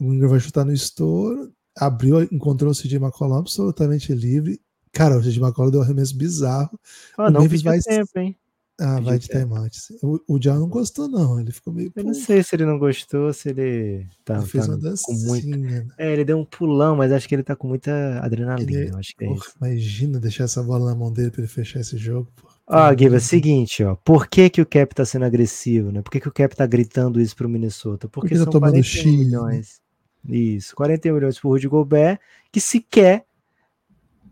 O 0.00 0.12
Ingram 0.12 0.30
vai 0.30 0.40
chutar 0.40 0.64
no 0.64 0.72
estouro. 0.72 1.52
Abriu, 1.76 2.22
encontrou 2.24 2.70
o 2.72 2.74
CJ 2.74 2.96
McCollum 2.96 3.36
absolutamente 3.36 4.12
livre. 4.12 4.60
Cara, 4.94 5.18
o 5.18 5.20
CJ 5.22 5.38
McCollum 5.40 5.70
deu 5.70 5.80
um 5.80 5.82
arremesso 5.82 6.16
bizarro. 6.16 6.78
Ah, 7.18 7.26
O 7.26 7.30
não 7.30 7.42
Memphis 7.42 7.62
vai- 7.62 7.80
tempo, 7.80 8.10
hein? 8.18 8.36
Ah, 8.80 8.94
Pediu 8.96 9.04
vai 9.04 9.18
de 9.20 9.28
timeout. 9.28 9.78
O, 10.02 10.20
o 10.34 10.38
John 10.40 10.58
não 10.58 10.68
gostou, 10.68 11.06
não. 11.06 11.38
Ele 11.38 11.52
ficou 11.52 11.72
meio. 11.72 11.92
Eu 11.94 12.02
não 12.04 12.12
sei 12.14 12.42
se 12.42 12.56
ele 12.56 12.64
não 12.66 12.76
gostou, 12.76 13.32
se 13.32 13.50
ele 13.50 14.04
tá, 14.24 14.38
ele 14.38 14.46
fez 14.46 14.66
tá 14.66 14.72
uma 14.72 14.78
com 14.80 15.12
muito. 15.12 15.46
dancinha. 15.46 15.56
né? 15.56 15.86
É, 15.96 16.12
ele 16.12 16.24
deu 16.24 16.36
um 16.38 16.44
pulão, 16.44 16.96
mas 16.96 17.12
acho 17.12 17.28
que 17.28 17.36
ele 17.36 17.44
tá 17.44 17.54
com 17.54 17.68
muita 17.68 18.18
adrenalina. 18.20 18.68
Ele- 18.72 18.90
eu 18.90 18.96
acho 18.98 19.14
que 19.16 19.24
é 19.24 19.28
Porra, 19.28 19.46
imagina 19.60 20.18
deixar 20.18 20.42
essa 20.44 20.60
bola 20.60 20.86
na 20.90 20.94
mão 20.96 21.12
dele 21.12 21.30
para 21.30 21.42
ele 21.42 21.48
fechar 21.48 21.78
esse 21.80 21.96
jogo. 21.96 22.28
pô. 22.34 22.48
Ó, 22.66 22.86
Pelo 22.88 22.98
Giva, 22.98 23.08
amor 23.10 23.18
de 23.20 23.24
seguinte, 23.26 23.84
ó. 23.84 23.94
Por 23.94 24.26
que, 24.26 24.50
que 24.50 24.60
o 24.60 24.66
Cap 24.66 24.92
tá 24.92 25.04
sendo 25.04 25.24
agressivo, 25.24 25.92
né? 25.92 26.02
Por 26.02 26.10
que, 26.10 26.18
que 26.18 26.28
o 26.28 26.32
Cap 26.32 26.56
tá 26.56 26.66
gritando 26.66 27.20
isso 27.20 27.36
pro 27.36 27.48
Minnesota? 27.48 28.08
Porque, 28.08 28.30
Porque 28.30 28.38
tá 28.38 28.42
são 28.44 28.52
tomando 28.52 28.72
41 28.72 28.82
X, 28.82 29.04
né? 29.04 29.12
milhões. 29.18 29.80
Isso, 30.28 30.74
41 30.74 31.14
milhões 31.14 31.38
por 31.38 31.50
Rudy 31.50 31.68
Gobert, 31.68 32.18
que 32.50 32.60
sequer 32.60 33.24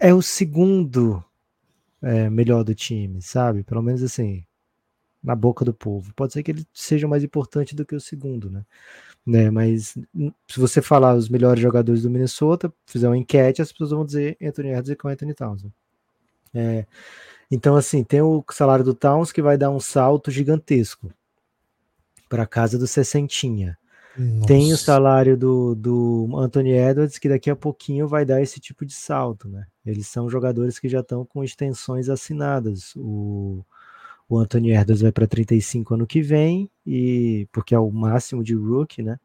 é 0.03 0.13
o 0.13 0.21
segundo 0.21 1.25
é, 2.03 2.29
melhor 2.29 2.65
do 2.65 2.75
time, 2.75 3.23
sabe? 3.23 3.63
Pelo 3.63 3.81
menos 3.81 4.03
assim, 4.03 4.45
na 5.23 5.37
boca 5.37 5.65
do 5.65 5.73
povo. 5.73 6.13
Pode 6.15 6.33
ser 6.33 6.43
que 6.43 6.51
ele 6.51 6.67
seja 6.75 7.07
mais 7.07 7.23
importante 7.23 7.77
do 7.77 7.87
que 7.87 7.95
o 7.95 8.01
segundo, 8.01 8.51
né? 8.51 8.65
né? 9.25 9.49
Mas 9.49 9.97
hum, 10.13 10.33
se 10.49 10.59
você 10.59 10.83
falar 10.83 11.15
os 11.15 11.29
melhores 11.29 11.63
jogadores 11.63 12.03
do 12.03 12.11
Minnesota, 12.11 12.73
fizer 12.85 13.09
uma 13.09 13.17
enquete, 13.17 13.63
as 13.63 13.71
pessoas 13.71 13.91
vão 13.91 14.05
dizer 14.05 14.37
Anthony 14.43 14.71
Edwards 14.71 14.97
com 14.97 15.09
Anthony 15.09 15.35
Towns. 15.35 15.63
né? 15.63 15.71
É, 16.55 16.87
então, 17.49 17.77
assim, 17.77 18.03
tem 18.03 18.21
o 18.23 18.45
salário 18.51 18.85
do 18.85 18.95
Towns 18.95 19.31
que 19.31 19.41
vai 19.41 19.57
dar 19.57 19.71
um 19.71 19.79
salto 19.79 20.33
gigantesco 20.33 21.13
para 22.29 22.45
casa 22.45 22.77
do 22.77 22.89
Sessentinha. 22.89 23.79
Tem 24.47 24.67
o 24.67 24.71
Nossa. 24.71 24.85
salário 24.85 25.37
do, 25.37 25.75
do 25.75 26.29
Anthony 26.37 26.73
Edwards, 26.73 27.19
que 27.19 27.29
daqui 27.29 27.49
a 27.49 27.57
pouquinho 27.57 28.07
vai 28.07 28.25
dar 28.25 28.43
esse 28.43 28.61
tipo 28.61 28.85
de 28.85 28.93
salto, 28.93 29.49
né? 29.49 29.67
Eles 29.85 30.07
são 30.07 30.29
jogadores 30.29 30.79
que 30.79 30.89
já 30.89 31.01
estão 31.01 31.25
com 31.25 31.43
extensões 31.43 32.09
assinadas. 32.09 32.95
O, 32.97 33.65
o 34.29 34.39
Anthony 34.39 34.73
Edwards 34.73 35.01
vai 35.01 35.13
para 35.13 35.27
35 35.27 35.95
ano 35.95 36.07
que 36.07 36.21
vem, 36.21 36.71
e 36.87 37.49
porque 37.53 37.75
é 37.75 37.79
o 37.79 37.91
máximo 37.91 38.45
de 38.45 38.55
rookie, 38.55 39.03
né? 39.03 39.19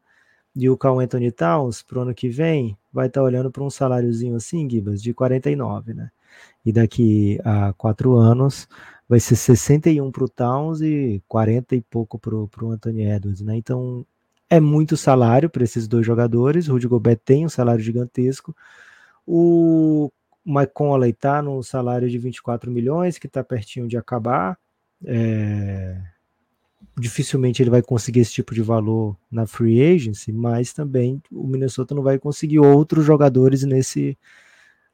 E 0.56 0.68
o 0.70 0.76
Carl 0.76 0.98
Anthony 1.00 1.30
Towns, 1.30 1.82
pro 1.82 2.00
ano 2.00 2.14
que 2.14 2.28
vem, 2.28 2.76
vai 2.92 3.06
estar 3.06 3.22
olhando 3.22 3.50
para 3.50 3.62
um 3.62 3.70
saláriozinho 3.70 4.36
assim, 4.36 4.68
Gibas, 4.68 5.02
de 5.02 5.12
49, 5.14 5.94
né? 5.94 6.10
E 6.64 6.72
daqui 6.72 7.38
a 7.44 7.72
quatro 7.74 8.16
anos 8.16 8.66
vai 9.08 9.20
ser 9.20 9.36
61 9.36 10.10
para 10.10 10.24
o 10.24 10.28
Towns 10.28 10.80
e 10.80 11.22
40 11.28 11.76
e 11.76 11.82
pouco 11.82 12.18
para 12.18 12.34
o 12.34 12.70
Anthony 12.70 13.04
Edwards, 13.04 13.40
né? 13.42 13.56
Então 13.56 14.04
é 14.50 14.60
muito 14.60 14.96
salário 14.96 15.50
para 15.50 15.64
esses 15.64 15.86
dois 15.86 16.06
jogadores. 16.06 16.68
O 16.68 16.72
Rudy 16.72 16.88
Gobert 16.88 17.20
tem 17.24 17.44
um 17.44 17.48
salário 17.48 17.82
gigantesco. 17.82 18.56
O 19.26 20.10
Mike 20.44 20.72
Conley 20.72 21.10
está 21.10 21.42
no 21.42 21.62
salário 21.62 22.08
de 22.08 22.16
24 22.18 22.70
milhões, 22.70 23.18
que 23.18 23.26
está 23.26 23.44
pertinho 23.44 23.86
de 23.86 23.96
acabar. 23.96 24.58
É, 25.04 26.00
Dificilmente 26.96 27.62
ele 27.62 27.70
vai 27.70 27.82
conseguir 27.82 28.20
esse 28.20 28.32
tipo 28.32 28.52
de 28.54 28.62
valor 28.62 29.16
na 29.30 29.46
free 29.46 29.80
agency, 29.94 30.32
mas 30.32 30.72
também 30.72 31.22
o 31.30 31.46
Minnesota 31.46 31.94
não 31.94 32.02
vai 32.02 32.18
conseguir 32.18 32.58
outros 32.58 33.04
jogadores 33.04 33.62
nesse 33.62 34.18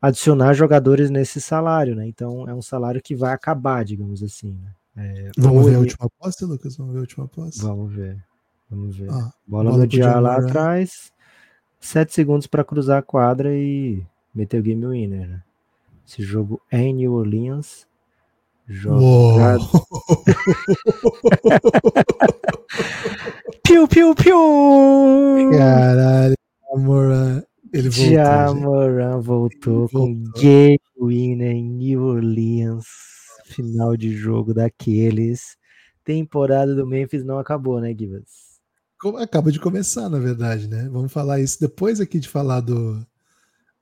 adicionar 0.02 0.52
jogadores 0.52 1.08
nesse 1.08 1.40
salário, 1.40 1.94
né? 1.94 2.06
Então 2.06 2.46
é 2.48 2.54
um 2.54 2.60
salário 2.60 3.00
que 3.02 3.14
vai 3.14 3.32
acabar, 3.32 3.84
digamos 3.84 4.22
assim. 4.22 4.58
Né? 4.62 4.70
É, 4.96 5.30
Vamos 5.38 5.58
ou 5.60 5.64
ver 5.64 5.70
a 5.70 5.78
ele- 5.78 5.80
última 5.90 6.06
aposta, 6.06 6.44
Lucas? 6.44 6.76
Vamos 6.76 6.92
ver 6.92 6.98
a 6.98 7.02
última 7.02 7.24
aposta? 7.24 7.62
Vamos 7.66 7.94
ver. 7.94 8.22
Vamos 8.70 8.96
ver. 8.96 9.10
Ah, 9.10 9.32
Bola, 9.46 9.70
bola 9.70 9.78
no 9.78 9.86
dia 9.86 10.18
lá 10.18 10.34
Jamoran. 10.34 10.46
atrás. 10.48 11.12
Sete 11.80 12.12
segundos 12.14 12.46
para 12.46 12.64
cruzar 12.64 12.98
a 12.98 13.02
quadra 13.02 13.54
e 13.54 14.02
meter 14.34 14.60
o 14.60 14.62
game 14.62 14.86
winner. 14.86 15.28
Né? 15.28 15.42
Esse 16.06 16.22
jogo 16.22 16.60
é 16.70 16.78
em 16.80 16.94
New 16.94 17.12
Orleans. 17.14 17.86
Jogo. 18.66 18.98
Uou. 19.00 19.38
Piu, 23.62 23.86
piu, 23.88 24.14
piu! 24.14 25.50
Caralho, 25.50 26.34
Moran. 26.76 27.42
Ele 27.72 27.88
voltou. 27.90 28.12
Jamoran 28.12 29.20
voltou 29.20 29.88
com 29.88 29.98
Voltou. 30.14 30.32
game 30.40 30.78
winner 31.00 31.52
em 31.52 31.64
New 31.68 32.02
Orleans. 32.04 32.84
Final 33.46 33.96
de 33.96 34.14
jogo 34.16 34.54
daqueles. 34.54 35.56
Temporada 36.04 36.74
do 36.74 36.86
Memphis 36.86 37.24
não 37.24 37.38
acabou, 37.38 37.80
né, 37.80 37.94
Givas? 37.96 38.53
Acaba 39.18 39.50
de 39.52 39.60
começar, 39.60 40.08
na 40.08 40.18
verdade, 40.18 40.68
né? 40.68 40.88
Vamos 40.90 41.12
falar 41.12 41.40
isso 41.40 41.60
depois 41.60 42.00
aqui 42.00 42.18
de 42.18 42.28
falar 42.28 42.60
do, 42.60 43.04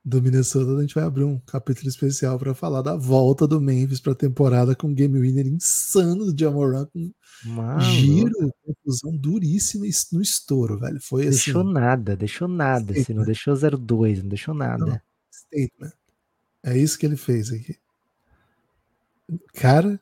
do 0.05 0.23
Minnesota. 0.23 0.77
A 0.77 0.81
gente 0.81 0.95
vai 0.95 1.05
abrir 1.05 1.25
um 1.25 1.39
capítulo 1.41 1.89
especial 1.89 2.39
para 2.39 2.55
falar 2.55 2.83
da 2.83 2.97
volta 2.97 3.47
do 3.47 3.61
Memphis 3.61 4.01
para 4.01 4.13
a 4.13 4.17
temporada 4.17 4.75
com 4.75 4.89
um 4.89 4.95
game 4.95 5.19
winner 5.21 5.47
insano 5.47 6.33
do 6.33 6.39
Jamoran, 6.39 6.87
com 6.87 7.13
Mano, 7.45 7.81
giro, 7.81 8.53
conclusão 8.65 9.17
duríssima 9.17 9.85
no 10.13 10.23
estouro, 10.23 10.79
velho. 10.79 11.01
Foi 11.01 11.23
assim, 11.23 11.31
Deixou 11.53 11.65
nada, 11.65 12.17
deixou 12.17 12.47
nada. 12.47 12.93
Assim, 12.93 13.13
não 13.15 13.25
deixou 13.25 13.55
0-2, 13.55 14.23
não 14.23 14.29
deixou 14.29 14.55
nada. 14.55 15.03
statement. 15.33 15.93
É 16.63 16.77
isso 16.79 16.97
que 16.99 17.05
ele 17.07 17.17
fez 17.17 17.51
aqui. 17.53 17.77
Cara, 19.55 20.01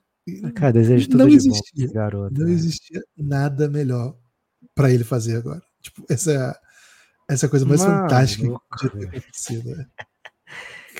Cara, 0.55 0.73
desejo 0.73 1.09
tudo 1.09 1.19
Não 1.19 1.29
de 1.29 1.37
bom 1.37 1.39
existia, 1.39 1.85
esse 1.85 1.95
garoto. 1.95 2.39
não 2.39 2.47
né? 2.47 2.53
existia 2.53 3.03
nada 3.17 3.69
melhor 3.69 4.17
para 4.81 4.91
ele 4.91 5.05
fazer 5.05 5.37
agora. 5.37 5.63
Tipo, 5.83 6.05
essa 6.09 6.33
é 6.33 6.37
a, 6.37 6.57
essa 7.29 7.47
é 7.47 7.49
a 7.49 7.51
coisa 7.51 7.67
mais 7.67 7.81
Mano, 7.81 8.01
fantástica 8.03 8.49
que 8.49 8.89
podia 8.89 8.91
ter 8.91 9.19
acontecido. 9.19 9.77
né? 9.77 9.87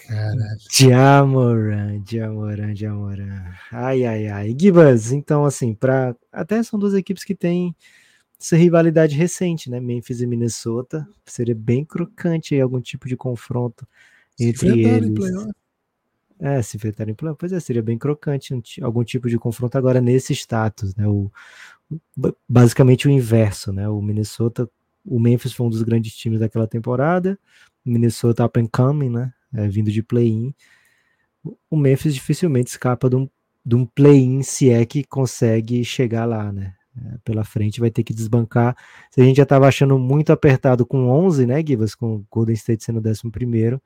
Caralho. 0.07 0.59
Jamoran, 0.71 2.03
Jamoran, 2.07 2.75
Jamoran. 2.75 3.45
Ai, 3.73 4.05
ai, 4.05 4.29
ai. 4.29 4.57
Gibas, 4.59 5.13
então, 5.13 5.45
assim, 5.45 5.75
para 5.75 6.15
até 6.33 6.63
são 6.63 6.79
duas 6.79 6.95
equipes 6.95 7.25
que 7.25 7.35
têm 7.35 7.75
essa 8.41 8.57
rivalidade 8.57 9.17
recente, 9.17 9.71
né? 9.71 9.81
Memphis 9.81 10.21
e 10.21 10.27
Minnesota. 10.27 11.07
Seria 11.25 11.55
bem 11.55 11.85
crocante 11.85 12.55
aí 12.55 12.61
algum 12.61 12.81
tipo 12.81 13.09
de 13.09 13.17
confronto 13.17 13.87
entre 14.39 14.85
eles. 14.85 15.19
É, 16.41 16.63
se 16.63 16.77
enfrentarem 16.77 17.13
em 17.13 17.15
plano. 17.15 17.37
Pois 17.37 17.53
é, 17.53 17.61
seria 17.61 17.83
bem 17.83 17.99
crocante 17.99 18.55
um 18.55 18.63
algum 18.83 19.05
tipo 19.05 19.29
de 19.29 19.39
confronto 19.39 19.77
agora 19.77 20.01
nesse 20.01 20.33
status, 20.33 20.95
né? 20.97 21.07
O, 21.07 21.31
ba- 22.17 22.35
basicamente 22.49 23.07
o 23.09 23.11
inverso, 23.11 23.73
né? 23.73 23.89
O 23.89 24.01
Minnesota, 24.01 24.69
o 25.05 25.21
Memphis 25.21 25.53
foi 25.53 25.67
um 25.67 25.71
dos 25.71 25.83
grandes 25.83 26.15
times 26.17 26.41
daquela 26.41 26.67
temporada. 26.67 27.39
O 27.85 27.91
Minnesota 27.91 28.45
up 28.47 28.59
and 28.59 28.69
coming, 28.73 29.11
né? 29.11 29.33
É, 29.53 29.69
vindo 29.69 29.91
de 29.91 30.03
play-in. 30.03 30.55
O- 31.45 31.57
O 31.71 31.77
Memphis 31.77 32.15
dificilmente 32.15 32.71
escapa 32.71 33.11
de 33.11 33.17
um, 33.17 33.29
de 33.65 33.75
um 33.77 33.85
play-in, 33.87 34.43
se 34.43 34.71
é 34.71 34.85
que 34.87 35.05
consegue 35.05 35.85
chegar 35.85 36.25
lá, 36.25 36.53
né? 36.53 36.75
É, 36.97 37.19
pela 37.25 37.45
frente 37.45 37.81
vai 37.81 37.91
ter 37.91 38.03
que 38.03 38.15
desbancar. 38.15 38.77
Se 39.11 39.21
a 39.21 39.25
gente 39.25 39.37
já 39.37 39.45
estava 39.45 39.69
achando 39.69 39.99
muito 39.99 40.33
apertado 40.33 40.87
com 40.87 41.09
11, 41.09 41.47
né, 41.47 41.63
Givas? 41.67 41.95
Com 41.95 42.17
o 42.17 42.27
Golden 42.31 42.55
State 42.55 42.83
sendo 42.85 42.99
o 43.07 43.09
11 43.09 43.31
primeiro 43.31 43.81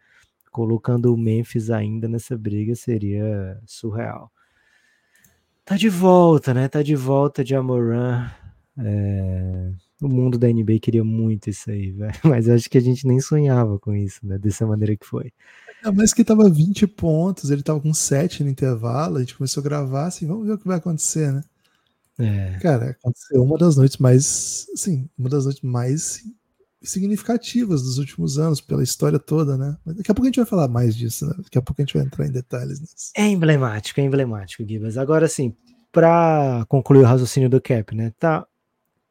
colocando 0.54 1.12
o 1.12 1.18
Memphis 1.18 1.68
ainda 1.70 2.08
nessa 2.08 2.38
briga 2.38 2.76
seria 2.76 3.60
surreal. 3.66 4.32
Tá 5.64 5.76
de 5.76 5.88
volta, 5.88 6.52
né? 6.54 6.68
Tá 6.68 6.82
de 6.82 6.94
volta 6.94 7.42
de 7.44 7.54
Amoran. 7.54 8.30
É, 8.78 9.72
O 10.02 10.08
mundo 10.08 10.38
da 10.38 10.48
NBA 10.48 10.78
queria 10.80 11.04
muito 11.04 11.50
isso 11.50 11.70
aí, 11.70 11.92
velho. 11.92 12.14
Mas 12.24 12.48
eu 12.48 12.54
acho 12.54 12.68
que 12.70 12.78
a 12.78 12.80
gente 12.80 13.06
nem 13.06 13.20
sonhava 13.20 13.78
com 13.78 13.94
isso, 13.94 14.26
né? 14.26 14.38
Dessa 14.38 14.66
maneira 14.66 14.96
que 14.96 15.06
foi. 15.06 15.32
É, 15.84 15.90
mas 15.90 16.12
que 16.14 16.24
tava 16.24 16.48
20 16.50 16.86
pontos, 16.86 17.50
ele 17.50 17.62
tava 17.62 17.80
com 17.80 17.92
7 17.94 18.42
no 18.44 18.50
intervalo, 18.50 19.16
a 19.18 19.20
gente 19.20 19.36
começou 19.36 19.60
a 19.60 19.64
gravar 19.64 20.06
assim, 20.06 20.26
vamos 20.26 20.46
ver 20.46 20.54
o 20.54 20.58
que 20.58 20.66
vai 20.66 20.78
acontecer, 20.78 21.32
né? 21.32 21.42
É, 22.18 22.58
Cara, 22.60 22.90
aconteceu 22.90 23.42
uma 23.42 23.58
das 23.58 23.76
noites 23.76 23.98
mais, 23.98 24.66
assim, 24.74 25.08
uma 25.18 25.28
das 25.28 25.44
noites 25.44 25.62
mais 25.62 26.22
significativas 26.84 27.82
dos 27.82 27.98
últimos 27.98 28.38
anos, 28.38 28.60
pela 28.60 28.82
história 28.82 29.18
toda, 29.18 29.56
né? 29.56 29.76
Mas 29.84 29.96
daqui 29.96 30.10
a 30.10 30.14
pouco 30.14 30.26
a 30.26 30.28
gente 30.28 30.36
vai 30.36 30.46
falar 30.46 30.68
mais 30.68 30.94
disso, 30.94 31.26
né? 31.26 31.34
Daqui 31.38 31.58
a 31.58 31.62
pouco 31.62 31.80
a 31.80 31.84
gente 31.84 31.94
vai 31.96 32.04
entrar 32.04 32.26
em 32.26 32.32
detalhes 32.32 32.80
nisso. 32.80 33.12
é 33.16 33.26
emblemático, 33.26 34.00
é 34.00 34.04
emblemático, 34.04 34.66
Gibas. 34.66 34.96
Agora 34.96 35.28
sim, 35.28 35.54
para 35.90 36.64
concluir 36.68 37.02
o 37.02 37.06
raciocínio 37.06 37.48
do 37.48 37.60
Cap, 37.60 37.94
né? 37.94 38.12
Tá 38.18 38.46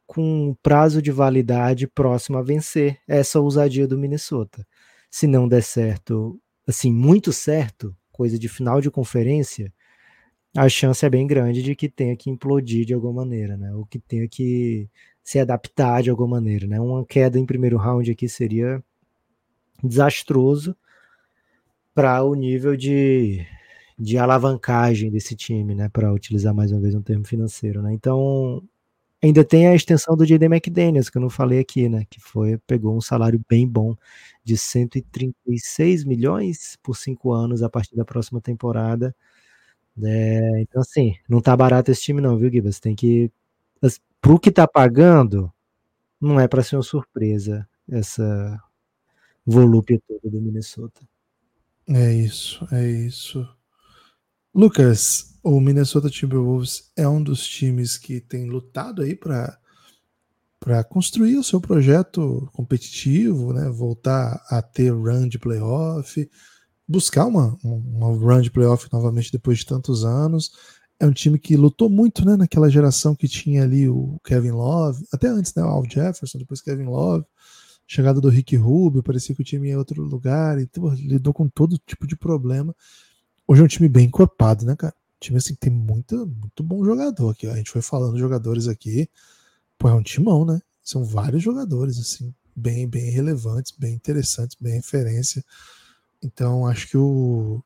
com 0.05 0.55
prazo 0.61 1.01
de 1.01 1.11
validade 1.11 1.87
próximo 1.87 2.37
a 2.37 2.43
vencer 2.43 2.99
essa 3.07 3.39
ousadia 3.39 3.87
do 3.87 3.97
Minnesota. 3.97 4.65
Se 5.09 5.25
não 5.25 5.47
der 5.47 5.63
certo, 5.63 6.39
assim, 6.67 6.91
muito 6.91 7.31
certo, 7.31 7.95
coisa 8.11 8.37
de 8.37 8.47
final 8.47 8.79
de 8.81 8.91
conferência, 8.91 9.73
a 10.55 10.69
chance 10.69 11.03
é 11.03 11.09
bem 11.09 11.25
grande 11.25 11.63
de 11.63 11.75
que 11.75 11.89
tenha 11.89 12.15
que 12.15 12.29
implodir 12.29 12.85
de 12.85 12.93
alguma 12.93 13.23
maneira, 13.23 13.57
né? 13.57 13.73
Ou 13.73 13.85
que 13.85 13.97
tenha 13.97 14.27
que 14.27 14.87
se 15.23 15.39
adaptar 15.39 16.03
de 16.03 16.09
alguma 16.09 16.29
maneira, 16.37 16.67
né? 16.67 16.79
Uma 16.79 17.05
queda 17.05 17.39
em 17.39 17.45
primeiro 17.45 17.77
round 17.77 18.09
aqui 18.11 18.27
seria 18.27 18.83
desastroso 19.83 20.75
para 21.93 22.23
o 22.23 22.33
nível 22.35 22.75
de, 22.75 23.45
de 23.97 24.17
alavancagem 24.17 25.11
desse 25.11 25.35
time, 25.35 25.75
né? 25.75 25.89
Para 25.89 26.11
utilizar 26.13 26.53
mais 26.53 26.71
uma 26.71 26.81
vez 26.81 26.95
um 26.95 27.01
termo 27.01 27.25
financeiro, 27.25 27.81
né? 27.81 27.93
Então 27.93 28.61
ainda 29.23 29.43
tem 29.45 29.67
a 29.67 29.75
extensão 29.75 30.17
do 30.17 30.25
J.D. 30.25 30.45
McDaniels, 30.47 31.09
que 31.09 31.17
eu 31.17 31.21
não 31.21 31.29
falei 31.29 31.59
aqui, 31.59 31.87
né? 31.89 32.05
Que 32.09 32.19
foi, 32.21 32.57
pegou 32.67 32.95
um 32.97 33.01
salário 33.01 33.41
bem 33.49 33.67
bom 33.67 33.95
de 34.43 34.57
136 34.57 36.03
milhões 36.05 36.77
por 36.83 36.95
cinco 36.97 37.31
anos 37.31 37.63
a 37.63 37.69
partir 37.69 37.95
da 37.95 38.05
próxima 38.05 38.41
temporada. 38.41 39.15
É, 40.03 40.61
então, 40.61 40.81
assim, 40.81 41.15
não 41.29 41.41
tá 41.41 41.55
barato 41.55 41.91
esse 41.91 42.01
time, 42.03 42.21
não, 42.21 42.37
viu, 42.37 42.51
Gibas? 42.51 42.79
Tem 42.79 42.95
que. 42.95 43.31
As- 44.23 44.29
Pro 44.29 44.39
que 44.39 44.51
tá 44.51 44.67
pagando, 44.67 45.51
não 46.21 46.39
é 46.39 46.47
para 46.47 46.63
ser 46.63 46.77
uma 46.77 46.83
surpresa 46.83 47.67
essa 47.89 48.59
volúpia 49.45 50.01
toda 50.07 50.29
do 50.29 50.41
Minnesota. 50.41 51.01
É 51.87 52.13
isso, 52.13 52.67
é 52.71 52.89
isso. 52.89 53.47
Lucas, 54.53 55.37
o 55.43 55.59
Minnesota 55.59 56.09
Timberwolves 56.09 56.91
é 56.95 57.07
um 57.07 57.21
dos 57.21 57.45
times 57.47 57.97
que 57.99 58.19
tem 58.19 58.49
lutado 58.49 59.01
aí 59.03 59.15
para 59.15 59.59
para 60.59 60.83
construir 60.83 61.37
o 61.37 61.43
seu 61.43 61.59
projeto 61.59 62.49
competitivo, 62.53 63.51
né? 63.53 63.69
Voltar 63.69 64.41
a 64.49 64.61
ter 64.61 64.91
run 64.91 65.27
de 65.27 65.37
playoff, 65.37 66.29
buscar 66.87 67.25
uma, 67.25 67.57
uma 67.63 68.07
run 68.07 68.41
de 68.41 68.51
playoff 68.51 68.87
novamente 68.91 69.31
depois 69.31 69.59
de 69.59 69.65
tantos 69.67 70.05
anos. 70.05 70.51
É 71.03 71.05
um 71.05 71.11
time 71.11 71.37
que 71.37 71.57
lutou 71.57 71.89
muito, 71.89 72.23
né? 72.23 72.37
Naquela 72.37 72.69
geração 72.69 73.13
que 73.13 73.27
tinha 73.27 73.63
ali 73.63 73.89
o 73.89 74.17
Kevin 74.23 74.51
Love, 74.51 75.05
até 75.11 75.27
antes, 75.27 75.53
né? 75.53 75.61
O 75.61 75.67
Al 75.67 75.83
Jefferson, 75.83 76.37
depois 76.37 76.61
Kevin 76.61 76.85
Love, 76.85 77.25
chegada 77.85 78.21
do 78.21 78.29
Rick 78.29 78.55
Rubio, 78.55 79.03
parecia 79.03 79.35
que 79.35 79.41
o 79.41 79.43
time 79.43 79.67
ia 79.67 79.73
em 79.73 79.75
outro 79.75 80.01
lugar, 80.01 80.57
e 80.61 80.65
pô, 80.65 80.93
lidou 80.93 81.33
com 81.33 81.49
todo 81.49 81.77
tipo 81.85 82.07
de 82.07 82.15
problema. 82.15 82.73
Hoje 83.45 83.61
é 83.61 83.65
um 83.65 83.67
time 83.67 83.89
bem 83.89 84.05
encorpado, 84.05 84.65
né, 84.65 84.77
cara? 84.77 84.95
Um 85.17 85.19
time 85.19 85.37
assim 85.37 85.53
que 85.55 85.59
tem 85.59 85.73
muito, 85.73 86.25
muito 86.25 86.63
bom 86.63 86.85
jogador 86.85 87.31
aqui. 87.31 87.47
A 87.47 87.57
gente 87.57 87.69
foi 87.69 87.81
falando 87.81 88.17
jogadores 88.17 88.69
aqui. 88.69 89.09
Pô, 89.77 89.89
é 89.89 89.93
um 89.93 90.03
timão, 90.03 90.45
né? 90.45 90.61
São 90.81 91.03
vários 91.03 91.43
jogadores, 91.43 91.99
assim, 91.99 92.33
bem, 92.55 92.87
bem 92.87 93.11
relevantes, 93.11 93.73
bem 93.77 93.93
interessantes, 93.93 94.55
bem 94.57 94.75
referência. 94.75 95.43
Então, 96.23 96.65
acho 96.65 96.87
que 96.87 96.95
o, 96.95 97.61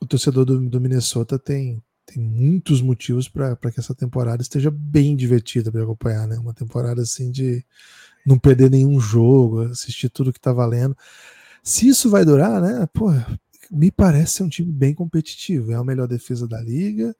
o 0.00 0.06
torcedor 0.06 0.44
do, 0.44 0.60
do 0.70 0.80
Minnesota 0.80 1.36
tem, 1.36 1.82
tem 2.12 2.22
muitos 2.22 2.82
motivos 2.82 3.28
para 3.28 3.56
que 3.56 3.78
essa 3.78 3.94
temporada 3.94 4.42
esteja 4.42 4.70
bem 4.70 5.14
divertida 5.14 5.70
para 5.70 5.82
acompanhar, 5.82 6.26
né? 6.26 6.36
Uma 6.38 6.52
temporada 6.52 7.02
assim 7.02 7.30
de 7.30 7.64
não 8.26 8.36
perder 8.38 8.68
nenhum 8.70 8.98
jogo, 8.98 9.62
assistir 9.62 10.08
tudo 10.08 10.32
que 10.32 10.40
tá 10.40 10.52
valendo. 10.52 10.96
Se 11.62 11.86
isso 11.88 12.10
vai 12.10 12.24
durar, 12.24 12.60
né? 12.60 12.88
Pô, 12.92 13.10
me 13.70 13.92
parece 13.92 14.34
ser 14.34 14.42
um 14.42 14.48
time 14.48 14.72
bem 14.72 14.92
competitivo. 14.92 15.70
É 15.72 15.76
a 15.76 15.84
melhor 15.84 16.08
defesa 16.08 16.48
da 16.48 16.60
liga, 16.60 17.14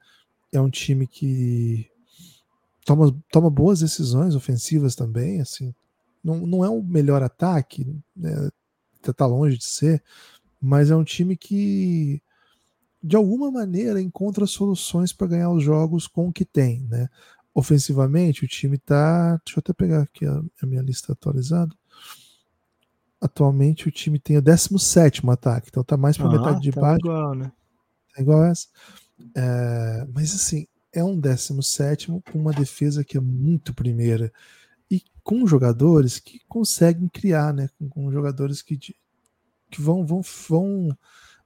é 0.53 0.61
um 0.61 0.70
time 0.70 1.07
que 1.07 1.88
toma, 2.84 3.16
toma 3.30 3.49
boas 3.49 3.80
decisões 3.80 4.34
ofensivas 4.34 4.97
também, 4.97 5.41
assim. 5.41 5.72
Não, 6.22 6.47
não 6.47 6.64
é 6.64 6.68
o 6.68 6.82
melhor 6.82 7.22
ataque, 7.22 7.86
né? 8.16 8.51
Tá- 9.03 9.12
tá 9.12 9.26
longe 9.26 9.57
de 9.57 9.64
ser, 9.64 10.03
mas 10.61 10.91
é 10.91 10.97
um 10.97 11.05
time 11.05 11.36
que 11.36 12.20
de 13.03 13.17
alguma 13.17 13.51
maneira 13.51 14.01
encontra 14.01 14.47
soluções 14.47 15.13
para 15.13 15.27
ganhar 15.27 15.51
os 15.51 15.63
jogos 15.63 16.07
com 16.07 16.29
o 16.29 16.33
que 16.33 16.45
tem, 16.45 16.83
né? 16.89 17.09
Ofensivamente, 17.55 18.45
o 18.45 18.49
time 18.49 18.79
tá. 18.79 19.41
Deixa 19.45 19.59
eu 19.59 19.61
até 19.61 19.73
pegar 19.73 20.03
aqui 20.03 20.25
a, 20.27 20.43
a 20.63 20.67
minha 20.67 20.83
lista 20.83 21.13
atualizada. 21.13 21.75
Atualmente 23.21 23.87
o 23.89 23.91
time 23.91 24.19
tem 24.19 24.39
o 24.39 24.43
17 24.43 25.23
ataque, 25.29 25.69
então 25.69 25.85
tá 25.85 25.97
mais 25.97 26.17
para 26.17 26.27
Ah, 26.27 26.31
metade 26.31 26.61
de 26.61 26.71
tá 26.71 26.81
baixo, 26.81 27.01
igual, 27.01 27.35
né? 27.35 27.53
tá 28.15 28.23
igual 28.23 28.45
essa. 28.45 28.67
É, 29.35 30.07
mas 30.15 30.35
assim, 30.35 30.67
é 30.93 31.05
um 31.05 31.19
17 31.19 32.09
com 32.33 32.39
uma 32.39 32.53
defesa 32.53 33.05
que 33.05 33.19
é 33.19 33.21
muito 33.21 33.75
primeira 33.75 34.33
e 34.91 35.03
com 35.23 35.47
jogadores 35.47 36.19
que 36.19 36.41
conseguem 36.49 37.09
criar, 37.09 37.53
né? 37.53 37.69
Com, 37.79 37.89
com 37.89 38.11
jogadores 38.11 38.63
que, 38.63 38.77
que 38.79 38.95
vão, 39.81 40.05
vão, 40.05 40.23
vão, 40.49 40.97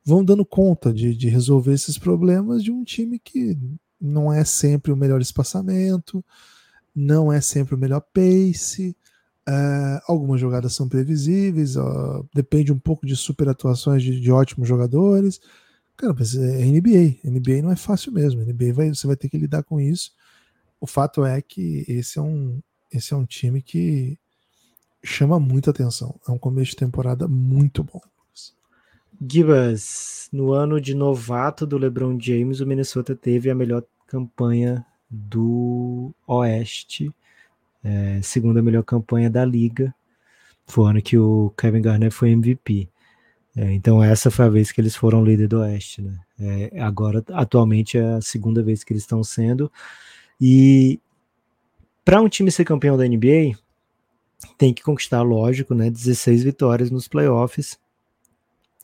vão 0.05 0.25
dando 0.25 0.45
conta 0.45 0.93
de, 0.93 1.15
de 1.17 1.29
resolver 1.29 1.73
esses 1.73 1.99
problemas 1.99 2.63
de 2.63 2.71
um 2.71 2.85
time 2.85 3.19
que 3.19 3.59
não 4.01 4.33
é 4.33 4.45
sempre 4.45 4.93
o 4.93 4.97
melhor 4.97 5.21
espaçamento, 5.21 6.25
não 6.95 7.33
é 7.33 7.41
sempre 7.41 7.75
o 7.75 7.79
melhor 7.79 8.01
pace. 8.13 8.97
é, 9.49 10.01
algumas 10.09 10.41
jogadas 10.41 10.75
são 10.75 10.89
previsíveis, 10.89 11.75
depende 12.35 12.73
um 12.73 12.79
pouco 12.79 13.07
de 13.07 13.17
super 13.17 13.49
atuações 13.49 14.03
de, 14.03 14.21
de 14.21 14.31
ótimos 14.33 14.69
jogadores. 14.69 15.41
Cara, 15.97 16.15
mas 16.15 16.35
é 16.35 16.65
NBA. 16.65 17.19
NBA 17.25 17.63
não 17.63 17.71
é 17.73 17.77
fácil 17.77 18.13
mesmo. 18.13 18.43
NBA 18.43 18.73
vai, 18.73 18.89
você 18.89 19.07
vai 19.07 19.17
ter 19.17 19.29
que 19.29 19.39
lidar 19.39 19.63
com 19.63 19.81
isso. 19.81 20.13
O 20.81 20.87
fato 20.87 21.25
é 21.25 21.41
que 21.41 21.85
esse 21.89 22.19
é 22.19 22.23
um, 22.23 22.61
esse 22.93 23.15
é 23.15 23.17
um 23.17 23.25
time 23.25 23.63
que 23.63 24.19
chama 25.03 25.39
muita 25.41 25.71
atenção. 25.71 26.19
É 26.29 26.33
um 26.33 26.39
começo 26.39 26.73
de 26.73 26.77
temporada 26.77 27.29
muito 27.29 27.83
bom. 27.85 28.01
Gibas, 29.21 30.29
no 30.33 30.53
ano 30.53 30.81
de 30.81 30.95
novato 30.95 31.67
do 31.67 31.79
LeBron 31.79 32.19
James, 32.21 32.61
o 32.61 32.67
Minnesota 32.67 33.15
teve 33.15 33.51
a 33.51 33.55
melhor 33.55 33.83
campanha 34.07 34.85
do 35.09 36.13
Oeste, 36.27 37.13
é, 37.83 38.21
segunda 38.23 38.63
melhor 38.63 38.83
campanha 38.83 39.31
da 39.31 39.45
liga. 39.45 39.95
Foi 40.67 40.85
o 40.85 40.87
ano 40.89 41.03
que 41.03 41.19
o 41.19 41.53
Kevin 41.57 41.83
Garnett 41.83 42.15
foi 42.15 42.31
MVP. 42.31 42.89
É, 43.57 43.73
então 43.73 44.03
essa 44.03 44.31
foi 44.31 44.47
a 44.47 44.49
vez 44.49 44.73
que 44.73 44.81
eles 44.81 44.97
foram 44.97 45.25
líder 45.25 45.47
do 45.47 45.61
Oeste, 45.61 46.03
né? 46.03 46.19
É, 46.41 46.81
agora, 46.81 47.25
atualmente, 47.33 47.97
é 47.97 48.15
a 48.15 48.21
segunda 48.21 48.63
vez 48.63 48.83
que 48.83 48.93
eles 48.93 49.03
estão 49.03 49.23
sendo. 49.23 49.71
E 50.41 50.99
para 52.05 52.21
um 52.21 52.29
time 52.29 52.51
ser 52.51 52.65
campeão 52.65 52.97
da 52.97 53.07
NBA, 53.07 53.57
tem 54.59 54.75
que 54.75 54.83
conquistar, 54.83 55.23
lógico, 55.23 55.75
né, 55.75 55.89
16 55.91 56.43
vitórias 56.45 56.91
nos 56.91 57.09
playoffs, 57.09 57.79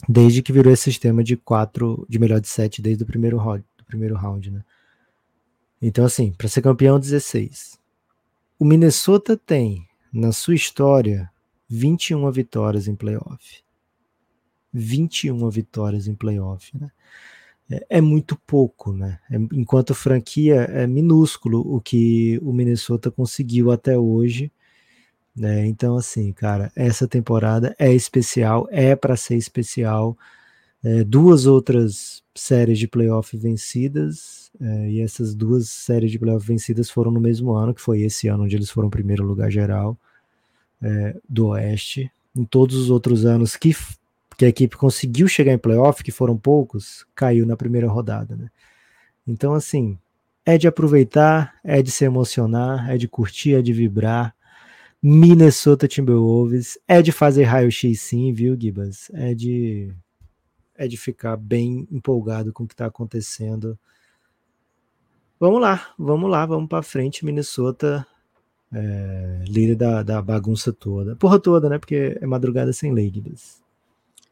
desde 0.08 0.42
que 0.42 0.52
virou 0.52 0.72
esse 0.72 0.84
sistema 0.84 1.22
de 1.22 1.36
quatro, 1.36 2.06
de 2.08 2.18
melhor 2.18 2.40
de 2.40 2.48
sete 2.48 2.80
desde 2.82 3.02
o 3.02 3.06
primeiro 3.06 3.36
round, 3.36 3.64
do 3.76 3.84
primeiro 3.84 4.16
round, 4.16 4.50
né? 4.50 4.64
Então, 5.80 6.04
assim, 6.04 6.32
para 6.32 6.48
ser 6.48 6.62
campeão, 6.62 6.98
16. 6.98 7.78
O 8.58 8.64
Minnesota 8.64 9.36
tem, 9.36 9.86
na 10.12 10.32
sua 10.32 10.54
história, 10.54 11.30
21 11.68 12.30
vitórias 12.30 12.86
em 12.86 12.94
playoff. 12.94 13.62
21 14.72 15.48
vitórias 15.48 16.06
em 16.06 16.14
playoff, 16.14 16.76
né? 16.76 16.90
É, 17.70 17.98
é 17.98 18.00
muito 18.00 18.36
pouco, 18.46 18.92
né? 18.92 19.18
É, 19.30 19.36
enquanto 19.52 19.94
franquia, 19.94 20.62
é 20.62 20.86
minúsculo 20.86 21.60
o 21.60 21.80
que 21.80 22.38
o 22.42 22.52
Minnesota 22.52 23.10
conseguiu 23.10 23.70
até 23.70 23.96
hoje. 23.96 24.52
Né? 25.36 25.66
Então, 25.66 25.96
assim, 25.96 26.32
cara, 26.32 26.72
essa 26.74 27.06
temporada 27.06 27.74
é 27.78 27.92
especial, 27.92 28.68
é 28.70 28.94
para 28.96 29.16
ser 29.16 29.36
especial. 29.36 30.16
É, 30.82 31.04
duas 31.04 31.46
outras 31.46 32.22
séries 32.34 32.78
de 32.78 32.88
playoff 32.88 33.36
vencidas, 33.36 34.50
é, 34.60 34.90
e 34.90 35.00
essas 35.00 35.34
duas 35.34 35.68
séries 35.68 36.10
de 36.10 36.18
playoff 36.18 36.46
vencidas 36.46 36.90
foram 36.90 37.10
no 37.10 37.20
mesmo 37.20 37.52
ano, 37.52 37.74
que 37.74 37.80
foi 37.80 38.00
esse 38.00 38.28
ano 38.28 38.44
onde 38.44 38.56
eles 38.56 38.70
foram 38.70 38.88
primeiro 38.88 39.24
lugar 39.24 39.50
geral 39.50 39.96
é, 40.82 41.16
do 41.28 41.48
Oeste. 41.48 42.10
Em 42.34 42.44
todos 42.44 42.76
os 42.76 42.90
outros 42.90 43.26
anos 43.26 43.56
que, 43.56 43.74
que 44.36 44.44
a 44.44 44.48
equipe 44.48 44.76
conseguiu 44.76 45.28
chegar 45.28 45.52
em 45.52 45.58
playoff, 45.58 46.02
que 46.02 46.12
foram 46.12 46.36
poucos, 46.36 47.04
caiu 47.14 47.44
na 47.44 47.56
primeira 47.56 47.88
rodada. 47.88 48.36
Né? 48.36 48.48
Então, 49.26 49.52
assim, 49.54 49.98
é 50.44 50.56
de 50.56 50.66
aproveitar, 50.66 51.54
é 51.62 51.82
de 51.82 51.90
se 51.90 52.04
emocionar, 52.04 52.90
é 52.90 52.96
de 52.96 53.08
curtir, 53.08 53.54
é 53.54 53.62
de 53.62 53.72
vibrar. 53.72 54.34
Minnesota 55.02 55.88
Timberwolves 55.88 56.78
é 56.86 57.00
de 57.00 57.10
fazer 57.10 57.44
raio-x 57.44 58.00
sim, 58.00 58.32
viu, 58.32 58.58
Gibas? 58.58 59.10
É 59.14 59.34
de 59.34 59.94
é 60.74 60.88
de 60.88 60.96
ficar 60.96 61.36
bem 61.36 61.86
empolgado 61.90 62.52
com 62.52 62.64
o 62.64 62.66
que 62.66 62.72
está 62.74 62.86
acontecendo. 62.86 63.78
Vamos 65.38 65.60
lá, 65.60 65.94
vamos 65.98 66.30
lá, 66.30 66.44
vamos 66.46 66.68
para 66.68 66.82
frente. 66.82 67.24
Minnesota, 67.24 68.06
é, 68.72 69.44
líder 69.46 69.76
da, 69.76 70.02
da 70.02 70.22
bagunça 70.22 70.72
toda. 70.72 71.16
Porra 71.16 71.38
toda, 71.38 71.68
né? 71.68 71.78
Porque 71.78 72.18
é 72.20 72.26
madrugada 72.26 72.72
sem 72.72 72.92
lei, 72.92 73.10
Guidas. 73.10 73.60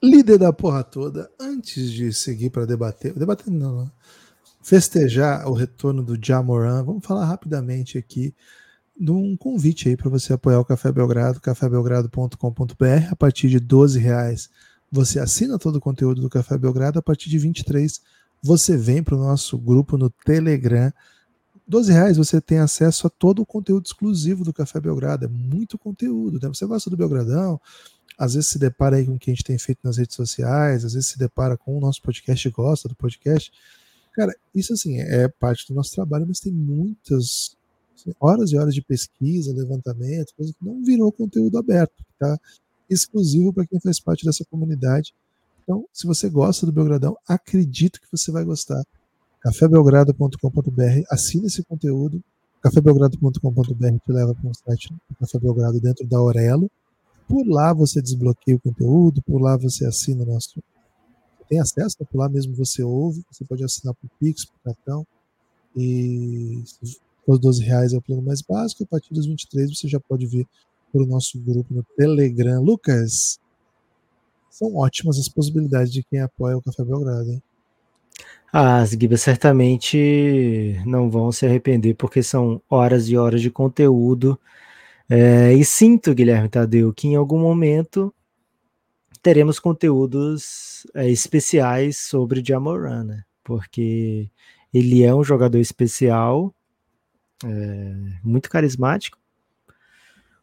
Líder 0.03 0.39
da 0.39 0.53
porra 0.53 0.83
toda. 0.83 1.31
Antes 1.39 1.91
de 1.91 2.13
seguir 2.13 2.51
para 2.51 2.67
debater, 2.67 3.13
debater 3.13 3.51
não, 3.51 3.85
né? 3.85 3.91
festejar 4.63 5.49
o 5.49 5.53
retorno 5.53 6.03
do 6.03 6.19
Jamoran, 6.23 6.83
vamos 6.85 7.05
falar 7.05 7.25
rapidamente 7.25 7.97
aqui 7.97 8.35
de 8.99 9.13
um 9.13 9.37
convite 9.37 9.89
aí 9.89 9.97
para 9.97 10.11
você 10.11 10.33
apoiar 10.33 10.59
o 10.59 10.65
Café 10.65 10.91
Belgrado, 10.91 11.41
cafébelgrado.com.br. 11.41 13.11
A 13.11 13.17
partir 13.17 13.49
de 13.49 13.61
12 13.61 13.99
reais 13.99 14.51
você 14.91 15.21
assina 15.21 15.59
todo 15.59 15.77
o 15.77 15.81
conteúdo 15.81 16.21
do 16.21 16.29
Café 16.29 16.59
Belgrado. 16.59 16.99
A 16.99 17.03
partir 17.03 17.31
de 17.31 17.39
23 17.39 18.01
você 18.43 18.77
vem 18.77 19.03
para 19.03 19.15
o 19.15 19.19
nosso 19.19 19.57
grupo 19.57 19.97
no 19.97 20.11
Telegram. 20.11 20.93
12 21.67 21.93
reais 21.93 22.17
você 22.17 22.41
tem 22.41 22.59
acesso 22.59 23.07
a 23.07 23.11
todo 23.11 23.43
o 23.43 23.47
conteúdo 23.47 23.87
exclusivo 23.87 24.45
do 24.45 24.53
Café 24.53 24.81
Belgrado. 24.81 25.27
É 25.27 25.29
muito 25.29 25.79
conteúdo. 25.79 26.41
Né? 26.43 26.49
Você 26.49 26.67
gosta 26.67 26.91
do 26.91 26.97
Belgradão, 26.97 27.61
às 28.19 28.35
vezes 28.35 28.51
se 28.51 28.59
depara 28.59 28.97
aí 28.97 29.07
com 29.07 29.15
o 29.15 29.19
que 29.19 29.31
a 29.31 29.35
gente 29.35 29.45
tem 29.45 29.59
feito 29.59 29.81
nas 29.85 29.97
redes 29.97 30.17
sociais, 30.17 30.85
às 30.85 30.95
vezes 30.95 31.11
se 31.11 31.19
depara 31.19 31.57
com 31.57 31.77
o 31.77 31.81
nosso 31.81 32.03
podcast, 32.03 32.49
gosta 32.51 32.89
do 32.89 32.97
podcast. 32.97 33.53
Cara, 34.13 34.35
isso 34.53 34.73
assim 34.73 34.99
é 34.99 35.29
parte 35.29 35.69
do 35.69 35.75
nosso 35.75 35.95
trabalho, 35.95 36.27
mas 36.27 36.41
tem 36.41 36.53
muitas 36.53 37.58
horas 38.21 38.53
e 38.53 38.57
horas 38.57 38.75
de 38.75 38.83
pesquisa, 38.83 39.53
levantamento, 39.53 40.35
coisa 40.37 40.53
que 40.53 40.65
não 40.65 40.83
virou 40.85 41.11
conteúdo 41.13 41.59
aberto, 41.59 42.05
tá? 42.19 42.39
exclusivo 42.89 43.53
para 43.53 43.67
quem 43.67 43.81
faz 43.81 44.01
parte 44.01 44.25
dessa 44.25 44.45
comunidade. 44.45 45.15
Então, 45.63 45.85
se 45.93 46.07
você 46.07 46.31
gosta 46.31 46.65
do 46.65 46.73
Belgradão, 46.73 47.17
acredito 47.29 48.01
que 48.01 48.09
você 48.11 48.33
vai 48.33 48.45
gostar. 48.45 48.83
cafébelgrado.com.br, 49.43 51.03
assina 51.11 51.47
esse 51.47 51.63
conteúdo. 51.63 52.23
cafébelgrado.com.br 52.63 53.99
te 54.05 54.13
leva 54.13 54.35
para 54.35 54.49
um 54.49 54.55
site 54.55 54.89
do 54.89 55.17
Café 55.21 55.39
Belgrado 55.39 55.79
dentro 55.81 56.07
da 56.07 56.17
Aurelo. 56.17 56.71
Por 57.29 57.47
lá 57.47 57.75
você 57.75 58.01
desbloqueia 58.01 58.57
o 58.57 58.61
conteúdo, 58.61 59.23
por 59.23 59.41
lá 59.41 59.57
você 59.57 59.85
assina 59.85 60.23
o 60.23 60.27
nosso. 60.27 60.63
Tem 61.49 61.61
acesso, 61.61 61.97
por 61.99 62.19
lá 62.19 62.29
mesmo 62.29 62.55
você 62.55 62.83
ouve, 62.83 63.23
você 63.31 63.45
pode 63.45 63.63
assinar 63.63 63.95
por 63.95 64.09
Pix, 64.19 64.47
por 64.47 64.59
cartão. 64.65 65.07
E 65.77 66.63
os 67.33 67.39
12 67.39 67.63
reais 67.63 67.93
é 67.93 67.99
o 67.99 68.03
plano 68.03 68.23
mais 68.23 68.43
básico, 68.43 68.85
a 68.85 68.87
partir 68.87 69.13
dos 69.13 69.27
23 69.27 69.77
você 69.77 69.87
já 69.87 70.01
pode 70.01 70.27
ver 70.27 70.47
para 70.93 71.03
o 71.03 71.07
nosso 71.07 71.39
grupo 71.39 71.73
no 71.75 71.85
Telegram. 71.97 72.63
Lucas, 72.63 73.39
são 74.51 74.75
ótimas 74.77 75.19
as 75.19 75.29
possibilidades 75.29 75.93
de 75.93 76.03
quem 76.03 76.21
apoia 76.21 76.57
o 76.57 76.63
Café 76.63 76.85
Belgrado, 76.85 77.31
hein? 77.31 77.43
As 78.51 78.91
Gibas 78.91 79.21
certamente 79.21 80.81
não 80.87 81.11
vão 81.11 81.31
se 81.31 81.45
arrepender, 81.45 81.95
porque 81.95 82.23
são 82.23 82.63
horas 82.69 83.09
e 83.09 83.17
horas 83.17 83.43
de 83.43 83.51
conteúdo. 83.51 84.41
É, 85.09 85.53
e 85.53 85.65
sinto, 85.65 86.15
Guilherme 86.15 86.49
Tadeu, 86.49 86.93
que 86.93 87.09
em 87.09 87.15
algum 87.15 87.39
momento 87.39 88.13
teremos 89.23 89.59
conteúdos 89.59 90.87
é, 90.95 91.09
especiais 91.11 91.99
sobre 91.99 92.43
Jamoran, 92.45 93.05
né? 93.05 93.23
Porque 93.45 94.31
ele 94.73 95.03
é 95.03 95.15
um 95.15 95.23
jogador 95.23 95.59
especial, 95.59 96.55
é, 97.45 97.95
muito 98.23 98.49
carismático, 98.49 99.19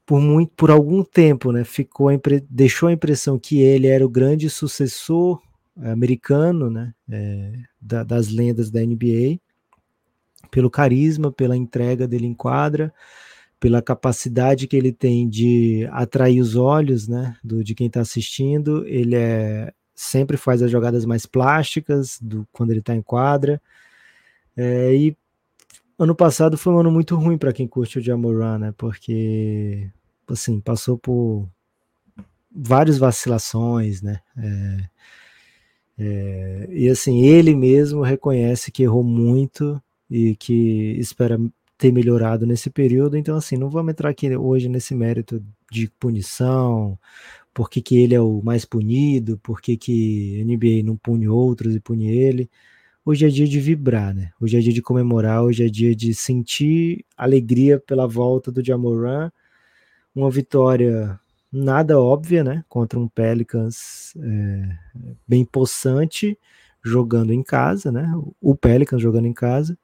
por 0.05 0.21
muito 0.21 0.53
por 0.55 0.69
algum 0.69 1.03
tempo, 1.03 1.51
né, 1.51 1.63
ficou 1.63 2.09
deixou 2.49 2.89
a 2.89 2.93
impressão 2.93 3.39
que 3.39 3.59
ele 3.61 3.87
era 3.87 4.05
o 4.05 4.09
grande 4.09 4.49
sucessor 4.49 5.41
americano, 5.77 6.69
né, 6.69 6.93
é, 7.09 7.53
da, 7.81 8.03
das 8.03 8.29
lendas 8.29 8.69
da 8.69 8.81
NBA, 8.81 9.39
pelo 10.51 10.69
carisma, 10.69 11.31
pela 11.31 11.57
entrega 11.57 12.07
dele 12.07 12.27
em 12.27 12.33
quadra, 12.33 12.93
pela 13.59 13.81
capacidade 13.81 14.67
que 14.67 14.75
ele 14.75 14.91
tem 14.91 15.27
de 15.27 15.87
atrair 15.91 16.39
os 16.39 16.55
olhos, 16.55 17.07
né, 17.07 17.35
do, 17.43 17.63
de 17.63 17.73
quem 17.73 17.87
está 17.87 18.01
assistindo. 18.01 18.85
Ele 18.87 19.15
é 19.15 19.73
sempre 19.95 20.35
faz 20.35 20.61
as 20.61 20.69
jogadas 20.69 21.05
mais 21.05 21.25
plásticas 21.25 22.19
do 22.21 22.45
quando 22.51 22.71
ele 22.71 22.79
está 22.79 22.93
em 22.93 23.01
quadra. 23.01 23.61
É, 24.55 24.93
e 24.93 25.17
ano 25.97 26.15
passado 26.15 26.57
foi 26.57 26.73
um 26.73 26.79
ano 26.79 26.91
muito 26.91 27.15
ruim 27.15 27.37
para 27.37 27.53
quem 27.53 27.67
curte 27.67 27.99
o 27.99 28.01
Jamoran, 28.01 28.59
né? 28.59 28.73
Porque 28.77 29.89
assim, 30.27 30.59
passou 30.59 30.97
por 30.97 31.47
várias 32.51 32.97
vacilações, 32.97 34.01
né? 34.01 34.19
É, 34.37 34.89
é, 35.97 36.67
e 36.71 36.89
assim, 36.89 37.21
ele 37.23 37.55
mesmo 37.55 38.01
reconhece 38.01 38.71
que 38.71 38.83
errou 38.83 39.03
muito 39.03 39.81
e 40.09 40.35
que 40.35 40.97
espera 40.99 41.39
ter 41.77 41.91
melhorado 41.91 42.45
nesse 42.45 42.69
período. 42.69 43.17
Então, 43.17 43.37
assim, 43.37 43.57
não 43.57 43.69
vamos 43.69 43.91
entrar 43.91 44.09
aqui 44.09 44.35
hoje 44.35 44.69
nesse 44.69 44.95
mérito 44.95 45.43
de 45.71 45.89
punição, 45.99 46.97
por 47.53 47.69
que, 47.69 47.81
ele 47.95 48.15
é 48.15 48.21
o 48.21 48.41
mais 48.43 48.65
punido, 48.65 49.37
por 49.39 49.61
que, 49.61 49.77
que 49.77 50.41
a 50.41 50.45
NBA 50.45 50.83
não 50.85 50.97
pune 50.97 51.27
outros 51.27 51.75
e 51.75 51.79
pune 51.79 52.09
ele. 52.09 52.49
Hoje 53.07 53.23
é 53.23 53.29
dia 53.29 53.47
de 53.47 53.59
vibrar, 53.59 54.15
né? 54.15 54.31
Hoje 54.41 54.57
é 54.57 54.59
dia 54.59 54.73
de 54.73 54.81
comemorar, 54.81 55.43
hoje 55.43 55.63
é 55.63 55.69
dia 55.69 55.95
de 55.95 56.11
sentir 56.15 57.05
alegria 57.15 57.79
pela 57.79 58.07
volta 58.07 58.51
do 58.51 58.65
Jamoran. 58.65 59.31
Uma 60.15 60.31
vitória 60.31 61.19
nada 61.51 61.99
óbvia, 61.99 62.43
né? 62.43 62.65
Contra 62.67 62.99
um 62.99 63.07
Pelicans 63.07 64.15
é, 64.17 64.69
bem 65.27 65.45
possante, 65.45 66.35
jogando 66.83 67.31
em 67.31 67.43
casa, 67.43 67.91
né? 67.91 68.11
O 68.41 68.55
Pelicans 68.55 69.03
jogando 69.03 69.27
em 69.27 69.33
casa. 69.33 69.77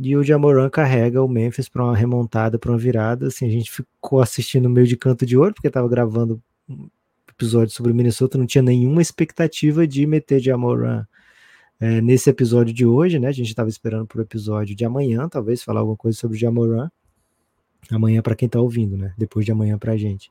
E 0.00 0.16
o 0.16 0.24
Jamoran 0.24 0.68
carrega 0.68 1.22
o 1.22 1.28
Memphis 1.28 1.68
para 1.68 1.84
uma 1.84 1.96
remontada, 1.96 2.58
para 2.58 2.72
uma 2.72 2.78
virada. 2.78 3.28
Assim, 3.28 3.46
a 3.46 3.50
gente 3.50 3.70
ficou 3.70 4.20
assistindo 4.20 4.68
meio 4.68 4.88
de 4.88 4.96
canto 4.96 5.24
de 5.24 5.36
ouro, 5.36 5.54
porque 5.54 5.68
estava 5.68 5.88
gravando 5.88 6.42
um 6.68 6.88
episódio 7.30 7.72
sobre 7.72 7.92
o 7.92 7.94
Minnesota, 7.94 8.36
não 8.36 8.44
tinha 8.44 8.62
nenhuma 8.62 9.00
expectativa 9.00 9.86
de 9.86 10.04
meter 10.04 10.40
Jamoran 10.40 11.06
é, 11.80 12.00
nesse 12.00 12.30
episódio 12.30 12.72
de 12.72 12.86
hoje, 12.86 13.18
né? 13.18 13.28
A 13.28 13.32
gente 13.32 13.48
estava 13.48 13.68
esperando 13.68 14.06
para 14.06 14.18
o 14.18 14.22
episódio 14.22 14.74
de 14.74 14.84
amanhã, 14.84 15.28
talvez 15.28 15.62
falar 15.62 15.80
alguma 15.80 15.96
coisa 15.96 16.18
sobre 16.18 16.36
o 16.36 16.40
Jamoran. 16.40 16.90
Amanhã 17.90 18.22
para 18.22 18.34
quem 18.34 18.46
está 18.46 18.60
ouvindo, 18.60 18.96
né? 18.96 19.12
Depois 19.16 19.44
de 19.44 19.52
amanhã 19.52 19.78
para 19.78 19.92
a 19.92 19.96
gente. 19.96 20.30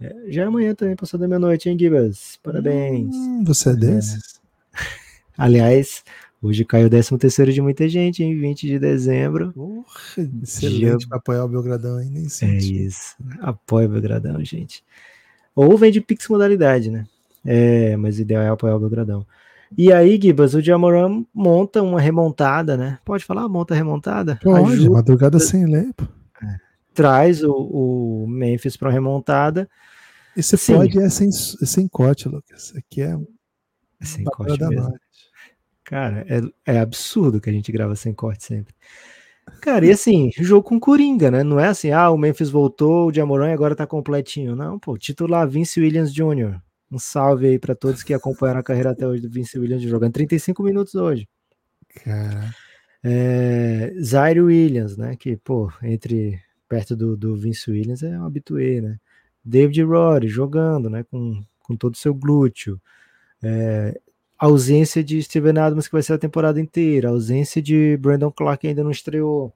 É, 0.00 0.14
já 0.28 0.42
é 0.42 0.44
amanhã 0.46 0.74
também, 0.74 0.96
passou 0.96 1.18
da 1.18 1.28
meia-noite, 1.28 1.68
hein, 1.68 1.78
Gibas? 1.78 2.38
Parabéns. 2.42 3.14
Hum, 3.14 3.44
você 3.44 3.70
é, 3.70 3.72
é. 3.72 3.76
desses? 3.76 4.40
Aliás, 5.38 6.02
hoje 6.42 6.64
caiu 6.64 6.86
o 6.86 6.90
13 6.90 7.18
terceiro 7.18 7.52
de 7.52 7.60
muita 7.60 7.88
gente, 7.88 8.22
em 8.24 8.38
20 8.38 8.66
de 8.66 8.78
dezembro. 8.78 9.52
Porra, 9.52 10.30
excelente 10.42 11.02
Já... 11.02 11.08
para 11.08 11.18
apoiar 11.18 11.44
o 11.44 11.48
Belgradão, 11.48 12.00
hein? 12.00 12.10
Nem 12.10 12.24
é 12.24 12.56
isso. 12.56 13.14
Apoia 13.40 13.86
o 13.86 13.90
Belgradão, 13.90 14.42
gente. 14.44 14.82
Ou 15.54 15.76
vem 15.76 15.92
de 15.92 16.00
Pix 16.00 16.28
modalidade, 16.28 16.90
né? 16.90 17.06
É, 17.44 17.96
mas 17.96 18.18
o 18.18 18.22
ideal 18.22 18.42
é 18.42 18.48
apoiar 18.48 18.76
o 18.76 18.80
Belgradão. 18.80 19.26
E 19.76 19.92
aí, 19.92 20.20
Gibas, 20.20 20.54
o 20.54 20.60
Jamoran 20.60 21.24
monta 21.34 21.82
uma 21.82 22.00
remontada, 22.00 22.76
né? 22.76 22.98
Pode 23.04 23.24
falar, 23.24 23.48
monta 23.48 23.74
remontada? 23.74 24.38
Pode, 24.42 24.72
Ajuda... 24.72 24.90
madrugada 24.90 25.40
sem 25.40 25.66
lei. 25.66 25.90
É. 26.42 26.56
traz 26.92 27.42
o, 27.42 27.52
o 27.52 28.26
Memphis 28.28 28.76
para 28.76 28.90
remontada. 28.90 29.68
Esse 30.36 30.56
Sim. 30.58 30.74
pode 30.74 30.98
é 30.98 31.08
sem, 31.08 31.28
é 31.28 31.66
sem 31.66 31.88
corte, 31.88 32.28
Lucas. 32.28 32.74
Aqui 32.76 33.00
é 33.00 33.18
Sem 34.02 34.24
papel 34.24 34.46
corte 34.46 34.58
da 34.58 34.68
mesmo. 34.68 34.94
Cara, 35.82 36.26
é, 36.28 36.74
é 36.74 36.78
absurdo 36.78 37.40
que 37.40 37.48
a 37.48 37.52
gente 37.52 37.72
grava 37.72 37.96
sem 37.96 38.12
corte 38.12 38.44
sempre. 38.44 38.74
Cara, 39.60 39.86
e 39.86 39.90
assim, 39.90 40.30
jogo 40.36 40.68
com 40.68 40.80
Coringa, 40.80 41.30
né? 41.30 41.42
Não 41.42 41.58
é 41.60 41.68
assim, 41.68 41.92
ah, 41.92 42.10
o 42.10 42.18
Memphis 42.18 42.50
voltou, 42.50 43.08
o 43.08 43.14
Jamoran 43.14 43.52
agora 43.52 43.76
tá 43.76 43.86
completinho. 43.86 44.56
Não, 44.56 44.78
pô, 44.78 44.98
titular 44.98 45.48
Vince 45.48 45.80
Williams 45.80 46.12
Jr. 46.12 46.60
Um 46.90 46.98
salve 46.98 47.46
aí 47.48 47.58
pra 47.58 47.74
todos 47.74 48.02
que 48.02 48.14
acompanharam 48.14 48.60
a 48.60 48.62
carreira 48.62 48.90
até 48.90 49.06
hoje 49.06 49.22
do 49.22 49.30
Vince 49.30 49.58
Williams 49.58 49.82
jogando 49.82 50.12
35 50.12 50.62
minutos 50.62 50.94
hoje. 50.94 51.28
Cara, 52.04 52.54
É, 53.02 53.92
Zaire 54.00 54.40
Williams, 54.40 54.96
né? 54.96 55.16
Que, 55.16 55.36
pô, 55.36 55.70
entre 55.82 56.40
perto 56.68 56.96
do, 56.96 57.16
do 57.16 57.36
Vince 57.36 57.70
Williams 57.70 58.02
é 58.02 58.18
um 58.18 58.24
habituê, 58.26 58.80
né? 58.80 58.98
David 59.44 59.82
Rory 59.82 60.28
jogando, 60.28 60.90
né? 60.90 61.04
Com, 61.04 61.42
com 61.60 61.76
todo 61.76 61.94
o 61.94 61.98
seu 61.98 62.14
glúteo. 62.14 62.80
É, 63.42 63.98
ausência 64.38 65.02
de 65.04 65.22
Steven 65.22 65.58
Adams, 65.58 65.86
que 65.86 65.92
vai 65.92 66.02
ser 66.02 66.14
a 66.14 66.18
temporada 66.18 66.60
inteira. 66.60 67.10
Ausência 67.10 67.62
de 67.62 67.96
Brandon 67.98 68.30
Clark, 68.30 68.62
que 68.62 68.68
ainda 68.68 68.84
não 68.84 68.90
estreou. 68.90 69.52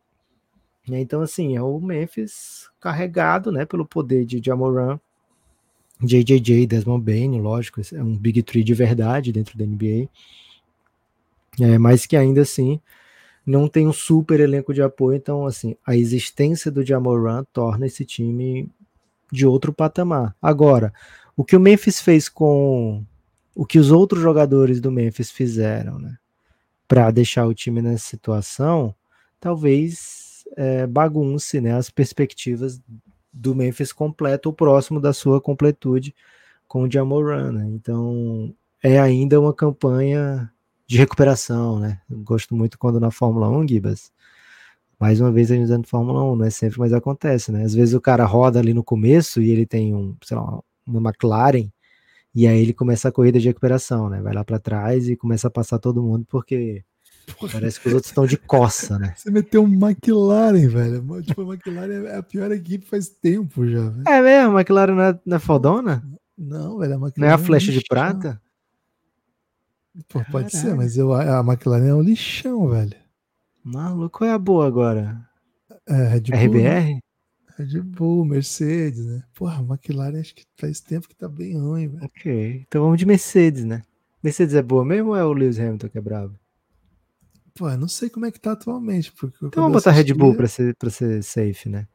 Então, 0.88 1.20
assim, 1.22 1.56
é 1.56 1.62
o 1.62 1.78
Memphis 1.80 2.68
carregado, 2.80 3.52
né? 3.52 3.64
Pelo 3.64 3.86
poder 3.86 4.24
de 4.24 4.40
Jamoran, 4.44 4.98
JJJ, 6.02 6.66
Desmond 6.66 7.04
Bain, 7.04 7.40
lógico, 7.40 7.80
é 7.92 8.02
um 8.02 8.16
Big 8.16 8.42
Three 8.42 8.64
de 8.64 8.74
verdade 8.74 9.32
dentro 9.32 9.56
da 9.58 9.66
NBA. 9.66 10.08
É, 11.60 11.78
mas 11.78 12.06
que 12.06 12.16
ainda 12.16 12.42
assim 12.42 12.80
não 13.44 13.68
tem 13.68 13.86
um 13.86 13.92
super 13.92 14.38
elenco 14.40 14.72
de 14.72 14.82
apoio, 14.82 15.16
então 15.16 15.46
assim, 15.46 15.76
a 15.84 15.96
existência 15.96 16.70
do 16.70 16.84
Jamoran 16.84 17.44
torna 17.52 17.86
esse 17.86 18.04
time 18.04 18.70
de 19.32 19.46
outro 19.46 19.72
patamar. 19.72 20.34
Agora, 20.40 20.92
o 21.36 21.44
que 21.44 21.56
o 21.56 21.60
Memphis 21.60 22.00
fez 22.00 22.28
com 22.28 23.04
o 23.54 23.66
que 23.66 23.78
os 23.78 23.90
outros 23.90 24.22
jogadores 24.22 24.80
do 24.80 24.92
Memphis 24.92 25.30
fizeram, 25.30 25.98
né, 25.98 26.16
para 26.86 27.10
deixar 27.10 27.46
o 27.46 27.54
time 27.54 27.82
nessa 27.82 28.06
situação, 28.06 28.94
talvez 29.38 30.44
é, 30.56 30.86
bagunce, 30.86 31.60
né, 31.60 31.74
as 31.74 31.90
perspectivas 31.90 32.80
do 33.32 33.54
Memphis 33.54 33.92
completo 33.92 34.48
ou 34.48 34.52
próximo 34.54 35.00
da 35.00 35.12
sua 35.12 35.40
completude 35.40 36.14
com 36.66 36.82
o 36.82 36.90
Jamoran, 36.90 37.52
né? 37.52 37.66
Então, 37.68 38.54
é 38.82 38.98
ainda 38.98 39.40
uma 39.40 39.54
campanha 39.54 40.50
de 40.86 40.98
recuperação, 40.98 41.78
né? 41.78 42.00
Eu 42.10 42.18
gosto 42.18 42.54
muito 42.54 42.78
quando 42.78 42.98
na 42.98 43.10
Fórmula 43.10 43.48
1, 43.48 43.68
Gibas, 43.68 44.12
mais 44.98 45.20
uma 45.20 45.32
vez 45.32 45.50
a 45.50 45.54
gente 45.54 45.64
usando 45.64 45.86
Fórmula 45.86 46.22
1, 46.32 46.36
não 46.36 46.44
é 46.44 46.50
sempre, 46.50 46.78
mas 46.78 46.92
acontece, 46.92 47.50
né? 47.52 47.64
Às 47.64 47.74
vezes 47.74 47.94
o 47.94 48.00
cara 48.00 48.24
roda 48.24 48.58
ali 48.58 48.74
no 48.74 48.84
começo 48.84 49.40
e 49.40 49.50
ele 49.50 49.66
tem 49.66 49.94
um, 49.94 50.16
sei 50.22 50.36
lá, 50.36 50.60
uma 50.86 51.10
McLaren 51.10 51.70
e 52.34 52.46
aí 52.46 52.60
ele 52.60 52.72
começa 52.72 53.08
a 53.08 53.12
corrida 53.12 53.38
de 53.40 53.48
recuperação, 53.48 54.08
né? 54.08 54.20
Vai 54.20 54.34
lá 54.34 54.44
para 54.44 54.58
trás 54.58 55.08
e 55.08 55.16
começa 55.16 55.48
a 55.48 55.50
passar 55.50 55.78
todo 55.78 56.02
mundo 56.02 56.26
porque 56.28 56.84
parece 57.52 57.80
que 57.80 57.88
os 57.88 57.94
outros 57.94 58.10
estão 58.10 58.26
de 58.26 58.36
coça, 58.36 58.98
né? 58.98 59.14
você 59.16 59.30
meteu 59.30 59.62
um 59.62 59.72
McLaren, 59.72 60.68
velho. 60.68 61.22
Tipo, 61.22 61.42
a 61.42 61.54
McLaren 61.54 62.06
é 62.06 62.16
a 62.16 62.22
pior 62.22 62.50
equipe 62.52 62.86
faz 62.86 63.08
tempo 63.08 63.66
já, 63.68 63.88
velho. 63.88 64.08
É 64.08 64.20
mesmo, 64.22 64.56
a 64.56 64.60
McLaren 64.60 64.94
não 64.94 65.02
é, 65.02 65.20
não 65.24 65.36
é 65.36 65.40
fodona? 65.40 66.02
Não, 66.36 66.78
velho, 66.78 66.92
a 66.94 66.96
McLaren 66.96 67.12
Não 67.16 67.28
é 67.28 67.32
a 67.32 67.36
um 67.36 67.38
flecha 67.38 67.66
de 67.72 67.78
lixão. 67.78 67.88
prata? 67.96 68.40
Pô, 70.08 70.22
pode 70.30 70.56
ser, 70.56 70.74
mas 70.74 70.96
eu, 70.96 71.12
a 71.12 71.40
McLaren 71.40 71.88
é 71.88 71.94
um 71.94 72.00
lixão, 72.02 72.68
velho. 72.68 72.94
Maluco, 73.62 74.18
qual 74.18 74.30
é 74.30 74.32
a 74.32 74.38
boa 74.38 74.66
agora? 74.66 75.20
É, 75.86 76.06
Red 76.08 76.20
Bull. 76.20 76.62
né? 76.62 76.78
RBR? 76.80 77.00
Red 77.58 77.80
Bull, 77.82 78.24
Mercedes, 78.24 79.04
né? 79.04 79.22
Porra, 79.34 79.58
a 79.58 79.62
McLaren 79.62 80.20
acho 80.20 80.34
que 80.34 80.44
faz 80.56 80.80
tempo 80.80 81.08
que 81.08 81.14
tá 81.14 81.28
bem 81.28 81.58
ruim, 81.58 81.88
velho. 81.88 82.04
Ok, 82.04 82.64
então 82.66 82.82
vamos 82.82 82.98
de 82.98 83.04
Mercedes, 83.04 83.64
né? 83.64 83.82
Mercedes 84.22 84.54
é 84.54 84.62
boa 84.62 84.84
mesmo 84.84 85.10
ou 85.10 85.16
é 85.16 85.24
o 85.24 85.32
Lewis 85.32 85.58
Hamilton 85.58 85.88
que 85.88 85.98
é 85.98 86.00
bravo? 86.00 86.34
Pô, 87.60 87.68
eu 87.68 87.76
não 87.76 87.88
sei 87.88 88.08
como 88.08 88.24
é 88.24 88.30
que 88.30 88.40
tá 88.40 88.52
atualmente. 88.52 89.12
Porque 89.12 89.36
Então 89.44 89.64
vamos 89.64 89.76
botar 89.76 89.90
Red 89.90 90.14
Bull 90.14 90.34
pra 90.34 90.48
ser, 90.48 90.74
pra 90.76 90.88
ser 90.88 91.22
safe, 91.22 91.68
né? 91.68 91.86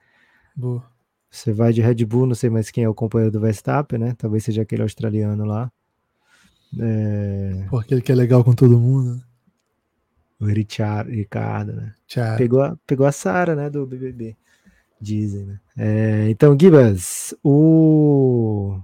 Boa. 0.55 0.86
Você 1.32 1.51
vai 1.51 1.74
de 1.74 1.82
Red 1.82 2.05
Bull, 2.05 2.28
não 2.28 2.36
sei 2.36 2.51
mais 2.51 2.70
quem 2.70 2.84
é 2.84 2.88
o 2.89 2.93
companheiro 2.93 3.32
do 3.32 3.39
Verstappen, 3.39 3.97
né? 3.97 4.13
Talvez 4.16 4.43
seja 4.43 4.61
aquele 4.61 4.84
australiano 4.84 5.43
lá. 5.43 5.72
É, 6.80 7.66
Pô, 7.68 7.80
aquele 7.80 8.03
que 8.03 8.11
é 8.11 8.16
legal 8.16 8.43
com 8.43 8.53
todo 8.53 8.80
mundo. 8.80 9.16
né? 9.16 9.22
o 10.39 10.45
Richard, 10.45 11.09
Ricardo, 11.09 11.74
né? 11.74 11.95
Tchau. 12.05 12.38
Pegou 12.38 12.61
a, 12.61 12.78
pegou 12.86 13.07
a 13.07 13.11
Sara, 13.11 13.55
né? 13.55 13.68
Do 13.68 13.88
BBB. 13.88 14.38
Dizem, 15.01 15.45
né? 15.45 15.59
É, 15.76 16.30
então, 16.30 16.55
Gibas, 16.59 17.34
o 17.43 18.80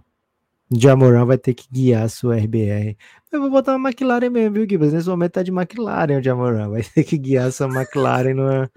Jamoran 0.74 1.26
vai 1.26 1.38
ter 1.38 1.54
que 1.54 1.68
guiar 1.70 2.04
a 2.04 2.10
sua 2.10 2.38
RBR. 2.38 2.98
Eu 3.32 3.42
vou 3.42 3.50
botar 3.50 3.76
uma 3.76 3.90
McLaren 3.90 4.30
mesmo, 4.30 4.54
viu, 4.54 4.68
Gibas? 4.70 4.94
Nesse 4.94 5.10
momento 5.10 5.34
tá 5.34 5.44
de 5.44 5.52
McLaren 5.52 6.20
o 6.20 6.24
Jamoran. 6.24 6.70
Vai 6.70 6.84
ter 6.84 7.04
que 7.04 7.18
guiar 7.18 7.48
a 7.48 7.52
sua 7.52 7.68
McLaren 7.68 8.34
numa 8.34 8.72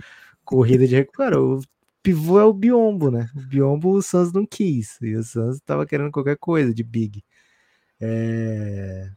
corrida 0.44 0.86
de 0.88 0.96
recupero. 0.96 1.58
O 1.58 1.62
pivô 2.02 2.40
é 2.40 2.44
o 2.44 2.52
Biombo, 2.52 3.10
né? 3.10 3.30
O 3.36 3.40
Biombo 3.40 3.90
o 3.92 4.02
Suns 4.02 4.32
não 4.32 4.44
quis. 4.44 4.98
E 5.00 5.14
o 5.14 5.22
Suns 5.22 5.60
tava 5.60 5.86
querendo 5.86 6.10
qualquer 6.10 6.36
coisa 6.36 6.74
de 6.74 6.82
big. 6.82 7.22
É... 8.00 9.10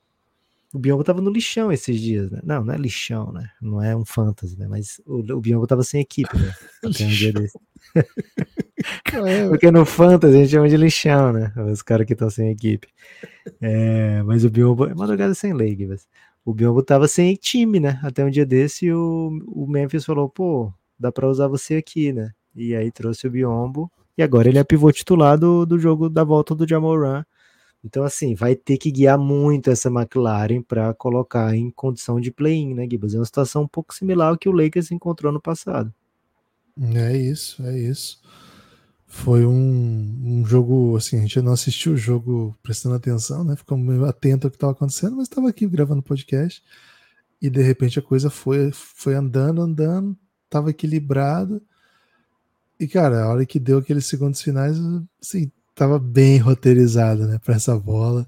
O 0.71 0.78
Biombo 0.78 1.03
tava 1.03 1.21
no 1.21 1.32
lixão 1.32 1.71
esses 1.71 1.99
dias, 1.99 2.30
né? 2.30 2.39
Não, 2.43 2.63
não 2.63 2.73
é 2.73 2.78
lixão, 2.78 3.32
né? 3.32 3.49
Não 3.59 3.82
é 3.82 3.95
um 3.95 4.05
fantasy, 4.05 4.55
né? 4.57 4.67
Mas 4.67 5.01
o, 5.05 5.19
o 5.34 5.41
Biombo 5.41 5.65
tava 5.65 5.82
sem 5.82 6.01
equipe, 6.01 6.38
né? 6.38 6.53
Até 6.84 7.05
um 7.05 7.07
dia 7.07 7.34
desse. 7.34 7.57
É, 9.13 9.47
Porque 9.47 9.71
no 9.71 9.85
fantasy 9.85 10.35
a 10.35 10.38
gente 10.39 10.51
chama 10.51 10.69
de 10.69 10.77
lixão, 10.77 11.33
né? 11.33 11.51
Os 11.71 11.81
caras 11.81 12.05
que 12.05 12.13
estão 12.13 12.29
sem 12.29 12.49
equipe. 12.49 12.88
É, 13.61 14.21
mas 14.23 14.43
o 14.45 14.49
Biombo... 14.49 14.85
É 14.85 14.93
madrugada 14.93 15.33
sem 15.33 15.53
lei, 15.53 15.75
Gibas. 15.75 16.07
O 16.45 16.53
Biombo 16.53 16.81
tava 16.81 17.07
sem 17.07 17.35
time, 17.35 17.79
né? 17.79 17.99
Até 18.03 18.23
um 18.23 18.29
dia 18.29 18.45
desse 18.45 18.85
e 18.85 18.93
o, 18.93 19.39
o 19.47 19.67
Memphis 19.67 20.05
falou, 20.05 20.29
pô, 20.29 20.71
dá 20.97 21.11
pra 21.11 21.27
usar 21.27 21.47
você 21.47 21.75
aqui, 21.75 22.13
né? 22.13 22.31
E 22.55 22.75
aí 22.75 22.91
trouxe 22.91 23.27
o 23.27 23.31
Biombo. 23.31 23.91
E 24.17 24.23
agora 24.23 24.47
ele 24.47 24.57
é 24.57 24.63
pivô 24.63 24.91
titular 24.91 25.38
do, 25.38 25.65
do 25.65 25.77
jogo 25.77 26.09
da 26.09 26.23
volta 26.23 26.55
do 26.55 26.67
Jamoran. 26.67 27.23
Então, 27.83 28.03
assim, 28.03 28.33
vai 28.33 28.55
ter 28.55 28.77
que 28.77 28.91
guiar 28.91 29.17
muito 29.17 29.69
essa 29.69 29.89
McLaren 29.89 30.61
para 30.61 30.93
colocar 30.93 31.55
em 31.55 31.69
condição 31.69 32.19
de 32.19 32.31
play-in, 32.31 32.73
né, 32.73 32.88
Gibas? 32.89 33.13
É 33.13 33.19
uma 33.19 33.25
situação 33.25 33.63
um 33.63 33.67
pouco 33.67 33.93
similar 33.93 34.29
ao 34.29 34.38
que 34.38 34.49
o 34.49 34.51
Lakers 34.51 34.91
encontrou 34.91 35.31
no 35.31 35.41
passado. 35.41 35.93
É 36.95 37.15
isso, 37.15 37.63
é 37.65 37.77
isso. 37.77 38.21
Foi 39.08 39.45
um, 39.45 40.41
um 40.41 40.45
jogo, 40.45 40.97
assim, 40.97 41.18
a 41.18 41.22
gente 41.22 41.41
não 41.41 41.53
assistiu 41.53 41.93
o 41.93 41.97
jogo 41.97 42.58
prestando 42.62 42.95
atenção, 42.95 43.43
né? 43.43 43.55
Ficamos 43.55 44.03
atento 44.03 44.47
ao 44.47 44.51
que 44.51 44.58
estava 44.58 44.74
acontecendo, 44.74 45.16
mas 45.16 45.28
estava 45.28 45.49
aqui 45.49 45.66
gravando 45.66 46.03
podcast 46.03 46.62
e 47.41 47.49
de 47.49 47.62
repente 47.62 47.99
a 47.99 48.01
coisa 48.01 48.30
foi, 48.30 48.72
foi 48.74 49.16
andando, 49.16 49.62
andando, 49.62 50.18
estava 50.45 50.70
equilibrado. 50.70 51.62
E, 52.80 52.88
cara, 52.88 53.24
a 53.24 53.30
hora 53.30 53.45
que 53.45 53.60
deu 53.60 53.80
aqueles 53.80 54.05
segundos 54.05 54.41
finais, 54.41 54.78
assim, 55.22 55.51
tava 55.74 55.97
bem 55.99 56.38
roteirizado, 56.39 57.28
né, 57.28 57.39
para 57.39 57.55
essa 57.55 57.78
bola. 57.78 58.28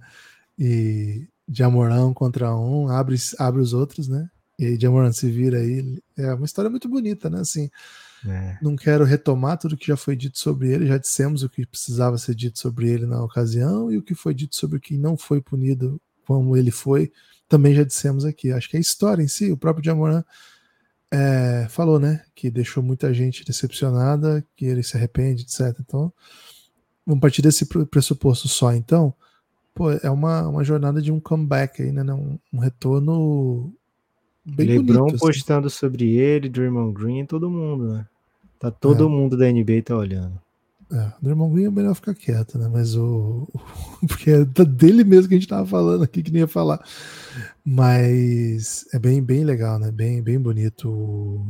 E 0.58 1.28
Jamorão 1.48 2.14
contra 2.14 2.56
um, 2.56 2.88
abre, 2.90 3.18
abre 3.38 3.62
os 3.62 3.74
outros, 3.74 4.08
né? 4.08 4.30
E 4.58 4.66
aí 4.66 4.80
Jamoran 4.80 5.12
se 5.12 5.30
vira 5.32 5.60
aí. 5.60 6.02
É 6.18 6.34
uma 6.34 6.46
história 6.46 6.70
muito 6.70 6.88
bonita, 6.90 7.30
né? 7.30 7.40
Assim, 7.40 7.70
É. 8.28 8.57
não 8.61 8.76
quero 8.76 9.05
retomar 9.05 9.57
tudo 9.57 9.78
que 9.78 9.88
já 9.88 9.95
foi 9.95 10.15
dito 10.15 10.38
sobre 10.38 10.70
ele, 10.72 10.86
já 10.88 10.97
dissemos 10.97 11.41
o 11.41 11.49
que 11.49 11.65
precisava 11.65 12.17
ser 12.17 12.36
dito 12.36 12.59
sobre 12.59 12.89
ele 12.89 13.05
na 13.05 13.24
ocasião 13.24 13.91
e 13.91 13.97
o 13.97 14.01
que 14.01 14.13
foi 14.13 14.34
dito 14.34 14.55
sobre 14.55 14.78
o 14.78 14.82
que 14.82 14.97
não 14.97 15.15
foi 15.15 15.41
punido 15.41 16.01
como 16.26 16.57
ele 16.57 16.70
foi, 16.70 17.11
também 17.47 17.74
já 17.74 17.84
dissemos 17.84 18.26
aqui. 18.26 18.51
Acho 18.51 18.70
que 18.70 18.78
a 18.78 18.80
história 18.80 19.24
em 19.24 19.28
si, 19.28 19.51
o 19.51 19.57
próprio 19.57 19.84
Jamoran 19.84 20.24
é, 21.11 21.65
falou, 21.70 21.99
né, 21.99 22.24
que 22.36 22.51
deixou 22.51 22.84
muita 22.84 23.13
gente 23.13 23.43
decepcionada, 23.43 24.45
que 24.55 24.65
ele 24.65 24.84
se 24.84 24.95
arrepende, 24.95 25.43
etc. 25.43 25.76
Então, 25.80 26.13
vamos 27.05 27.22
partir 27.22 27.41
desse 27.41 27.65
pre- 27.65 27.86
pressuposto 27.86 28.47
só, 28.47 28.74
então, 28.74 29.13
pô, 29.74 29.91
é 29.91 30.09
uma, 30.09 30.47
uma 30.47 30.63
jornada 30.63 31.01
de 31.01 31.11
um 31.11 31.20
comeback 31.20 31.82
aí, 31.82 31.91
né, 31.91 32.03
um, 32.13 32.38
um 32.53 32.59
retorno 32.59 33.74
bem 34.50 34.68
LeBron 34.68 35.00
bonito. 35.06 35.16
assim. 35.16 35.26
postando 35.26 35.70
sobre 35.70 36.16
ele, 36.18 36.50
Draymond 36.50 36.93
Green, 36.93 37.26
todo 37.26 37.50
mundo, 37.50 37.93
né? 37.93 38.06
Tá 38.60 38.70
todo 38.72 39.06
É. 39.06 39.08
mundo 39.10 39.38
da 39.38 39.45
NBA 39.52 39.82
tá 39.84 39.95
olhando. 39.95 40.39
É, 40.91 41.14
o 41.20 41.24
Draymond 41.24 41.54
Green 41.54 41.66
é 41.68 41.70
melhor 41.72 41.93
ficar 41.95 42.16
quieto, 42.16 42.58
né? 42.58 42.68
Mas 42.68 42.95
o. 42.95 43.47
Porque 44.08 44.32
é 44.32 44.43
dele 44.66 45.04
mesmo 45.04 45.30
que 45.30 45.36
a 45.36 45.38
gente 45.38 45.47
tava 45.47 45.66
falando 45.68 46.04
aqui, 46.04 46.24
que 46.24 46.32
nem 46.32 46.41
ia 46.41 46.47
falar. 46.47 46.84
Mas 47.64 48.86
é 48.93 49.00
bem, 49.00 49.22
bem 49.22 49.43
legal, 49.43 49.78
né? 49.78 49.91
Bem, 49.91 50.22
bem 50.22 50.39
bonito. 50.39 51.45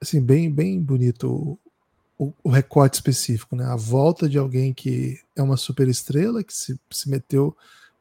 Assim, 0.00 0.20
bem, 0.20 0.50
bem 0.50 0.80
bonito 0.80 1.58
o, 2.18 2.32
o 2.42 2.48
recorte 2.50 2.94
específico, 2.94 3.54
né? 3.54 3.64
A 3.64 3.76
volta 3.76 4.28
de 4.28 4.38
alguém 4.38 4.72
que 4.72 5.18
é 5.36 5.42
uma 5.42 5.56
super 5.56 5.86
estrela, 5.88 6.42
que 6.42 6.54
se, 6.54 6.78
se 6.90 7.10
meteu 7.10 7.54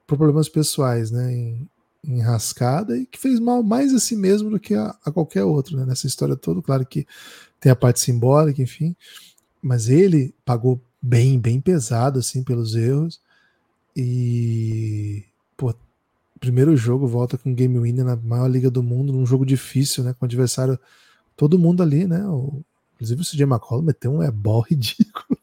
por 0.07 0.17
problemas 0.17 0.47
pessoais, 0.49 1.11
né? 1.11 1.33
Em, 1.33 1.67
em 2.03 2.19
rascada 2.21 2.97
e 2.97 3.05
que 3.05 3.19
fez 3.19 3.39
mal 3.39 3.61
mais 3.61 3.93
a 3.93 3.99
si 3.99 4.15
mesmo 4.15 4.49
do 4.49 4.59
que 4.59 4.73
a, 4.73 4.95
a 5.05 5.11
qualquer 5.11 5.43
outro, 5.43 5.77
né? 5.77 5.85
Nessa 5.85 6.07
história 6.07 6.35
toda, 6.35 6.61
claro 6.61 6.85
que 6.85 7.05
tem 7.59 7.71
a 7.71 7.75
parte 7.75 7.99
simbólica, 7.99 8.61
enfim 8.61 8.95
mas 9.61 9.89
ele 9.89 10.33
pagou 10.43 10.81
bem, 11.01 11.39
bem 11.39 11.61
pesado 11.61 12.19
assim 12.19 12.43
pelos 12.43 12.75
erros. 12.75 13.21
E 13.95 15.23
pô, 15.55 15.73
primeiro 16.39 16.75
jogo 16.75 17.07
volta 17.07 17.37
com 17.37 17.53
game 17.53 17.77
winner 17.77 18.05
na 18.05 18.15
maior 18.15 18.47
liga 18.47 18.71
do 18.71 18.81
mundo, 18.81 19.13
num 19.13 19.25
jogo 19.25 19.45
difícil, 19.45 20.03
né, 20.03 20.13
com 20.13 20.25
adversário 20.25 20.79
todo 21.37 21.59
mundo 21.59 21.83
ali, 21.83 22.07
né? 22.07 22.25
O, 22.27 22.63
inclusive 22.95 23.21
o 23.21 23.25
CJ 23.25 23.43
McCollum 23.43 23.83
meteu 23.83 24.11
um 24.11 24.23
ebol 24.23 24.61
ridículo 24.67 25.37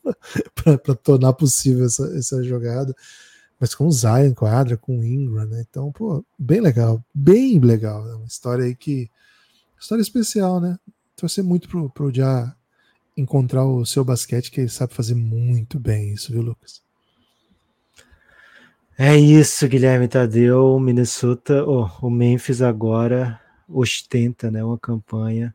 para 0.54 0.94
tornar 0.96 1.32
possível 1.34 1.86
essa, 1.86 2.04
essa 2.16 2.42
jogada. 2.42 2.94
Mas 3.60 3.74
com 3.74 3.86
o 3.86 3.92
Zion 3.92 4.32
quadra, 4.34 4.76
com 4.76 5.00
o 5.00 5.04
Ingram, 5.04 5.46
né? 5.46 5.64
Então, 5.68 5.90
pô, 5.92 6.24
bem 6.38 6.60
legal, 6.60 7.04
bem 7.12 7.58
legal. 7.58 8.08
É 8.08 8.14
uma 8.14 8.26
história 8.26 8.64
aí 8.64 8.74
que. 8.74 9.10
História 9.80 10.02
especial, 10.02 10.60
né? 10.60 10.78
Torcer 11.16 11.44
muito 11.44 11.68
pro, 11.68 11.90
pro 11.90 12.14
Já 12.14 12.54
encontrar 13.16 13.64
o 13.64 13.84
seu 13.84 14.04
basquete, 14.04 14.50
que 14.50 14.60
ele 14.60 14.68
sabe 14.68 14.94
fazer 14.94 15.14
muito 15.14 15.78
bem 15.78 16.12
isso, 16.12 16.32
viu, 16.32 16.42
Lucas? 16.42 16.80
É 18.96 19.16
isso, 19.16 19.68
Guilherme 19.68 20.08
Tadeu. 20.08 20.78
Minnesota, 20.78 21.64
oh, 21.64 21.88
o 22.00 22.10
Memphis 22.10 22.62
agora 22.62 23.40
ostenta 23.68 24.50
né, 24.50 24.64
uma 24.64 24.78
campanha 24.78 25.54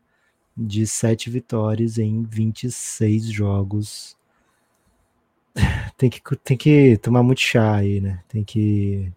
de 0.56 0.86
sete 0.86 1.28
vitórias 1.28 1.98
em 1.98 2.22
26 2.22 3.24
jogos. 3.26 4.16
Tem 5.96 6.10
que, 6.10 6.20
tem 6.42 6.56
que 6.56 6.96
tomar 6.98 7.22
muito 7.22 7.40
chá 7.40 7.76
aí, 7.76 8.00
né? 8.00 8.20
Tem 8.28 8.42
que. 8.42 9.12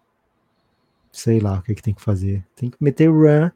Sei 1.10 1.40
lá 1.40 1.58
o 1.58 1.62
que, 1.62 1.74
que 1.74 1.82
tem 1.82 1.92
que 1.92 2.00
fazer. 2.00 2.44
Tem 2.54 2.70
que 2.70 2.76
meter 2.80 3.08
run. 3.08 3.50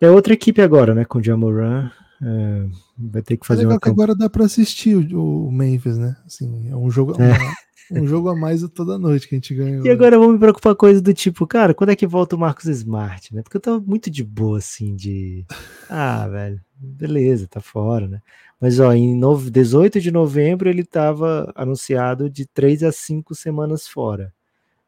É 0.00 0.10
outra 0.10 0.34
equipe 0.34 0.60
agora, 0.60 0.94
né? 0.94 1.04
Com 1.04 1.18
o 1.18 1.22
Jamoran. 1.22 1.90
É, 2.22 2.66
vai 2.98 3.22
ter 3.22 3.38
que 3.38 3.46
fazer 3.46 3.62
é 3.62 3.64
legal 3.64 3.76
uma 3.76 3.80
que 3.80 3.88
agora 3.88 4.14
dá 4.14 4.28
para 4.28 4.44
assistir 4.44 4.94
o, 4.94 5.46
o, 5.46 5.50
Memphis, 5.50 5.96
né? 5.96 6.16
Assim, 6.26 6.70
é 6.70 6.76
um 6.76 6.90
jogo. 6.90 7.14
É. 7.20 7.28
Uma, 7.28 7.54
um 7.90 8.06
jogo 8.06 8.28
a 8.28 8.36
mais 8.36 8.62
toda 8.70 8.98
noite 8.98 9.28
que 9.28 9.34
a 9.34 9.38
gente 9.38 9.54
ganhou. 9.54 9.84
E 9.84 9.90
agora 9.90 10.18
vamos 10.18 10.34
me 10.34 10.38
preocupar 10.38 10.74
com 10.74 10.80
coisa 10.80 11.00
do 11.00 11.12
tipo, 11.14 11.46
cara, 11.46 11.74
quando 11.74 11.90
é 11.90 11.96
que 11.96 12.06
volta 12.06 12.36
o 12.36 12.38
Marcos 12.38 12.66
Smart, 12.66 13.34
né? 13.34 13.42
Porque 13.42 13.56
eu 13.56 13.60
tava 13.60 13.80
muito 13.80 14.10
de 14.10 14.22
boa, 14.22 14.58
assim, 14.58 14.94
de. 14.94 15.44
Ah, 15.88 16.26
velho, 16.30 16.60
beleza, 16.76 17.46
tá 17.48 17.60
fora, 17.60 18.06
né? 18.08 18.20
Mas, 18.60 18.78
ó, 18.78 18.92
em 18.92 19.18
18 19.50 20.00
de 20.00 20.10
novembro 20.10 20.68
ele 20.68 20.84
tava 20.84 21.50
anunciado 21.54 22.28
de 22.28 22.46
3 22.46 22.82
a 22.82 22.92
5 22.92 23.34
semanas 23.34 23.88
fora. 23.88 24.32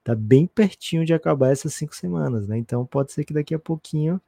Tá 0.04 0.14
bem 0.16 0.46
pertinho 0.46 1.04
de 1.04 1.14
acabar 1.14 1.50
essas 1.52 1.74
cinco 1.74 1.94
semanas, 1.94 2.48
né? 2.48 2.58
Então 2.58 2.84
pode 2.84 3.12
ser 3.12 3.24
que 3.24 3.32
daqui 3.32 3.54
a 3.54 3.58
pouquinho 3.58 4.20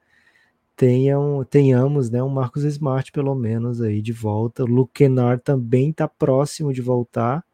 tenham, 0.76 1.44
tenhamos 1.44 2.10
né, 2.10 2.22
um 2.22 2.28
Marcos 2.28 2.64
Smart, 2.64 3.10
pelo 3.12 3.34
menos, 3.34 3.80
aí 3.80 4.00
de 4.00 4.12
volta. 4.12 4.64
O 4.64 4.66
Luke 4.66 4.92
Kennard 4.94 5.42
também 5.42 5.92
tá 5.92 6.06
próximo 6.06 6.72
de 6.72 6.80
voltar. 6.80 7.44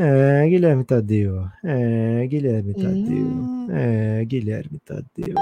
É, 0.00 0.48
Guilherme 0.48 0.84
Tadeu. 0.84 1.48
É, 1.64 2.24
Guilherme 2.28 2.72
Tadeu. 2.72 3.26
Hum. 3.26 3.66
É, 3.68 4.24
Guilherme 4.24 4.78
Tadeu. 4.78 5.34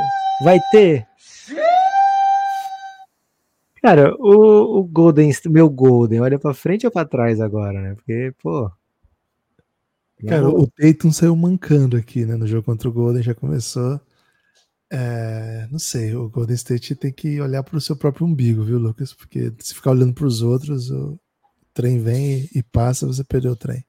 Vai 0.42 0.58
ter? 0.72 1.06
Cara, 3.82 4.14
o, 4.18 4.78
o 4.78 4.84
Golden, 4.84 5.30
meu 5.50 5.68
Golden, 5.68 6.20
olha 6.20 6.38
pra 6.38 6.54
frente 6.54 6.86
ou 6.86 6.90
pra 6.90 7.04
trás 7.04 7.38
agora, 7.38 7.82
né? 7.82 7.94
Porque, 7.94 8.32
pô. 8.42 8.70
Cara, 10.26 10.48
o 10.48 10.66
Tatum 10.66 11.12
saiu 11.12 11.36
mancando 11.36 11.94
aqui, 11.94 12.24
né? 12.24 12.34
No 12.34 12.46
jogo 12.46 12.64
contra 12.64 12.88
o 12.88 12.92
Golden, 12.92 13.22
já 13.22 13.34
começou. 13.34 14.00
É, 14.90 15.68
não 15.70 15.78
sei, 15.78 16.14
o 16.14 16.30
Golden 16.30 16.54
State 16.54 16.94
tem 16.94 17.12
que 17.12 17.38
olhar 17.42 17.62
para 17.62 17.76
o 17.76 17.80
seu 17.80 17.94
próprio 17.94 18.26
umbigo, 18.26 18.64
viu, 18.64 18.78
Lucas? 18.78 19.12
Porque 19.12 19.52
se 19.58 19.74
ficar 19.74 19.90
olhando 19.90 20.14
para 20.14 20.26
os 20.26 20.40
outros, 20.40 20.90
o 20.90 21.18
trem 21.74 21.98
vem 21.98 22.48
e 22.54 22.62
passa, 22.62 23.06
você 23.06 23.22
perdeu 23.22 23.52
o 23.52 23.56
trem. 23.56 23.84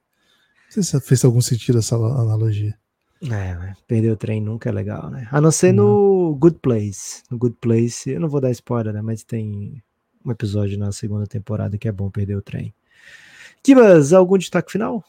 Não 0.68 0.82
sei 0.82 0.82
se 0.82 1.00
fez 1.00 1.24
algum 1.24 1.40
sentido 1.40 1.78
essa 1.78 1.96
analogia. 1.96 2.76
É, 3.22 3.74
perder 3.86 4.12
o 4.12 4.16
trem 4.16 4.40
nunca 4.40 4.68
é 4.68 4.72
legal, 4.72 5.10
né? 5.10 5.26
A 5.32 5.40
não 5.40 5.50
ser 5.50 5.72
no 5.72 6.36
Good 6.38 6.58
Place. 6.60 7.22
No 7.30 7.38
Good 7.38 7.56
Place, 7.60 8.10
eu 8.10 8.20
não 8.20 8.28
vou 8.28 8.40
dar 8.40 8.50
spoiler, 8.52 8.92
né? 8.92 9.02
Mas 9.02 9.24
tem 9.24 9.82
um 10.24 10.30
episódio 10.30 10.78
na 10.78 10.92
segunda 10.92 11.26
temporada 11.26 11.76
que 11.76 11.88
é 11.88 11.92
bom 11.92 12.10
perder 12.10 12.36
o 12.36 12.42
trem. 12.42 12.72
Kibas, 13.62 14.12
algum 14.12 14.38
destaque 14.38 14.70
final? 14.70 15.02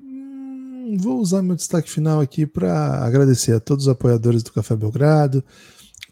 Hum, 0.00 0.96
vou 0.98 1.18
usar 1.18 1.42
meu 1.42 1.54
destaque 1.54 1.90
final 1.90 2.20
aqui 2.20 2.46
para 2.46 3.04
agradecer 3.04 3.52
a 3.52 3.60
todos 3.60 3.86
os 3.86 3.92
apoiadores 3.92 4.42
do 4.42 4.52
Café 4.52 4.74
Belgrado, 4.74 5.44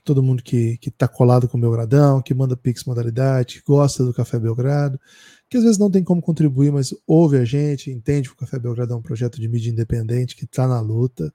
todo 0.05 0.23
mundo 0.23 0.43
que, 0.43 0.77
que 0.79 0.91
tá 0.91 1.09
colado 1.09 1.49
com 1.49 1.57
o 1.57 1.61
Belgradão, 1.61 2.21
que 2.21 2.35
manda 2.35 2.57
Pix 2.57 2.85
modalidade, 2.85 3.57
que 3.57 3.67
gosta 3.67 4.05
do 4.05 4.13
Café 4.13 4.39
Belgrado 4.39 5.01
que 5.49 5.57
às 5.57 5.63
vezes 5.63 5.79
não 5.79 5.91
tem 5.91 6.05
como 6.05 6.21
contribuir, 6.21 6.71
mas 6.71 6.95
ouve 7.07 7.39
a 7.39 7.45
gente, 7.45 7.91
entende 7.91 8.29
que 8.29 8.35
o 8.35 8.39
Café 8.39 8.59
Belgrado 8.59 8.93
é 8.93 8.97
um 8.97 9.03
projeto 9.03 9.41
de 9.41 9.49
mídia 9.49 9.71
independente 9.71 10.37
que 10.37 10.45
está 10.45 10.67
na 10.67 10.81
luta. 10.81 11.33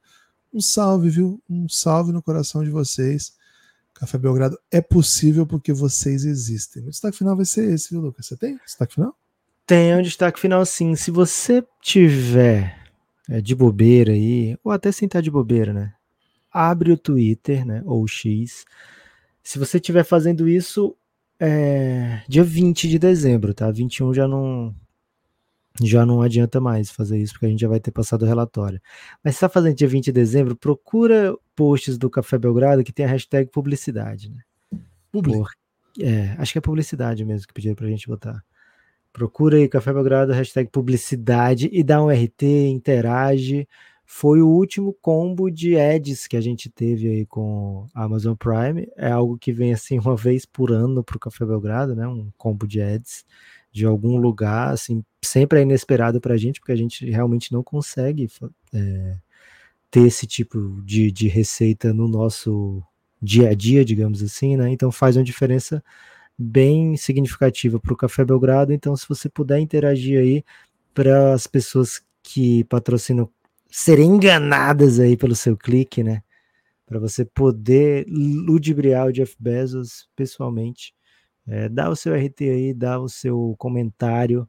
Um 0.53 0.61
salve, 0.61 1.09
viu? 1.09 1.41
Um 1.49 1.68
salve 1.68 2.11
no 2.11 2.22
coração 2.22 2.64
de 2.64 2.70
vocês. 2.70 3.34
Café 3.93 4.18
Belgrado 4.18 4.57
é 4.72 4.82
possível 4.82 5.47
porque 5.47 5.74
vocês 5.74 6.26
existem. 6.26 6.84
O 6.84 6.89
destaque 6.89 7.18
final 7.18 7.36
vai 7.36 7.45
ser 7.45 7.72
esse, 7.72 7.89
viu, 7.89 8.01
Lucas? 8.01 8.28
Você 8.28 8.38
tem 8.38 8.57
destaque 8.57 8.93
final? 8.93 9.18
Tem 9.66 9.95
um 9.95 10.01
destaque 10.01 10.39
final, 10.39 10.66
sim. 10.66 10.95
Se 10.95 11.09
você 11.09 11.66
tiver 11.82 12.78
é, 13.30 13.41
de 13.41 13.55
bobeira 13.55 14.11
aí, 14.11 14.57
ou 14.64 14.72
até 14.72 14.91
sem 14.91 15.05
estar 15.05 15.22
de 15.22 15.32
bobeira, 15.32 15.74
né? 15.74 15.93
Abre 16.51 16.91
o 16.91 16.97
Twitter, 16.97 17.66
né? 17.66 17.82
Ou 17.86 18.03
o 18.03 18.07
X. 18.07 18.66
Se 19.41 19.57
você 19.57 19.78
estiver 19.78 20.03
fazendo 20.03 20.47
isso, 20.47 20.95
é, 21.45 22.23
dia 22.27 22.43
20 22.43 22.87
de 22.87 22.97
dezembro, 22.97 23.53
tá? 23.53 23.69
21 23.69 24.13
já 24.13 24.27
não 24.27 24.73
já 25.81 26.05
não 26.05 26.21
adianta 26.21 26.61
mais 26.61 26.91
fazer 26.91 27.17
isso, 27.17 27.33
porque 27.33 27.47
a 27.47 27.49
gente 27.49 27.61
já 27.61 27.67
vai 27.67 27.79
ter 27.79 27.91
passado 27.91 28.21
o 28.21 28.27
relatório. 28.27 28.79
Mas 29.23 29.33
se 29.33 29.37
está 29.37 29.49
fazendo 29.49 29.75
dia 29.75 29.87
20 29.87 30.05
de 30.05 30.11
dezembro, 30.11 30.55
procura 30.55 31.35
posts 31.55 31.97
do 31.97 32.09
Café 32.09 32.37
Belgrado 32.37 32.83
que 32.83 32.93
tem 32.93 33.05
a 33.05 33.09
hashtag 33.09 33.49
publicidade, 33.49 34.29
né? 34.29 34.41
Por, 35.11 35.49
é, 35.99 36.35
acho 36.37 36.53
que 36.53 36.59
é 36.59 36.61
publicidade 36.61 37.25
mesmo 37.25 37.47
que 37.47 37.53
pediram 37.53 37.75
pra 37.75 37.87
gente 37.87 38.07
botar. 38.07 38.41
Procura 39.11 39.57
aí 39.57 39.67
Café 39.67 39.91
Belgrado, 39.91 40.31
hashtag 40.31 40.69
publicidade 40.69 41.69
e 41.73 41.83
dá 41.83 42.01
um 42.01 42.09
RT, 42.09 42.69
interage 42.69 43.67
foi 44.16 44.43
o 44.43 44.47
último 44.47 44.93
combo 45.01 45.49
de 45.49 45.76
ads 45.76 46.28
que 46.28 46.38
a 46.38 46.41
gente 46.41 46.70
teve 46.70 47.09
aí 47.09 47.26
com 47.26 47.87
a 47.96 48.04
Amazon 48.04 48.36
Prime. 48.36 48.87
É 48.96 49.09
algo 49.09 49.39
que 49.39 49.51
vem 49.51 49.74
assim 49.74 49.97
uma 49.97 50.16
vez 50.16 50.46
por 50.46 50.71
ano 50.71 51.04
para 51.04 51.17
o 51.17 51.20
Café 51.20 51.43
Belgrado, 51.43 51.96
né? 51.96 52.08
Um 52.08 52.29
combo 52.37 52.67
de 52.67 52.79
ads 52.79 53.25
de 53.71 53.87
algum 53.87 54.17
lugar, 54.17 54.71
assim, 54.71 55.04
sempre 55.25 55.59
é 55.59 55.63
inesperado 55.63 56.21
para 56.21 56.36
a 56.36 56.37
gente, 56.37 56.59
porque 56.59 56.71
a 56.71 56.75
gente 56.75 57.09
realmente 57.09 57.51
não 57.51 57.63
consegue 57.63 58.29
é, 58.71 59.17
ter 59.89 60.01
esse 60.01 60.28
tipo 60.28 60.79
de, 60.83 61.12
de 61.12 61.28
receita 61.28 61.92
no 61.92 62.08
nosso 62.08 62.83
dia 63.20 63.50
a 63.50 63.55
dia, 63.55 63.83
digamos 63.83 64.21
assim, 64.21 64.55
né? 64.55 64.70
Então 64.70 64.92
faz 64.92 65.17
uma 65.17 65.24
diferença 65.24 65.83
bem 66.37 66.96
significativa 66.97 67.79
para 67.79 67.93
o 67.93 67.97
Café 67.97 68.24
Belgrado. 68.24 68.74
Então, 68.74 68.96
se 68.96 69.09
você 69.09 69.28
puder 69.28 69.59
interagir 69.59 70.20
aí 70.20 70.46
para 70.93 71.33
as 71.33 71.47
pessoas 71.47 72.00
que 72.21 72.63
patrocinam 72.66 73.28
serem 73.75 74.05
enganadas 74.05 75.00
aí 75.00 75.17
pelo 75.17 75.36
seu 75.36 75.58
clique, 75.58 76.04
né? 76.04 76.21
Para 76.86 77.00
você 77.00 77.25
poder 77.25 78.05
ludibriar 78.08 79.08
o 79.08 79.12
Jeff 79.12 79.36
Bezos 79.39 80.08
pessoalmente. 80.16 80.93
É, 81.47 81.67
dá 81.67 81.89
o 81.89 81.95
seu 81.95 82.13
RT 82.13 82.41
aí, 82.41 82.74
dá 82.74 83.00
o 83.00 83.09
seu 83.09 83.55
comentário, 83.58 84.47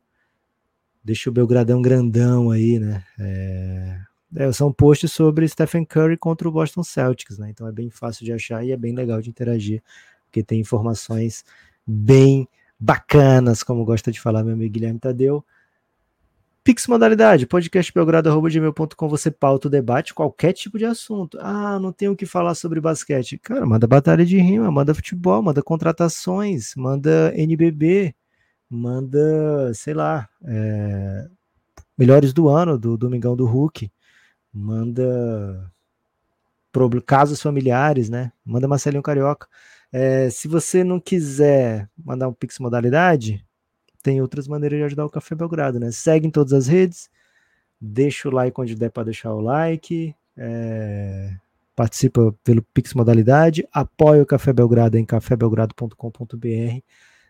deixa 1.03 1.31
o 1.31 1.33
Belgradão 1.33 1.81
grandão 1.81 2.51
aí, 2.51 2.79
né? 2.79 3.03
É, 3.19 4.01
é, 4.37 4.53
são 4.53 4.71
posts 4.71 5.11
sobre 5.11 5.49
Stephen 5.49 5.87
Curry 5.87 6.19
contra 6.19 6.47
o 6.47 6.53
Boston 6.53 6.83
Celtics, 6.83 7.39
né? 7.39 7.49
Então 7.49 7.67
é 7.67 7.73
bem 7.73 7.89
fácil 7.89 8.27
de 8.27 8.33
achar 8.33 8.63
e 8.63 8.73
é 8.73 8.77
bem 8.77 8.95
legal 8.95 9.23
de 9.23 9.31
interagir, 9.31 9.83
porque 10.27 10.43
tem 10.43 10.61
informações 10.61 11.47
bem 11.87 12.47
bacanas, 12.79 13.63
como 13.63 13.87
gosta 13.87 14.13
de 14.13 14.21
falar 14.21 14.45
meu 14.45 14.53
amigo 14.53 14.71
Guilherme 14.71 15.01
Tadeu. 15.01 15.43
Pix 16.65 16.87
modalidade, 16.87 17.47
podcastbelgrado.gmail.com, 17.47 19.07
você 19.07 19.31
pauta 19.31 19.69
o 19.69 19.71
debate, 19.71 20.15
qualquer 20.15 20.55
tipo 20.55 20.79
de 20.79 20.87
assunto. 20.87 21.37
Ah, 21.39 21.79
não 21.79 21.93
tenho 21.93 22.13
o 22.13 22.17
que 22.17 22.25
falar 22.25 22.55
sobre 22.55 22.81
basquete. 22.81 23.37
Cara, 23.37 23.67
manda 23.67 23.87
batalha 23.87 24.25
de 24.25 24.39
rima, 24.39 24.71
manda 24.71 24.95
futebol, 24.95 25.43
manda 25.43 25.63
contratações, 25.63 26.75
manda 26.75 27.35
NBB, 27.37 28.15
manda, 28.71 29.75
sei 29.75 29.93
lá, 29.93 30.27
é, 30.43 31.29
melhores 31.99 32.33
do 32.33 32.49
ano, 32.49 32.79
do 32.79 32.97
Domingão 32.97 33.37
do 33.37 33.45
Hulk, 33.45 33.93
manda 34.51 35.71
casos 37.05 37.43
familiares, 37.43 38.09
né? 38.09 38.33
Manda 38.43 38.67
Marcelinho 38.67 39.03
Carioca. 39.03 39.47
É, 39.93 40.31
se 40.31 40.49
você 40.49 40.83
não 40.83 40.99
quiser 40.99 41.91
mandar 42.03 42.27
um 42.27 42.33
Pix 42.33 42.59
modalidade, 42.59 43.45
tem 44.05 44.21
outras 44.21 44.47
maneiras 44.47 44.79
de 44.79 44.85
ajudar 44.85 45.07
o 45.07 45.11
Café 45.11 45.35
Belgrado, 45.35 45.81
né? 45.81 45.91
Segue 45.91 46.27
em 46.27 46.31
todas 46.31 46.53
as 46.53 46.67
redes, 46.67 47.09
deixa 47.81 48.29
o 48.29 48.31
like 48.31 48.61
onde 48.61 48.75
der 48.75 48.91
para 48.91 49.05
deixar 49.05 49.33
o 49.33 49.41
like, 49.41 50.15
é, 50.37 51.35
participa 51.75 52.35
pelo 52.45 52.61
Pix 52.75 52.93
Modalidade, 52.93 53.67
apoia 53.73 54.23
o 54.23 54.27
Café 54.27 54.53
Belgrado 54.53 54.99
em 54.99 55.07
cafébelgrado.com.br, 55.07 56.81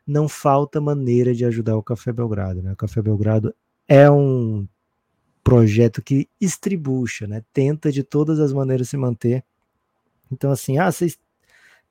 não 0.05 0.29
falta 0.29 0.81
maneira 0.81 1.33
de 1.33 1.45
ajudar 1.45 1.77
o 1.77 1.83
Café 1.83 2.13
Belgrado. 2.13 2.61
Né? 2.61 2.73
O 2.73 2.77
Café 2.77 3.01
Belgrado 3.01 3.55
é 3.87 4.11
um 4.11 4.67
projeto 5.45 6.03
que 6.03 6.29
estribucha, 6.41 7.29
né? 7.29 7.45
tenta 7.53 7.93
de 7.93 8.03
todas 8.03 8.41
as 8.41 8.53
maneiras 8.53 8.89
se 8.89 8.97
manter. 8.97 9.45
Então, 10.29 10.51
assim, 10.51 10.77
ah, 10.79 10.91
vocês 10.91 11.17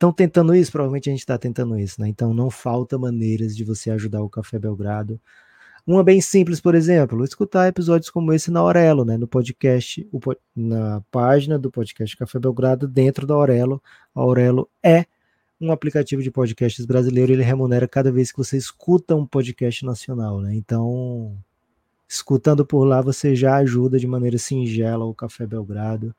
estão 0.03 0.11
tentando 0.11 0.53
isso? 0.53 0.71
Provavelmente 0.71 1.09
a 1.09 1.13
gente 1.13 1.21
está 1.21 1.37
tentando 1.37 1.79
isso. 1.79 2.01
Né? 2.01 2.09
Então, 2.09 2.33
não 2.33 2.49
falta 2.49 2.97
maneiras 2.97 3.55
de 3.55 3.63
você 3.63 3.89
ajudar 3.89 4.21
o 4.21 4.29
Café 4.29 4.59
Belgrado. 4.59 5.19
Uma 5.87 6.03
bem 6.03 6.21
simples, 6.21 6.61
por 6.61 6.75
exemplo, 6.75 7.23
escutar 7.23 7.67
episódios 7.67 8.09
como 8.09 8.31
esse 8.31 8.49
na 8.49 8.61
Aurelo, 8.61 9.03
né, 9.03 9.17
no 9.17 9.27
podcast, 9.27 10.07
na 10.55 11.01
página 11.11 11.59
do 11.59 11.69
podcast 11.69 12.15
Café 12.15 12.39
Belgrado, 12.39 12.87
dentro 12.87 13.27
da 13.27 13.33
Aurelo. 13.33 13.83
A 14.15 14.21
Aurelo 14.21 14.69
é 14.81 15.05
um 15.59 15.73
aplicativo 15.73 16.23
de 16.23 16.31
podcasts 16.31 16.85
brasileiro, 16.85 17.33
ele 17.33 17.43
remunera 17.43 17.85
cada 17.85 18.13
vez 18.13 18.31
que 18.31 18.37
você 18.37 18.55
escuta 18.55 19.13
um 19.13 19.25
podcast 19.25 19.85
nacional, 19.85 20.39
né? 20.39 20.55
Então, 20.55 21.37
escutando 22.07 22.65
por 22.65 22.85
lá, 22.85 23.01
você 23.01 23.35
já 23.35 23.57
ajuda 23.57 23.99
de 23.99 24.07
maneira 24.07 24.37
singela 24.37 25.03
o 25.03 25.13
Café 25.13 25.45
Belgrado. 25.45 26.15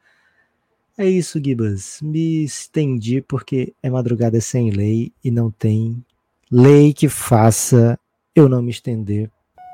É 0.96 1.08
isso, 1.08 1.42
Gibas. 1.42 1.98
Me 2.02 2.44
estendi 2.44 3.20
porque 3.20 3.74
é 3.82 3.90
madrugada 3.90 4.40
sem 4.40 4.70
lei 4.70 5.12
e 5.24 5.30
não 5.30 5.50
tem 5.50 6.04
lei 6.50 6.92
que 6.92 7.08
faça 7.08 7.98
eu 8.34 8.48
não 8.48 8.62
me 8.62 8.70
estender 8.70 9.30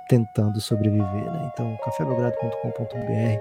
tentando 0.08 0.60
sobreviver, 0.60 1.24
né? 1.24 1.50
Então, 1.52 1.76
cafébelgrado.com.br 1.84 3.40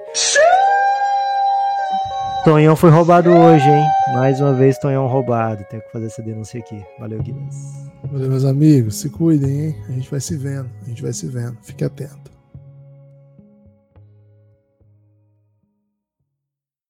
Tonhão 2.44 2.76
foi 2.76 2.90
roubado 2.90 3.32
hoje, 3.32 3.70
hein? 3.70 3.86
Mais 4.14 4.40
uma 4.40 4.54
vez, 4.54 4.78
Tonhão 4.78 5.08
roubado. 5.08 5.66
Tenho 5.70 5.82
que 5.82 5.92
fazer 5.92 6.06
essa 6.06 6.22
denúncia 6.22 6.60
aqui. 6.60 6.82
Valeu, 6.98 7.22
Guinness. 7.22 7.90
Valeu, 8.12 8.30
meus 8.30 8.46
amigos. 8.46 8.96
Se 8.96 9.10
cuidem, 9.10 9.68
hein? 9.68 9.76
A 9.90 9.92
gente 9.92 10.10
vai 10.10 10.22
se 10.22 10.38
vendo. 10.38 10.70
A 10.82 10.86
gente 10.86 11.02
vai 11.02 11.12
se 11.12 11.28
vendo. 11.28 11.58
Fique 11.62 11.84
atento. 11.84 12.32